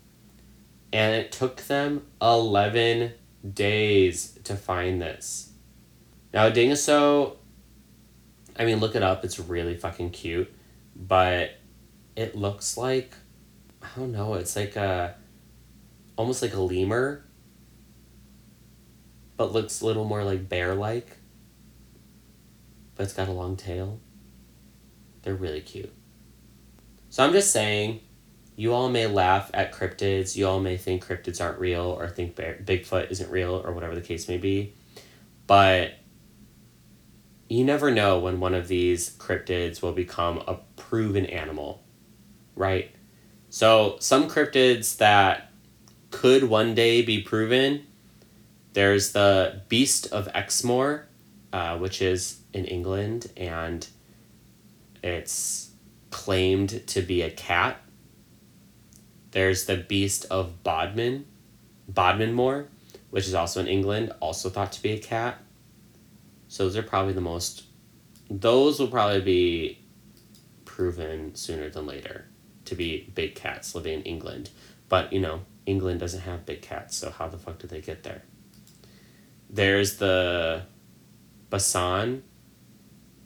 and 0.95 1.13
it 1.13 1.29
took 1.29 1.57
them 1.63 2.05
11 2.21 3.11
days 3.53 4.39
to 4.45 4.55
find 4.55 5.01
this. 5.01 5.51
Now, 6.33 6.49
Dingiso, 6.49 7.35
I 8.57 8.63
mean, 8.63 8.79
look 8.79 8.95
it 8.95 9.03
up, 9.03 9.25
it's 9.25 9.37
really 9.37 9.75
fucking 9.75 10.11
cute, 10.11 10.53
but 10.95 11.51
it 12.15 12.37
looks 12.37 12.77
like, 12.77 13.13
I 13.85 13.99
don't 13.99 14.11
know, 14.11 14.33
it's 14.35 14.55
like 14.55 14.75
a, 14.75 15.15
almost 16.17 16.41
like 16.41 16.53
a 16.53 16.59
lemur, 16.59 17.23
but 19.37 19.51
looks 19.51 19.81
a 19.81 19.85
little 19.85 20.05
more 20.05 20.23
like 20.23 20.49
bear 20.49 20.73
like, 20.75 21.17
but 22.95 23.03
it's 23.03 23.13
got 23.13 23.27
a 23.27 23.31
long 23.31 23.55
tail. 23.57 23.99
They're 25.21 25.35
really 25.35 25.61
cute. 25.61 25.93
So 27.09 27.23
I'm 27.23 27.33
just 27.33 27.51
saying, 27.51 28.01
you 28.55 28.73
all 28.73 28.89
may 28.89 29.07
laugh 29.07 29.51
at 29.53 29.73
cryptids. 29.73 30.35
You 30.35 30.47
all 30.47 30.59
may 30.59 30.77
think 30.77 31.05
cryptids 31.05 31.43
aren't 31.43 31.59
real 31.59 31.83
or 31.83 32.07
think 32.07 32.35
Bear- 32.35 32.61
Bigfoot 32.63 33.11
isn't 33.11 33.29
real 33.29 33.61
or 33.65 33.73
whatever 33.73 33.95
the 33.95 34.01
case 34.01 34.29
may 34.29 34.37
be. 34.37 34.73
But 35.45 35.95
you 37.49 37.65
never 37.65 37.91
know 37.91 38.19
when 38.19 38.39
one 38.39 38.53
of 38.53 38.67
these 38.67 39.15
cryptids 39.17 39.81
will 39.81 39.91
become 39.91 40.37
a 40.47 40.59
proven 40.77 41.25
animal, 41.25 41.83
right? 42.55 42.94
So, 43.55 43.95
some 44.01 44.29
cryptids 44.29 44.97
that 44.97 45.49
could 46.11 46.43
one 46.43 46.75
day 46.75 47.01
be 47.01 47.21
proven 47.21 47.87
there's 48.73 49.13
the 49.13 49.61
Beast 49.69 50.07
of 50.11 50.27
Exmoor, 50.35 51.05
uh, 51.53 51.77
which 51.77 52.01
is 52.01 52.41
in 52.51 52.65
England, 52.65 53.31
and 53.37 53.87
it's 55.01 55.71
claimed 56.11 56.85
to 56.87 57.01
be 57.01 57.21
a 57.21 57.31
cat 57.31 57.79
there's 59.31 59.67
the 59.67 59.77
Beast 59.77 60.25
of 60.29 60.61
Bodmin, 60.61 61.23
Bodminmore, 61.89 62.67
which 63.09 63.25
is 63.25 63.33
also 63.33 63.61
in 63.61 63.67
England, 63.67 64.13
also 64.19 64.49
thought 64.49 64.73
to 64.73 64.81
be 64.81 64.91
a 64.91 64.99
cat. 64.99 65.37
So 66.49 66.65
those 66.65 66.75
are 66.75 66.83
probably 66.83 67.13
the 67.13 67.21
most. 67.21 67.63
Those 68.29 68.81
will 68.81 68.89
probably 68.89 69.21
be 69.21 69.79
proven 70.65 71.35
sooner 71.35 71.69
than 71.69 71.87
later 71.87 72.25
to 72.65 72.75
be 72.75 73.11
big 73.15 73.35
cats 73.35 73.75
living 73.75 73.93
in 73.93 74.01
England. 74.03 74.49
But, 74.89 75.13
you 75.13 75.19
know, 75.19 75.41
England 75.65 75.99
doesn't 75.99 76.21
have 76.21 76.45
big 76.45 76.61
cats, 76.61 76.95
so 76.95 77.09
how 77.09 77.27
the 77.27 77.37
fuck 77.37 77.59
did 77.59 77.69
they 77.69 77.81
get 77.81 78.03
there? 78.03 78.23
There's 79.49 79.97
the 79.97 80.63
Basan, 81.49 82.23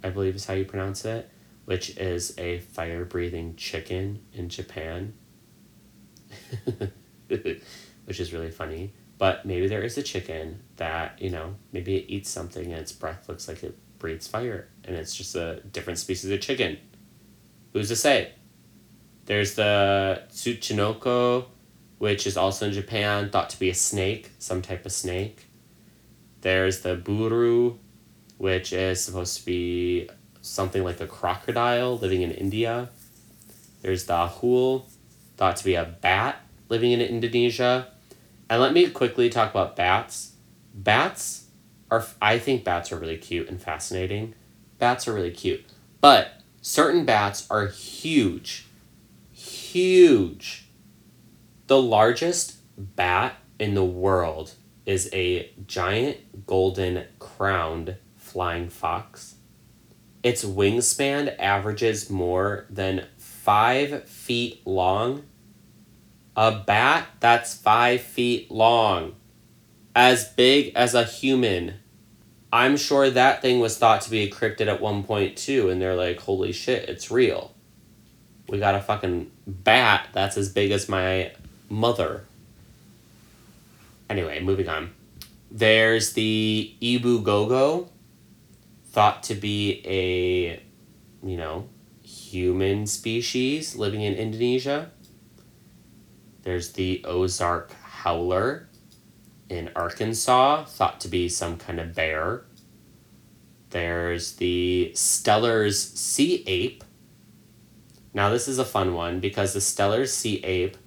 I 0.04 0.10
believe 0.10 0.36
is 0.36 0.46
how 0.46 0.54
you 0.54 0.66
pronounce 0.66 1.06
it, 1.06 1.30
which 1.66 1.98
is 1.98 2.38
a 2.38 2.60
fire 2.60 3.06
breathing 3.06 3.56
chicken 3.56 4.22
in 4.34 4.50
Japan. 4.50 5.14
which 7.28 8.20
is 8.20 8.34
really 8.34 8.52
funny. 8.52 8.94
But 9.18 9.46
maybe 9.46 9.68
there 9.68 9.84
is 9.84 9.98
a 9.98 10.04
chicken 10.04 10.62
that, 10.78 11.22
you 11.22 11.30
know, 11.30 11.56
maybe 11.74 11.98
it 11.98 12.06
eats 12.08 12.30
something 12.30 12.66
and 12.66 12.82
its 12.82 12.92
breath 12.92 13.28
looks 13.28 13.48
like 13.48 13.64
it 13.64 13.78
breathes 14.00 14.28
fire 14.28 14.70
and 14.86 14.96
it's 14.96 15.14
just 15.14 15.36
a 15.36 15.62
different 15.72 16.00
species 16.00 16.32
of 16.32 16.40
chicken. 16.40 16.78
Who's 17.74 17.90
to 17.90 17.96
say? 17.96 18.32
There's 19.30 19.54
the 19.54 20.24
Tsuchinoko, 20.32 21.46
which 22.00 22.26
is 22.26 22.36
also 22.36 22.66
in 22.66 22.74
Japan, 22.74 23.30
thought 23.30 23.52
to 23.52 23.60
be 23.60 23.70
a 23.70 23.76
snake, 23.76 24.32
some 24.40 24.64
type 24.64 24.88
of 24.88 24.92
snake. 24.92 25.46
There's 26.42 26.82
the 26.82 26.96
Buru, 26.96 27.76
which 28.40 28.74
is 28.74 29.04
supposed 29.04 29.38
to 29.38 29.46
be 29.46 30.10
something 30.42 30.84
like 30.84 31.00
a 31.00 31.06
crocodile 31.06 31.96
living 31.96 32.24
in 32.24 32.32
India. 32.32 32.90
There's 33.84 34.06
the 34.06 34.14
Ahool, 34.14 34.86
thought 35.38 35.58
to 35.58 35.64
be 35.64 35.76
a 35.76 35.86
bat 35.86 36.42
living 36.68 36.92
in 36.92 37.00
Indonesia. 37.00 37.90
And 38.50 38.60
let 38.60 38.74
me 38.74 38.90
quickly 38.90 39.30
talk 39.30 39.52
about 39.52 39.76
bats. 39.76 40.34
Bats 40.74 41.46
are, 41.92 42.04
I 42.20 42.40
think 42.40 42.64
bats 42.64 42.92
are 42.92 42.98
really 42.98 43.18
cute 43.18 43.48
and 43.48 43.62
fascinating. 43.62 44.34
Bats 44.80 45.08
are 45.08 45.14
really 45.14 45.30
cute. 45.30 45.64
But 46.02 46.42
certain 46.64 47.06
bats 47.06 47.46
are 47.52 47.68
huge. 47.68 48.66
Huge. 49.72 50.66
The 51.68 51.80
largest 51.80 52.56
bat 52.76 53.36
in 53.60 53.76
the 53.76 53.86
world 53.86 54.56
is 54.88 55.12
a 55.14 55.52
giant 55.68 56.48
golden 56.48 57.06
crowned 57.20 57.96
flying 58.16 58.70
fox. 58.70 59.36
Its 60.24 60.44
wingspan 60.44 61.36
averages 61.38 62.10
more 62.10 62.66
than 62.72 63.06
five 63.20 64.10
feet 64.10 64.66
long. 64.66 65.26
A 66.36 66.64
bat 66.66 67.06
that's 67.20 67.54
five 67.54 68.02
feet 68.02 68.50
long, 68.50 69.18
as 69.96 70.30
big 70.30 70.74
as 70.76 70.96
a 70.96 71.04
human. 71.04 71.76
I'm 72.52 72.76
sure 72.76 73.12
that 73.12 73.44
thing 73.44 73.60
was 73.60 73.78
thought 73.78 74.02
to 74.02 74.10
be 74.10 74.22
a 74.22 74.32
cryptid 74.32 74.66
at 74.66 74.82
one 74.82 75.04
point 75.04 75.38
too, 75.38 75.70
and 75.70 75.80
they're 75.80 75.96
like, 75.96 76.22
holy 76.22 76.54
shit, 76.54 76.90
it's 76.90 77.12
real. 77.12 77.54
We 78.50 78.58
got 78.58 78.74
a 78.74 78.82
fucking 78.82 79.32
bat 79.46 80.08
that's 80.12 80.36
as 80.36 80.50
big 80.50 80.72
as 80.72 80.90
my 80.90 81.32
mother. 81.70 82.26
Anyway, 84.10 84.40
moving 84.42 84.68
on. 84.68 84.90
There's 85.52 86.14
the 86.14 86.74
Ebu 86.82 87.22
Gogo, 87.22 87.90
thought 88.88 89.22
to 89.24 89.36
be 89.36 89.84
a, 89.86 90.64
you 91.26 91.38
know, 91.38 91.70
human 92.02 92.88
species 92.88 93.76
living 93.76 94.02
in 94.02 94.16
Indonesia. 94.16 94.92
There's 96.42 96.72
the 96.72 97.04
Ozark 97.06 97.72
Howler 97.84 98.68
in 99.48 99.70
Arkansas, 99.76 100.66
thought 100.66 101.00
to 101.02 101.08
be 101.08 101.30
some 101.30 101.58
kind 101.58 101.80
of 101.80 101.94
bear. 101.94 102.46
There's 103.70 104.34
the 104.34 104.92
Steller's 104.96 105.80
sea 105.80 106.44
ape. 106.48 106.84
Now, 108.14 108.30
this 108.30 108.48
is 108.48 108.60
a 108.60 108.66
fun 108.66 108.94
one 108.94 109.20
because 109.20 109.54
the 109.54 109.60
Steller 109.60 110.08
sea 110.08 110.38
ape 110.44 110.78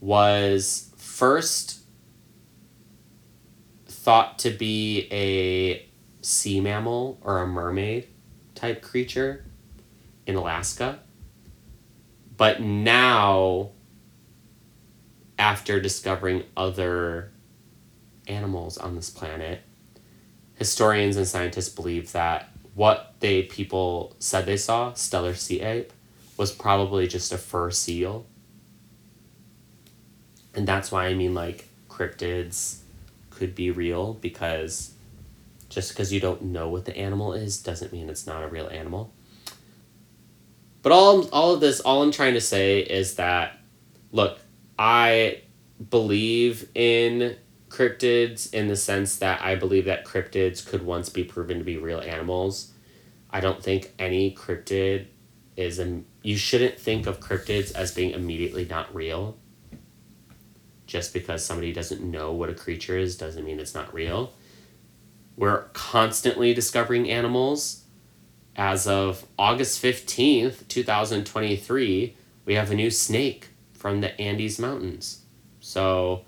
was 0.00 0.92
first 0.96 1.80
thought 3.86 4.38
to 4.40 4.50
be 4.50 5.08
a 5.10 5.86
sea 6.22 6.60
mammal 6.60 7.18
or 7.22 7.42
a 7.42 7.46
mermaid 7.46 8.08
type 8.54 8.82
creature 8.82 9.44
in 10.26 10.36
Alaska. 10.36 11.00
But 12.36 12.60
now, 12.60 13.70
after 15.38 15.80
discovering 15.80 16.44
other 16.56 17.32
animals 18.28 18.78
on 18.78 18.94
this 18.94 19.10
planet, 19.10 19.62
historians 20.54 21.16
and 21.16 21.26
scientists 21.26 21.68
believe 21.68 22.12
that 22.12 22.50
what 22.74 23.16
they 23.18 23.42
people 23.42 24.14
said 24.20 24.46
they 24.46 24.56
saw, 24.56 24.92
Steller 24.92 25.36
sea 25.36 25.60
ape, 25.60 25.92
was 26.38 26.52
probably 26.52 27.06
just 27.06 27.32
a 27.32 27.36
fur 27.36 27.70
seal. 27.70 28.24
And 30.54 30.66
that's 30.66 30.90
why 30.90 31.06
I 31.06 31.14
mean 31.14 31.34
like 31.34 31.68
cryptids 31.90 32.78
could 33.28 33.54
be 33.54 33.70
real 33.70 34.14
because 34.14 34.94
just 35.68 35.90
because 35.90 36.12
you 36.12 36.20
don't 36.20 36.42
know 36.42 36.68
what 36.68 36.86
the 36.86 36.96
animal 36.96 37.34
is 37.34 37.60
doesn't 37.60 37.92
mean 37.92 38.08
it's 38.08 38.26
not 38.26 38.42
a 38.42 38.48
real 38.48 38.68
animal. 38.68 39.12
But 40.80 40.92
all 40.92 41.28
all 41.28 41.54
of 41.54 41.60
this, 41.60 41.80
all 41.80 42.02
I'm 42.02 42.12
trying 42.12 42.34
to 42.34 42.40
say 42.40 42.80
is 42.80 43.16
that, 43.16 43.58
look, 44.12 44.38
I 44.78 45.42
believe 45.90 46.68
in 46.74 47.36
cryptids 47.68 48.52
in 48.54 48.68
the 48.68 48.76
sense 48.76 49.16
that 49.16 49.42
I 49.42 49.56
believe 49.56 49.84
that 49.84 50.04
cryptids 50.04 50.66
could 50.66 50.82
once 50.82 51.08
be 51.08 51.24
proven 51.24 51.58
to 51.58 51.64
be 51.64 51.76
real 51.76 52.00
animals. 52.00 52.72
I 53.30 53.40
don't 53.40 53.62
think 53.62 53.92
any 53.98 54.34
cryptid 54.34 55.06
is 55.58 55.78
a. 55.78 56.02
You 56.22 56.36
shouldn't 56.36 56.78
think 56.78 57.06
of 57.06 57.20
cryptids 57.20 57.74
as 57.74 57.92
being 57.92 58.12
immediately 58.12 58.64
not 58.64 58.94
real. 58.94 59.36
Just 60.86 61.12
because 61.12 61.44
somebody 61.44 61.72
doesn't 61.72 62.00
know 62.00 62.32
what 62.32 62.48
a 62.48 62.54
creature 62.54 62.96
is 62.96 63.18
doesn't 63.18 63.44
mean 63.44 63.60
it's 63.60 63.74
not 63.74 63.92
real. 63.92 64.32
We're 65.36 65.64
constantly 65.74 66.54
discovering 66.54 67.10
animals. 67.10 67.84
As 68.56 68.86
of 68.86 69.26
August 69.38 69.82
15th, 69.82 70.66
2023, 70.68 72.16
we 72.44 72.54
have 72.54 72.70
a 72.70 72.74
new 72.74 72.90
snake 72.90 73.48
from 73.72 74.00
the 74.00 74.18
Andes 74.20 74.58
Mountains. 74.58 75.22
So 75.60 76.24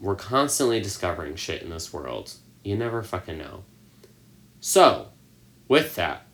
we're 0.00 0.16
constantly 0.16 0.80
discovering 0.80 1.36
shit 1.36 1.62
in 1.62 1.70
this 1.70 1.92
world. 1.92 2.32
You 2.64 2.76
never 2.76 3.02
fucking 3.02 3.38
know. 3.38 3.64
So, 4.60 5.08
with 5.68 5.94
that, 5.94 6.26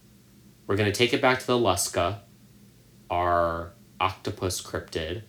we're 0.66 0.76
going 0.76 0.90
to 0.90 0.98
take 0.98 1.12
it 1.12 1.22
back 1.22 1.38
to 1.40 1.46
the 1.46 1.58
Lusca, 1.58 2.20
our 3.08 3.72
octopus 4.00 4.60
cryptid. 4.60 5.22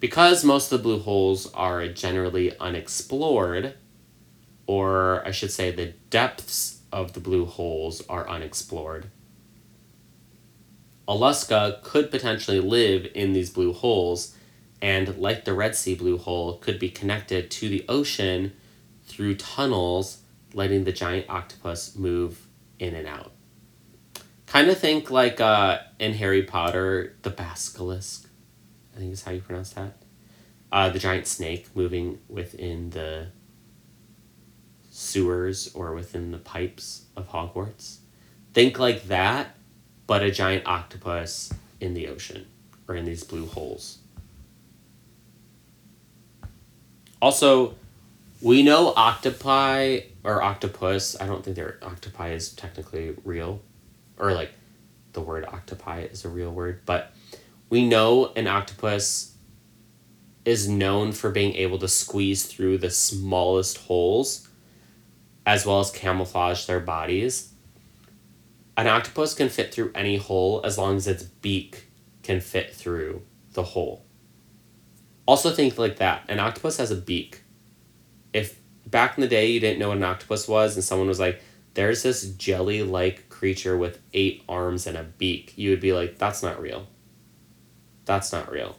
Because 0.00 0.44
most 0.44 0.70
of 0.70 0.78
the 0.78 0.82
blue 0.82 0.98
holes 0.98 1.52
are 1.54 1.88
generally 1.88 2.56
unexplored, 2.58 3.74
or 4.66 5.26
I 5.26 5.30
should 5.30 5.50
say, 5.50 5.70
the 5.70 5.94
depths 6.10 6.80
of 6.92 7.14
the 7.14 7.20
blue 7.20 7.46
holes 7.46 8.02
are 8.08 8.28
unexplored. 8.28 9.10
a 11.08 11.14
Lusca 11.14 11.82
could 11.82 12.10
potentially 12.10 12.60
live 12.60 13.06
in 13.14 13.32
these 13.32 13.50
blue 13.50 13.72
holes, 13.72 14.36
and 14.82 15.16
like 15.18 15.44
the 15.44 15.54
Red 15.54 15.74
Sea 15.74 15.94
blue 15.94 16.18
hole, 16.18 16.58
could 16.58 16.78
be 16.78 16.90
connected 16.90 17.50
to 17.52 17.68
the 17.68 17.84
ocean 17.88 18.52
through 19.06 19.36
tunnels, 19.36 20.18
letting 20.52 20.84
the 20.84 20.92
giant 20.92 21.30
octopus 21.30 21.96
move 21.96 22.46
in 22.78 22.94
and 22.94 23.06
out. 23.06 23.32
Kind 24.46 24.70
of 24.70 24.78
think 24.78 25.10
like 25.10 25.40
uh, 25.40 25.78
in 25.98 26.14
Harry 26.14 26.42
Potter, 26.42 27.16
the 27.22 27.30
basilisk, 27.30 28.28
I 28.94 29.00
think 29.00 29.12
is 29.12 29.24
how 29.24 29.32
you 29.32 29.40
pronounce 29.40 29.72
that. 29.72 29.96
Uh, 30.72 30.88
the 30.88 30.98
giant 30.98 31.26
snake 31.26 31.68
moving 31.74 32.18
within 32.28 32.90
the 32.90 33.28
sewers 34.90 35.72
or 35.74 35.94
within 35.94 36.30
the 36.30 36.38
pipes 36.38 37.06
of 37.16 37.30
Hogwarts. 37.30 37.98
Think 38.54 38.78
like 38.78 39.08
that, 39.08 39.56
but 40.06 40.22
a 40.22 40.30
giant 40.30 40.66
octopus 40.66 41.52
in 41.80 41.94
the 41.94 42.08
ocean 42.08 42.46
or 42.88 42.94
in 42.94 43.04
these 43.04 43.24
blue 43.24 43.46
holes. 43.46 43.98
Also, 47.20 47.74
we 48.40 48.62
know 48.62 48.94
octopi 48.96 50.00
or 50.24 50.42
octopus, 50.42 51.16
I 51.20 51.26
don't 51.26 51.44
think 51.44 51.56
they're 51.56 51.78
octopi 51.82 52.30
is 52.30 52.52
technically 52.52 53.16
real 53.24 53.60
or 54.18 54.32
like 54.32 54.52
the 55.12 55.20
word 55.20 55.44
octopi 55.44 56.00
is 56.00 56.24
a 56.24 56.28
real 56.28 56.50
word, 56.50 56.82
but 56.84 57.12
we 57.68 57.86
know 57.86 58.32
an 58.36 58.46
octopus 58.46 59.34
is 60.44 60.68
known 60.68 61.12
for 61.12 61.30
being 61.30 61.54
able 61.54 61.78
to 61.78 61.88
squeeze 61.88 62.46
through 62.46 62.78
the 62.78 62.90
smallest 62.90 63.78
holes 63.78 64.48
as 65.44 65.64
well 65.64 65.80
as 65.80 65.90
camouflage 65.90 66.66
their 66.66 66.80
bodies. 66.80 67.52
An 68.76 68.86
octopus 68.86 69.34
can 69.34 69.48
fit 69.48 69.72
through 69.72 69.92
any 69.94 70.16
hole 70.16 70.60
as 70.64 70.76
long 70.76 70.96
as 70.96 71.06
its 71.06 71.22
beak 71.22 71.86
can 72.22 72.40
fit 72.40 72.74
through 72.74 73.22
the 73.52 73.62
hole. 73.62 74.04
Also, 75.24 75.50
think 75.50 75.78
like 75.78 75.96
that 75.96 76.24
an 76.28 76.38
octopus 76.38 76.76
has 76.76 76.90
a 76.90 76.96
beak. 76.96 77.42
If 78.32 78.60
back 78.86 79.16
in 79.16 79.22
the 79.22 79.28
day 79.28 79.50
you 79.50 79.60
didn't 79.60 79.78
know 79.78 79.88
what 79.88 79.96
an 79.96 80.04
octopus 80.04 80.46
was 80.46 80.74
and 80.76 80.84
someone 80.84 81.08
was 81.08 81.18
like, 81.18 81.40
there's 81.74 82.02
this 82.02 82.30
jelly 82.34 82.82
like 82.82 83.25
creature 83.38 83.76
with 83.76 84.00
eight 84.14 84.42
arms 84.48 84.86
and 84.86 84.96
a 84.96 85.02
beak, 85.02 85.52
you 85.56 85.70
would 85.70 85.80
be 85.80 85.92
like, 85.92 86.18
that's 86.18 86.42
not 86.42 86.60
real. 86.60 86.86
That's 88.04 88.32
not 88.32 88.50
real. 88.50 88.76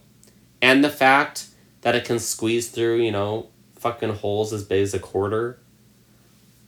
And 0.62 0.84
the 0.84 0.90
fact 0.90 1.48
that 1.82 1.96
it 1.96 2.06
can 2.06 2.20
squeeze 2.20 2.70
through, 2.70 3.02
you 3.02 3.12
know, 3.12 3.50
fucking 3.76 4.16
holes 4.16 4.52
as 4.54 4.64
big 4.64 4.82
as 4.82 4.94
a 4.94 5.00
quarter 5.00 5.60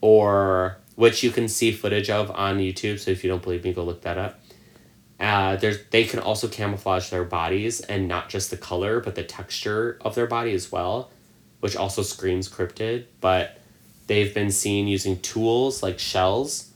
or 0.00 0.78
which 0.94 1.22
you 1.22 1.30
can 1.30 1.48
see 1.48 1.72
footage 1.72 2.10
of 2.10 2.30
on 2.30 2.58
YouTube. 2.58 2.98
So 2.98 3.10
if 3.10 3.24
you 3.24 3.30
don't 3.30 3.42
believe 3.42 3.64
me, 3.64 3.72
go 3.72 3.84
look 3.84 4.02
that 4.02 4.18
up. 4.18 4.40
Uh, 5.18 5.56
there's 5.56 5.78
they 5.90 6.04
can 6.04 6.18
also 6.18 6.48
camouflage 6.48 7.10
their 7.10 7.24
bodies 7.24 7.80
and 7.80 8.08
not 8.08 8.28
just 8.30 8.50
the 8.50 8.56
color, 8.56 9.00
but 9.00 9.14
the 9.14 9.22
texture 9.22 9.98
of 10.00 10.14
their 10.14 10.26
body 10.26 10.54
as 10.54 10.72
well, 10.72 11.10
which 11.60 11.76
also 11.76 12.02
screams 12.02 12.48
cryptid. 12.48 13.04
But 13.20 13.58
they've 14.06 14.32
been 14.32 14.50
seen 14.50 14.88
using 14.88 15.20
tools 15.20 15.82
like 15.82 15.98
shells, 15.98 16.69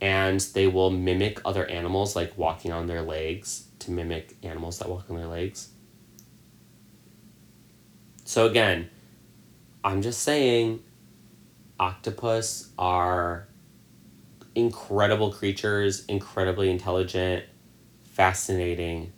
and 0.00 0.40
they 0.40 0.66
will 0.66 0.90
mimic 0.90 1.40
other 1.44 1.66
animals, 1.66 2.14
like 2.14 2.36
walking 2.38 2.72
on 2.72 2.86
their 2.86 3.02
legs, 3.02 3.68
to 3.80 3.90
mimic 3.90 4.36
animals 4.42 4.78
that 4.78 4.88
walk 4.88 5.10
on 5.10 5.16
their 5.16 5.26
legs. 5.26 5.70
So 8.24 8.46
again, 8.46 8.90
I'm 9.82 10.02
just 10.02 10.22
saying 10.22 10.82
octopus 11.80 12.70
are 12.78 13.48
incredible 14.54 15.32
creatures, 15.32 16.04
incredibly 16.06 16.70
intelligent, 16.70 17.44
fascinating. 18.04 19.12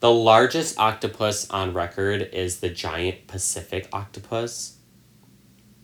The 0.00 0.12
largest 0.12 0.78
octopus 0.78 1.50
on 1.50 1.74
record 1.74 2.30
is 2.32 2.60
the 2.60 2.68
giant 2.68 3.26
Pacific 3.26 3.88
octopus. 3.92 4.77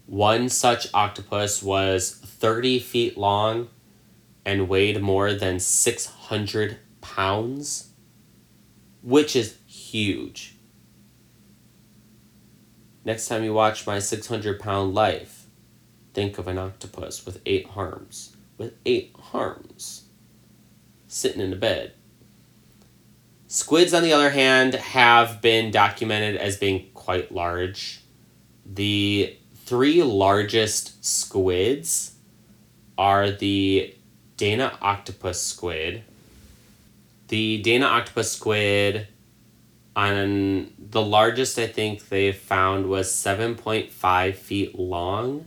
One 0.07 0.49
such 0.49 0.89
octopus 0.93 1.63
was 1.63 2.11
30 2.13 2.79
feet 2.81 3.17
long 3.17 3.69
and 4.45 4.69
weighed 4.69 5.01
more 5.01 5.33
than 5.33 5.59
600 5.59 6.79
pounds, 7.01 7.91
which 9.03 9.35
is 9.35 9.57
huge. 9.67 10.57
Next 13.05 13.29
time 13.29 13.45
you 13.45 13.53
watch 13.53 13.87
my 13.87 13.99
600 13.99 14.61
pound 14.61 14.95
life, 14.95 15.47
think 16.13 16.39
of 16.39 16.49
an 16.49 16.59
octopus 16.59 17.25
with 17.25 17.41
eight 17.47 17.67
arms. 17.75 18.37
With 18.57 18.75
eight 18.87 19.15
arms. 19.33 20.05
Sitting 21.07 21.41
in 21.41 21.53
a 21.53 21.57
bed. 21.57 21.93
Squids, 23.47 23.95
on 23.95 24.03
the 24.03 24.13
other 24.13 24.31
hand, 24.31 24.75
have 24.75 25.41
been 25.41 25.71
documented 25.71 26.37
as 26.37 26.57
being 26.57 26.91
quite 26.93 27.31
large. 27.31 28.01
The 28.67 29.37
three 29.65 30.03
largest 30.03 31.05
squids 31.05 32.15
are 32.99 33.31
the 33.31 33.95
Dana 34.37 34.77
octopus 34.81 35.41
squid. 35.41 36.05
The 37.29 37.63
Dana 37.63 37.87
octopus 37.87 38.33
squid 38.33 39.09
on 39.97 40.73
the 40.79 41.03
largest 41.03 41.59
I 41.59 41.67
think 41.67 42.09
they 42.09 42.33
found 42.33 42.89
was 42.89 43.11
7.5 43.11 44.35
feet 44.35 44.79
long, 44.79 45.47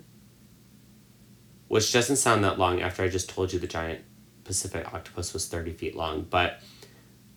which 1.67 1.93
doesn't 1.93 2.15
sound 2.15 2.43
that 2.43 2.57
long 2.57 2.81
after 2.81 3.03
I 3.03 3.09
just 3.09 3.29
told 3.29 3.53
you 3.53 3.59
the 3.59 3.67
giant 3.67 4.01
Pacific 4.43 4.91
octopus 4.93 5.33
was 5.33 5.47
30 5.47 5.73
feet 5.73 5.95
long. 5.95 6.25
But 6.27 6.61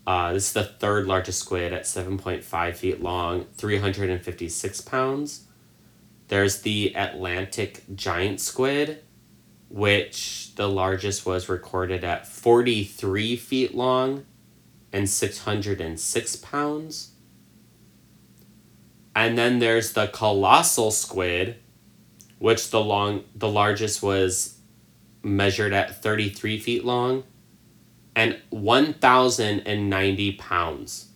uh, 0.07 0.33
this 0.33 0.47
is 0.47 0.53
the 0.55 0.65
third 0.65 1.07
largest 1.07 1.41
squid 1.41 1.73
at 1.73 1.83
7.5 1.83 2.77
feet 2.77 3.03
long, 3.03 3.47
356 3.57 4.81
pounds. 4.83 5.47
There's 6.31 6.63
the 6.63 6.95
Atlantic 6.95 7.83
giant 7.93 8.41
squid, 8.41 9.03
which 9.69 10.55
the 10.55 10.69
largest 10.69 11.27
was 11.27 11.49
recorded 11.49 12.05
at 12.05 12.25
43 12.25 13.35
feet 13.35 13.75
long 13.75 14.27
and 14.93 15.11
606 15.11 16.37
pounds. 16.37 17.15
And 19.17 19.37
then 19.37 19.59
there's 19.59 19.93
the 19.93 20.07
colossal 20.07 20.93
squid, 20.93 21.57
which 22.39 22.71
the 22.71 22.81
long 22.81 23.25
the 23.35 23.49
largest 23.49 24.01
was 24.01 24.61
measured 25.25 25.73
at 25.73 26.01
33 26.01 26.61
feet 26.61 26.85
long 26.85 27.25
and 28.15 28.39
1090 28.51 30.33
pounds. 30.35 31.09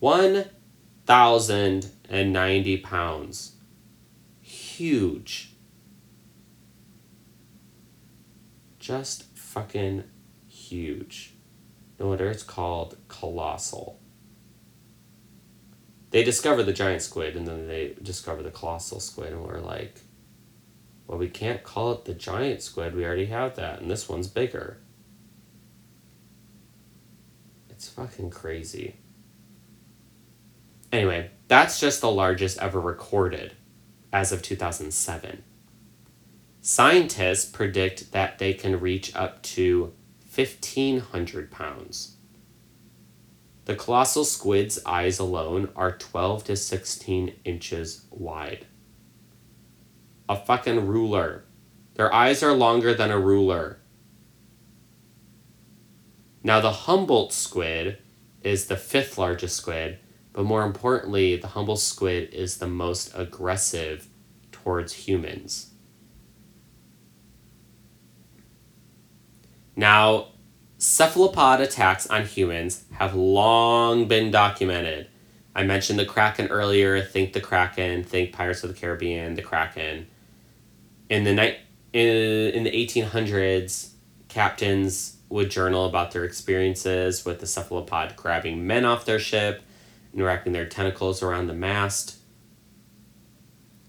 1090 0.00 2.76
pounds. 2.76 3.54
Huge. 4.78 5.54
Just 8.78 9.24
fucking 9.36 10.04
huge. 10.46 11.34
No 11.98 12.06
wonder 12.06 12.30
it's 12.30 12.44
called 12.44 12.96
colossal. 13.08 13.98
They 16.10 16.22
discover 16.22 16.62
the 16.62 16.72
giant 16.72 17.02
squid 17.02 17.34
and 17.34 17.44
then 17.44 17.66
they 17.66 17.96
discover 18.00 18.44
the 18.44 18.52
colossal 18.52 19.00
squid, 19.00 19.32
and 19.32 19.42
we're 19.42 19.58
like, 19.58 20.02
well, 21.08 21.18
we 21.18 21.28
can't 21.28 21.64
call 21.64 21.90
it 21.90 22.04
the 22.04 22.14
giant 22.14 22.62
squid. 22.62 22.94
We 22.94 23.04
already 23.04 23.26
have 23.26 23.56
that, 23.56 23.80
and 23.80 23.90
this 23.90 24.08
one's 24.08 24.28
bigger. 24.28 24.78
It's 27.68 27.88
fucking 27.88 28.30
crazy. 28.30 28.94
Anyway, 30.92 31.32
that's 31.48 31.80
just 31.80 32.00
the 32.00 32.12
largest 32.12 32.58
ever 32.58 32.80
recorded 32.80 33.56
as 34.12 34.32
of 34.32 34.42
2007. 34.42 35.42
Scientists 36.60 37.44
predict 37.50 38.12
that 38.12 38.38
they 38.38 38.52
can 38.52 38.80
reach 38.80 39.14
up 39.14 39.42
to 39.42 39.92
1,500 40.34 41.50
pounds. 41.50 42.16
The 43.64 43.74
colossal 43.74 44.24
squid's 44.24 44.78
eyes 44.86 45.18
alone 45.18 45.68
are 45.76 45.96
12 45.96 46.44
to 46.44 46.56
16 46.56 47.34
inches 47.44 48.06
wide. 48.10 48.66
A 50.28 50.36
fucking 50.36 50.86
ruler. 50.86 51.44
Their 51.94 52.12
eyes 52.12 52.42
are 52.42 52.52
longer 52.52 52.94
than 52.94 53.10
a 53.10 53.18
ruler. 53.18 53.78
Now, 56.42 56.60
the 56.60 56.72
Humboldt 56.72 57.32
squid 57.32 57.98
is 58.42 58.66
the 58.66 58.76
fifth 58.76 59.18
largest 59.18 59.56
squid, 59.56 59.98
but 60.38 60.46
more 60.46 60.62
importantly, 60.62 61.34
the 61.34 61.48
Humboldt 61.48 61.80
squid 61.80 62.32
is 62.32 62.58
the 62.58 62.68
most 62.68 63.10
aggressive 63.16 64.06
towards 64.52 64.92
humans. 64.92 65.72
Now, 69.74 70.28
cephalopod 70.76 71.60
attacks 71.60 72.06
on 72.06 72.24
humans 72.24 72.84
have 72.92 73.16
long 73.16 74.06
been 74.06 74.30
documented. 74.30 75.08
I 75.56 75.64
mentioned 75.64 75.98
the 75.98 76.06
Kraken 76.06 76.46
earlier. 76.46 77.02
Think 77.02 77.32
the 77.32 77.40
Kraken. 77.40 78.04
Think 78.04 78.32
Pirates 78.32 78.62
of 78.62 78.72
the 78.72 78.80
Caribbean. 78.80 79.34
The 79.34 79.42
Kraken. 79.42 80.06
In 81.10 81.24
the 81.24 81.34
night 81.34 81.58
in, 81.92 82.06
in 82.54 82.62
the 82.62 82.72
eighteen 82.72 83.06
hundreds, 83.06 83.96
captains 84.28 85.16
would 85.30 85.50
journal 85.50 85.84
about 85.86 86.12
their 86.12 86.22
experiences 86.22 87.24
with 87.24 87.40
the 87.40 87.46
cephalopod 87.48 88.14
grabbing 88.14 88.64
men 88.64 88.84
off 88.84 89.04
their 89.04 89.18
ship 89.18 89.64
and 90.12 90.22
wrapping 90.22 90.52
their 90.52 90.66
tentacles 90.66 91.22
around 91.22 91.46
the 91.46 91.54
mast. 91.54 92.16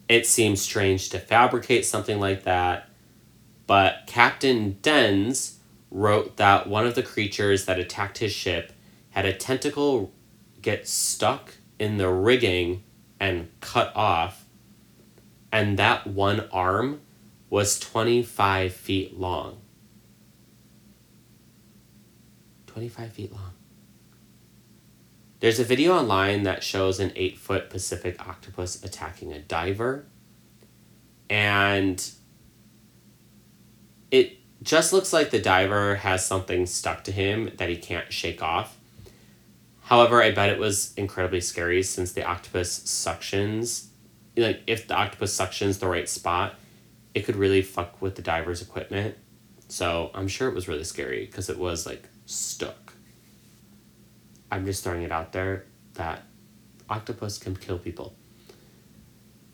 It 0.07 0.25
seems 0.25 0.61
strange 0.61 1.09
to 1.09 1.19
fabricate 1.19 1.85
something 1.85 2.19
like 2.19 2.43
that, 2.43 2.89
but 3.67 4.03
Captain 4.07 4.77
Dens 4.81 5.59
wrote 5.91 6.37
that 6.37 6.67
one 6.67 6.85
of 6.85 6.95
the 6.95 7.03
creatures 7.03 7.65
that 7.65 7.79
attacked 7.79 8.17
his 8.19 8.31
ship 8.31 8.73
had 9.11 9.25
a 9.25 9.33
tentacle 9.33 10.11
get 10.61 10.87
stuck 10.87 11.53
in 11.77 11.97
the 11.97 12.09
rigging 12.09 12.83
and 13.19 13.49
cut 13.59 13.91
off, 13.95 14.45
and 15.51 15.77
that 15.79 16.07
one 16.07 16.47
arm 16.51 17.01
was 17.49 17.79
25 17.79 18.73
feet 18.73 19.19
long. 19.19 19.59
25 22.67 23.11
feet 23.11 23.31
long. 23.31 23.48
There's 25.39 25.59
a 25.59 25.63
video 25.63 25.93
online 25.93 26.43
that 26.43 26.63
shows 26.63 26.99
an 26.99 27.13
eight 27.15 27.37
foot 27.37 27.69
Pacific 27.69 28.19
octopus 28.27 28.83
attacking 28.83 29.31
a 29.31 29.39
diver. 29.39 30.05
And 31.29 32.03
it 34.11 34.37
just 34.61 34.91
looks 34.91 35.13
like 35.13 35.29
the 35.29 35.39
diver 35.39 35.95
has 35.95 36.25
something 36.25 36.65
stuck 36.65 37.03
to 37.05 37.11
him 37.11 37.51
that 37.57 37.69
he 37.69 37.77
can't 37.77 38.11
shake 38.11 38.43
off. 38.43 38.77
However, 39.83 40.21
I 40.21 40.31
bet 40.31 40.49
it 40.49 40.59
was 40.59 40.93
incredibly 40.95 41.41
scary 41.41 41.83
since 41.83 42.11
the 42.11 42.23
octopus 42.23 42.79
suctions. 42.79 43.87
Like, 44.35 44.61
if 44.67 44.87
the 44.87 44.95
octopus 44.95 45.35
suctions 45.35 45.79
the 45.79 45.87
right 45.87 46.07
spot, 46.07 46.55
it 47.15 47.21
could 47.21 47.35
really 47.35 47.61
fuck 47.61 48.01
with 48.01 48.15
the 48.15 48.21
diver's 48.21 48.61
equipment. 48.61 49.15
So 49.67 50.11
I'm 50.13 50.27
sure 50.27 50.49
it 50.49 50.53
was 50.53 50.67
really 50.67 50.83
scary 50.83 51.25
because 51.25 51.49
it 51.49 51.57
was 51.57 51.85
like 51.85 52.09
stuck. 52.25 52.88
I'm 54.51 54.65
just 54.65 54.83
throwing 54.83 55.03
it 55.03 55.11
out 55.11 55.31
there 55.31 55.65
that 55.93 56.23
octopus 56.89 57.37
can 57.37 57.55
kill 57.55 57.77
people. 57.77 58.15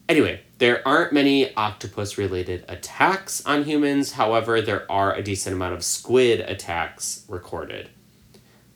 Anyway, 0.07 0.41
there 0.59 0.87
aren't 0.87 1.13
many 1.13 1.53
octopus 1.55 2.17
related 2.17 2.63
attacks 2.67 3.43
on 3.45 3.63
humans, 3.63 4.13
however, 4.13 4.61
there 4.61 4.89
are 4.91 5.13
a 5.13 5.23
decent 5.23 5.55
amount 5.55 5.73
of 5.73 5.83
squid 5.83 6.41
attacks 6.41 7.25
recorded. 7.27 7.89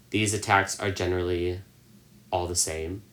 These 0.09 0.33
attacks 0.33 0.79
are 0.79 0.89
generally 0.89 1.61
all 2.31 2.47
the 2.47 2.55
same. 2.55 3.03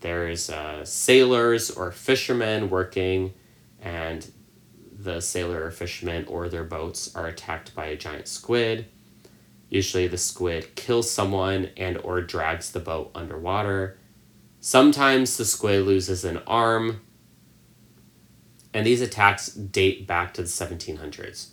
There's 0.00 0.50
uh, 0.50 0.84
sailors 0.84 1.70
or 1.70 1.92
fishermen 1.92 2.68
working, 2.68 3.32
and 3.80 4.28
the 4.92 5.20
sailor 5.20 5.64
or 5.64 5.70
fisherman 5.70 6.24
or 6.26 6.48
their 6.48 6.64
boats 6.64 7.14
are 7.14 7.28
attacked 7.28 7.74
by 7.76 7.86
a 7.86 7.96
giant 7.96 8.26
squid. 8.26 8.86
Usually 9.76 10.08
the 10.08 10.16
squid 10.16 10.74
kills 10.74 11.10
someone 11.10 11.68
and 11.76 11.98
or 11.98 12.22
drags 12.22 12.70
the 12.70 12.80
boat 12.80 13.10
underwater. 13.14 13.98
Sometimes 14.58 15.36
the 15.36 15.44
squid 15.44 15.84
loses 15.84 16.24
an 16.24 16.38
arm 16.46 17.02
and 18.72 18.86
these 18.86 19.02
attacks 19.02 19.48
date 19.48 20.06
back 20.06 20.32
to 20.32 20.40
the 20.40 20.48
1700s. 20.48 21.48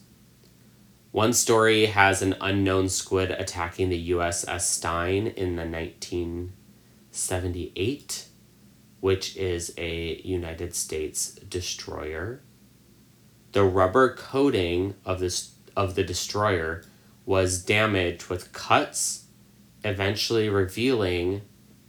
One 1.11 1.34
story 1.34 1.88
has 1.88 2.21
an 2.21 2.38
unknown 2.39 2.88
squid 2.88 3.30
attacking 3.30 3.89
the 3.89 4.11
USS 4.11 4.61
Stein 4.61 5.28
in 5.28 5.57
the 5.57 5.65
1978, 5.65 8.28
which 9.01 9.36
is 9.36 9.74
a 9.78 10.21
United 10.24 10.74
States 10.74 11.34
destroyer. 11.49 12.41
The 13.51 13.65
rubber 13.65 14.15
coating 14.15 14.95
of 15.03 15.19
this 15.19 15.55
of 15.76 15.95
the 15.95 16.05
destroyer 16.05 16.84
was 17.26 17.63
damaged 17.63 18.28
with 18.28 18.53
cuts, 18.53 19.26
eventually 19.84 20.49
revealing 20.49 21.41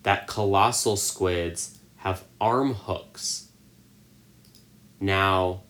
that 0.02 0.26
colossal 0.26 0.96
squids 0.96 1.78
have 1.96 2.24
arm 2.40 2.74
hooks. 2.74 3.48
Now, 5.00 5.62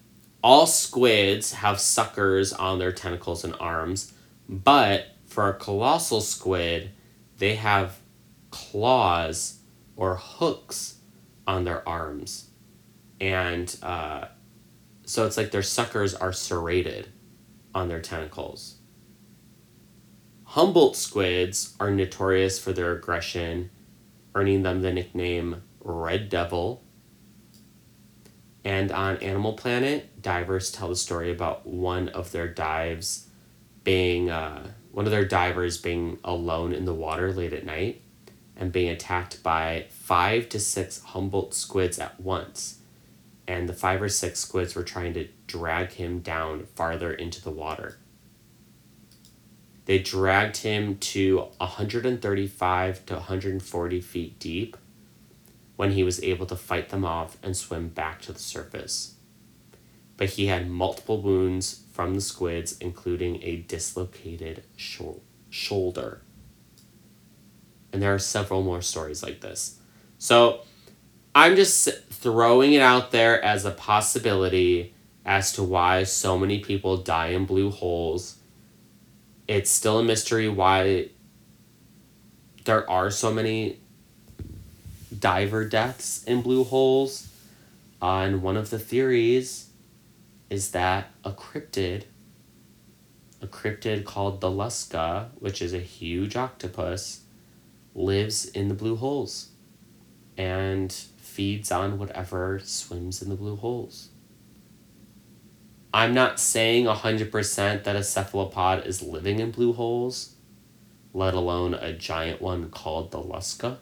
all 0.42 0.66
squids 0.66 1.54
have 1.54 1.80
suckers 1.80 2.52
on 2.52 2.78
their 2.78 2.92
tentacles 2.92 3.44
and 3.44 3.54
arms, 3.58 4.12
but 4.48 5.06
for 5.26 5.48
a 5.48 5.54
colossal 5.54 6.20
squid, 6.20 6.90
they 7.38 7.54
have 7.54 7.98
claws 8.50 9.58
or 9.96 10.16
hooks 10.16 10.98
on 11.46 11.64
their 11.64 11.88
arms. 11.88 12.50
And 13.20 13.74
uh, 13.82 14.26
so 15.04 15.26
it's 15.26 15.36
like 15.36 15.50
their 15.50 15.62
suckers 15.62 16.14
are 16.14 16.32
serrated 16.32 17.08
on 17.74 17.88
their 17.88 18.00
tentacles. 18.00 18.76
Humboldt 20.54 20.94
squids 20.94 21.74
are 21.80 21.90
notorious 21.90 22.60
for 22.60 22.72
their 22.72 22.92
aggression, 22.92 23.70
earning 24.36 24.62
them 24.62 24.82
the 24.82 24.92
nickname 24.92 25.64
Red 25.80 26.28
Devil. 26.28 26.84
And 28.62 28.92
on 28.92 29.16
Animal 29.16 29.54
Planet, 29.54 30.22
divers 30.22 30.70
tell 30.70 30.90
the 30.90 30.94
story 30.94 31.32
about 31.32 31.66
one 31.66 32.08
of 32.10 32.30
their 32.30 32.46
dives 32.46 33.26
being, 33.82 34.30
uh, 34.30 34.68
one 34.92 35.06
of 35.06 35.10
their 35.10 35.24
divers 35.24 35.76
being 35.76 36.20
alone 36.22 36.72
in 36.72 36.84
the 36.84 36.94
water 36.94 37.32
late 37.32 37.52
at 37.52 37.66
night 37.66 38.02
and 38.56 38.70
being 38.70 38.90
attacked 38.90 39.42
by 39.42 39.86
five 39.90 40.48
to 40.50 40.60
six 40.60 41.02
Humboldt 41.02 41.52
squids 41.52 41.98
at 41.98 42.20
once. 42.20 42.78
And 43.48 43.68
the 43.68 43.74
five 43.74 44.00
or 44.00 44.08
six 44.08 44.38
squids 44.38 44.76
were 44.76 44.84
trying 44.84 45.14
to 45.14 45.26
drag 45.48 45.94
him 45.94 46.20
down 46.20 46.66
farther 46.76 47.12
into 47.12 47.42
the 47.42 47.50
water. 47.50 47.98
They 49.86 49.98
dragged 49.98 50.58
him 50.58 50.96
to 50.98 51.48
135 51.58 53.06
to 53.06 53.14
140 53.14 54.00
feet 54.00 54.38
deep 54.38 54.76
when 55.76 55.92
he 55.92 56.02
was 56.02 56.22
able 56.22 56.46
to 56.46 56.56
fight 56.56 56.88
them 56.88 57.04
off 57.04 57.36
and 57.42 57.56
swim 57.56 57.88
back 57.88 58.22
to 58.22 58.32
the 58.32 58.38
surface. 58.38 59.16
But 60.16 60.30
he 60.30 60.46
had 60.46 60.70
multiple 60.70 61.20
wounds 61.20 61.82
from 61.92 62.14
the 62.14 62.20
squids, 62.20 62.78
including 62.78 63.42
a 63.42 63.56
dislocated 63.56 64.62
shoulder. 64.76 66.22
And 67.92 68.00
there 68.00 68.14
are 68.14 68.20
several 68.20 68.62
more 68.62 68.82
stories 68.82 69.22
like 69.22 69.40
this. 69.40 69.78
So 70.18 70.60
I'm 71.34 71.56
just 71.56 71.88
throwing 72.10 72.72
it 72.72 72.80
out 72.80 73.10
there 73.10 73.42
as 73.42 73.64
a 73.64 73.70
possibility 73.70 74.94
as 75.26 75.52
to 75.52 75.62
why 75.62 76.04
so 76.04 76.38
many 76.38 76.60
people 76.60 76.96
die 76.96 77.28
in 77.28 77.44
blue 77.44 77.70
holes 77.70 78.38
it's 79.46 79.70
still 79.70 79.98
a 79.98 80.04
mystery 80.04 80.48
why 80.48 81.08
there 82.64 82.88
are 82.88 83.10
so 83.10 83.32
many 83.32 83.78
diver 85.18 85.64
deaths 85.64 86.24
in 86.24 86.42
blue 86.42 86.64
holes. 86.64 87.28
Uh, 88.00 88.20
and 88.20 88.42
one 88.42 88.56
of 88.56 88.70
the 88.70 88.78
theories 88.78 89.70
is 90.50 90.70
that 90.72 91.10
a 91.24 91.30
cryptid, 91.32 92.04
a 93.40 93.46
cryptid 93.46 94.04
called 94.04 94.40
the 94.40 94.50
Lusca, 94.50 95.28
which 95.38 95.62
is 95.62 95.72
a 95.72 95.78
huge 95.78 96.36
octopus, 96.36 97.22
lives 97.94 98.46
in 98.46 98.68
the 98.68 98.74
blue 98.74 98.96
holes 98.96 99.50
and 100.36 100.92
feeds 100.92 101.70
on 101.70 101.98
whatever 101.98 102.60
swims 102.62 103.22
in 103.22 103.28
the 103.28 103.36
blue 103.36 103.56
holes. 103.56 104.08
I'm 105.94 106.12
not 106.12 106.40
saying 106.40 106.86
100% 106.86 107.84
that 107.84 107.94
a 107.94 108.02
cephalopod 108.02 108.84
is 108.84 109.00
living 109.00 109.38
in 109.38 109.52
blue 109.52 109.72
holes, 109.72 110.34
let 111.12 111.34
alone 111.34 111.72
a 111.72 111.92
giant 111.92 112.42
one 112.42 112.68
called 112.70 113.12
the 113.12 113.22
Lusca. 113.22 113.78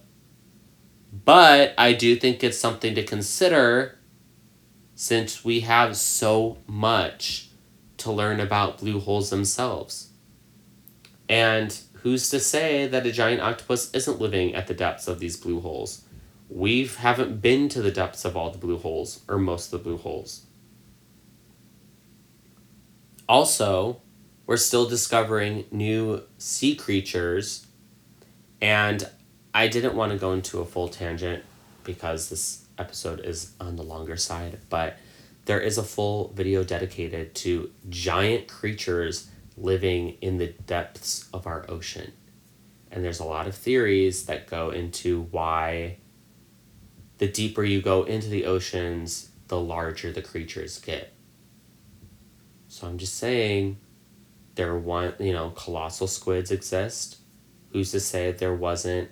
But 1.10 1.72
I 1.78 1.94
do 1.94 2.14
think 2.16 2.44
it's 2.44 2.58
something 2.58 2.94
to 2.96 3.02
consider 3.02 3.98
since 4.94 5.42
we 5.42 5.60
have 5.60 5.96
so 5.96 6.58
much 6.66 7.48
to 7.96 8.12
learn 8.12 8.40
about 8.40 8.76
blue 8.76 9.00
holes 9.00 9.30
themselves. 9.30 10.10
And 11.30 11.74
who's 12.02 12.28
to 12.28 12.40
say 12.40 12.86
that 12.86 13.06
a 13.06 13.12
giant 13.12 13.40
octopus 13.40 13.90
isn't 13.94 14.20
living 14.20 14.54
at 14.54 14.66
the 14.66 14.74
depths 14.74 15.08
of 15.08 15.18
these 15.18 15.38
blue 15.38 15.60
holes? 15.60 16.04
We 16.50 16.86
haven't 16.86 17.40
been 17.40 17.70
to 17.70 17.80
the 17.80 17.90
depths 17.90 18.26
of 18.26 18.36
all 18.36 18.50
the 18.50 18.58
blue 18.58 18.76
holes, 18.76 19.22
or 19.28 19.38
most 19.38 19.72
of 19.72 19.82
the 19.82 19.84
blue 19.88 19.96
holes. 19.96 20.44
Also, 23.32 23.98
we're 24.44 24.58
still 24.58 24.86
discovering 24.86 25.64
new 25.70 26.22
sea 26.36 26.74
creatures, 26.74 27.66
and 28.60 29.08
I 29.54 29.68
didn't 29.68 29.94
want 29.94 30.12
to 30.12 30.18
go 30.18 30.34
into 30.34 30.60
a 30.60 30.66
full 30.66 30.88
tangent 30.88 31.42
because 31.82 32.28
this 32.28 32.66
episode 32.76 33.20
is 33.20 33.52
on 33.58 33.76
the 33.76 33.82
longer 33.82 34.18
side, 34.18 34.58
but 34.68 34.98
there 35.46 35.60
is 35.60 35.78
a 35.78 35.82
full 35.82 36.30
video 36.34 36.62
dedicated 36.62 37.34
to 37.36 37.70
giant 37.88 38.48
creatures 38.48 39.30
living 39.56 40.18
in 40.20 40.36
the 40.36 40.48
depths 40.66 41.26
of 41.32 41.46
our 41.46 41.64
ocean. 41.70 42.12
And 42.90 43.02
there's 43.02 43.20
a 43.20 43.24
lot 43.24 43.46
of 43.46 43.54
theories 43.54 44.26
that 44.26 44.46
go 44.46 44.68
into 44.68 45.22
why 45.30 45.96
the 47.16 47.28
deeper 47.28 47.64
you 47.64 47.80
go 47.80 48.02
into 48.02 48.28
the 48.28 48.44
oceans, 48.44 49.30
the 49.48 49.58
larger 49.58 50.12
the 50.12 50.20
creatures 50.20 50.78
get. 50.80 51.14
So 52.72 52.86
I'm 52.86 52.96
just 52.96 53.18
saying 53.18 53.76
there 54.54 54.74
one 54.74 55.12
you 55.18 55.34
know, 55.34 55.50
colossal 55.50 56.06
squids 56.06 56.50
exist. 56.50 57.18
Who's 57.70 57.90
to 57.90 58.00
say 58.00 58.32
there 58.32 58.54
wasn't 58.54 59.10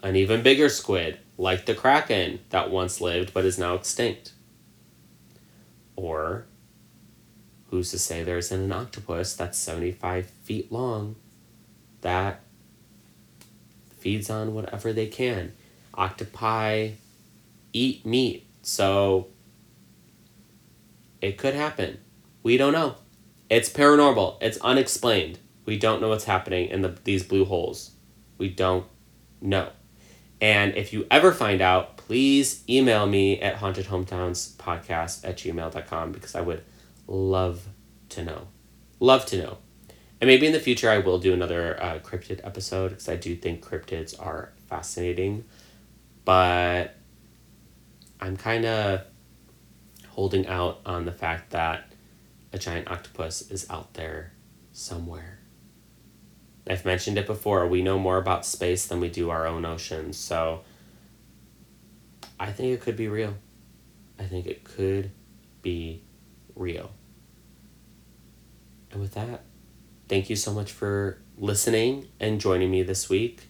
an 0.00 0.14
even 0.14 0.44
bigger 0.44 0.68
squid, 0.68 1.18
like 1.36 1.66
the 1.66 1.74
Kraken, 1.74 2.38
that 2.50 2.70
once 2.70 3.00
lived 3.00 3.34
but 3.34 3.44
is 3.44 3.58
now 3.58 3.74
extinct? 3.74 4.32
Or 5.96 6.46
who's 7.70 7.90
to 7.90 7.98
say 7.98 8.22
there 8.22 8.38
isn't 8.38 8.60
an 8.60 8.70
octopus 8.70 9.34
that's 9.34 9.58
75 9.58 10.26
feet 10.44 10.70
long 10.70 11.16
that 12.02 12.42
feeds 13.98 14.30
on 14.30 14.54
whatever 14.54 14.92
they 14.92 15.08
can? 15.08 15.52
Octopi 15.98 16.90
eat 17.72 18.06
meat, 18.06 18.46
so 18.62 19.26
it 21.20 21.36
could 21.36 21.54
happen. 21.54 21.98
We 22.44 22.56
don't 22.56 22.72
know. 22.72 22.96
It's 23.50 23.68
paranormal. 23.68 24.36
It's 24.40 24.58
unexplained. 24.58 25.40
We 25.66 25.76
don't 25.76 26.00
know 26.00 26.08
what's 26.08 26.24
happening 26.24 26.68
in 26.68 26.82
the, 26.82 26.96
these 27.02 27.24
blue 27.24 27.44
holes. 27.44 27.90
We 28.38 28.48
don't 28.48 28.86
know. 29.40 29.70
And 30.40 30.76
if 30.76 30.92
you 30.92 31.06
ever 31.10 31.32
find 31.32 31.60
out, 31.60 31.96
please 31.96 32.62
email 32.68 33.06
me 33.06 33.40
at 33.40 33.56
hauntedhometownspodcast 33.56 35.28
at 35.28 35.36
gmail.com 35.36 36.12
because 36.12 36.34
I 36.34 36.40
would 36.40 36.62
love 37.06 37.66
to 38.10 38.24
know. 38.24 38.46
Love 39.00 39.26
to 39.26 39.36
know. 39.36 39.58
And 40.20 40.28
maybe 40.28 40.46
in 40.46 40.52
the 40.52 40.60
future 40.60 40.88
I 40.88 40.98
will 40.98 41.18
do 41.18 41.32
another 41.32 41.82
uh, 41.82 41.98
cryptid 41.98 42.40
episode 42.44 42.90
because 42.90 43.08
I 43.08 43.16
do 43.16 43.34
think 43.34 43.64
cryptids 43.64 44.14
are 44.24 44.52
fascinating. 44.68 45.44
But 46.24 46.94
I'm 48.20 48.36
kind 48.36 48.64
of 48.64 49.02
holding 50.08 50.46
out 50.46 50.80
on 50.86 51.04
the 51.04 51.12
fact 51.12 51.50
that 51.50 51.89
a 52.52 52.58
giant 52.58 52.90
octopus 52.90 53.50
is 53.50 53.68
out 53.70 53.94
there 53.94 54.32
somewhere. 54.72 55.38
I've 56.68 56.84
mentioned 56.84 57.18
it 57.18 57.26
before, 57.26 57.66
we 57.66 57.82
know 57.82 57.98
more 57.98 58.18
about 58.18 58.46
space 58.46 58.86
than 58.86 59.00
we 59.00 59.08
do 59.08 59.30
our 59.30 59.46
own 59.46 59.64
oceans, 59.64 60.16
so 60.16 60.62
I 62.38 62.52
think 62.52 62.72
it 62.72 62.80
could 62.80 62.96
be 62.96 63.08
real. 63.08 63.34
I 64.18 64.24
think 64.24 64.46
it 64.46 64.64
could 64.64 65.10
be 65.62 66.02
real. 66.54 66.90
And 68.92 69.00
with 69.00 69.14
that, 69.14 69.44
thank 70.08 70.30
you 70.30 70.36
so 70.36 70.52
much 70.52 70.72
for 70.72 71.18
listening 71.38 72.08
and 72.18 72.40
joining 72.40 72.70
me 72.70 72.82
this 72.82 73.08
week. 73.08 73.48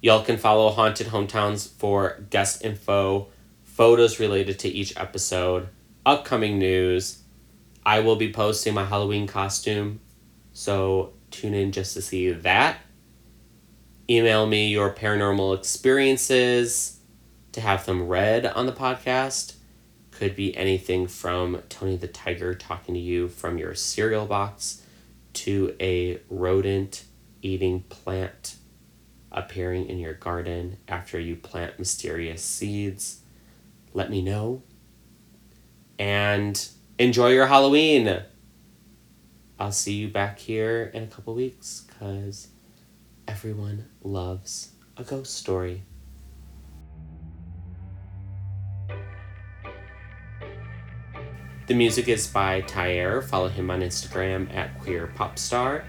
Y'all 0.00 0.22
can 0.22 0.36
follow 0.38 0.70
Haunted 0.70 1.08
Hometowns 1.08 1.68
for 1.68 2.24
guest 2.30 2.64
info, 2.64 3.28
photos 3.64 4.20
related 4.20 4.58
to 4.60 4.68
each 4.68 4.96
episode, 4.96 5.68
upcoming 6.06 6.58
news, 6.58 7.22
I 7.84 8.00
will 8.00 8.16
be 8.16 8.32
posting 8.32 8.74
my 8.74 8.84
Halloween 8.84 9.26
costume, 9.26 10.00
so 10.52 11.12
tune 11.30 11.54
in 11.54 11.72
just 11.72 11.94
to 11.94 12.02
see 12.02 12.30
that. 12.30 12.78
Email 14.10 14.46
me 14.46 14.68
your 14.68 14.92
paranormal 14.94 15.56
experiences 15.56 17.00
to 17.52 17.60
have 17.60 17.86
them 17.86 18.08
read 18.08 18.46
on 18.46 18.66
the 18.66 18.72
podcast. 18.72 19.54
Could 20.10 20.34
be 20.34 20.56
anything 20.56 21.06
from 21.06 21.62
Tony 21.68 21.96
the 21.96 22.08
Tiger 22.08 22.54
talking 22.54 22.94
to 22.94 23.00
you 23.00 23.28
from 23.28 23.58
your 23.58 23.74
cereal 23.74 24.26
box 24.26 24.82
to 25.34 25.76
a 25.80 26.20
rodent 26.28 27.04
eating 27.42 27.82
plant 27.88 28.56
appearing 29.30 29.88
in 29.88 29.98
your 29.98 30.14
garden 30.14 30.78
after 30.88 31.20
you 31.20 31.36
plant 31.36 31.78
mysterious 31.78 32.42
seeds. 32.42 33.20
Let 33.92 34.10
me 34.10 34.22
know. 34.22 34.62
And 35.98 36.68
enjoy 36.98 37.30
your 37.30 37.46
Halloween. 37.46 38.22
I'll 39.58 39.72
see 39.72 39.94
you 39.94 40.08
back 40.08 40.38
here 40.38 40.90
in 40.94 41.04
a 41.04 41.06
couple 41.06 41.34
weeks 41.34 41.86
because 41.86 42.48
everyone 43.26 43.88
loves 44.02 44.72
a 44.96 45.04
ghost 45.04 45.34
story. 45.34 45.82
The 51.66 51.74
music 51.74 52.08
is 52.08 52.26
by 52.26 52.62
Thair. 52.62 53.20
Follow 53.20 53.48
him 53.48 53.70
on 53.70 53.80
Instagram 53.80 54.52
at 54.54 54.78
Queer 54.80 55.12
Popstar 55.14 55.84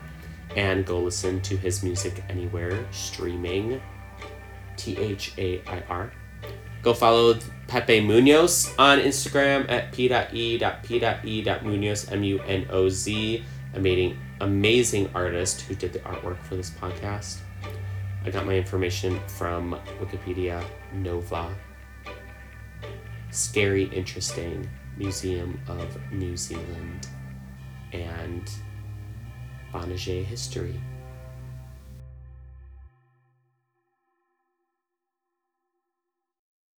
and 0.56 0.86
go 0.86 1.00
listen 1.00 1.42
to 1.42 1.56
his 1.56 1.84
music 1.84 2.24
anywhere 2.28 2.86
streaming. 2.92 3.82
T 4.76 4.98
H 4.98 5.34
A 5.38 5.62
I 5.68 5.84
R. 5.90 6.12
Go 6.82 6.94
follow 6.94 7.38
Pepe 7.68 8.02
Munoz 8.02 8.74
on 8.80 9.00
Instagram 9.00 9.70
at 9.70 9.92
p.e.p.e.munoz, 9.92 10.62
M 12.12 12.24
U 12.24 12.40
N 12.42 12.68
O 12.70 12.90
Z, 12.90 13.44
amazing, 13.74 14.18
amazing 14.42 15.10
artist 15.14 15.62
who 15.62 15.76
did 15.76 15.94
the 15.94 16.00
artwork 16.00 16.42
for 16.44 16.56
this 16.56 16.70
podcast. 16.72 17.40
I 18.26 18.32
got 18.32 18.46
my 18.46 18.56
information 18.56 19.20
from 19.28 19.80
Wikipedia 20.02 20.64
Nova. 20.94 21.54
Scary, 23.32 23.84
interesting 23.86 24.68
Museum 24.98 25.60
of 25.68 25.98
New 26.12 26.36
Zealand 26.36 27.08
and 27.94 28.52
Banagher 29.74 30.24
history. 30.24 30.80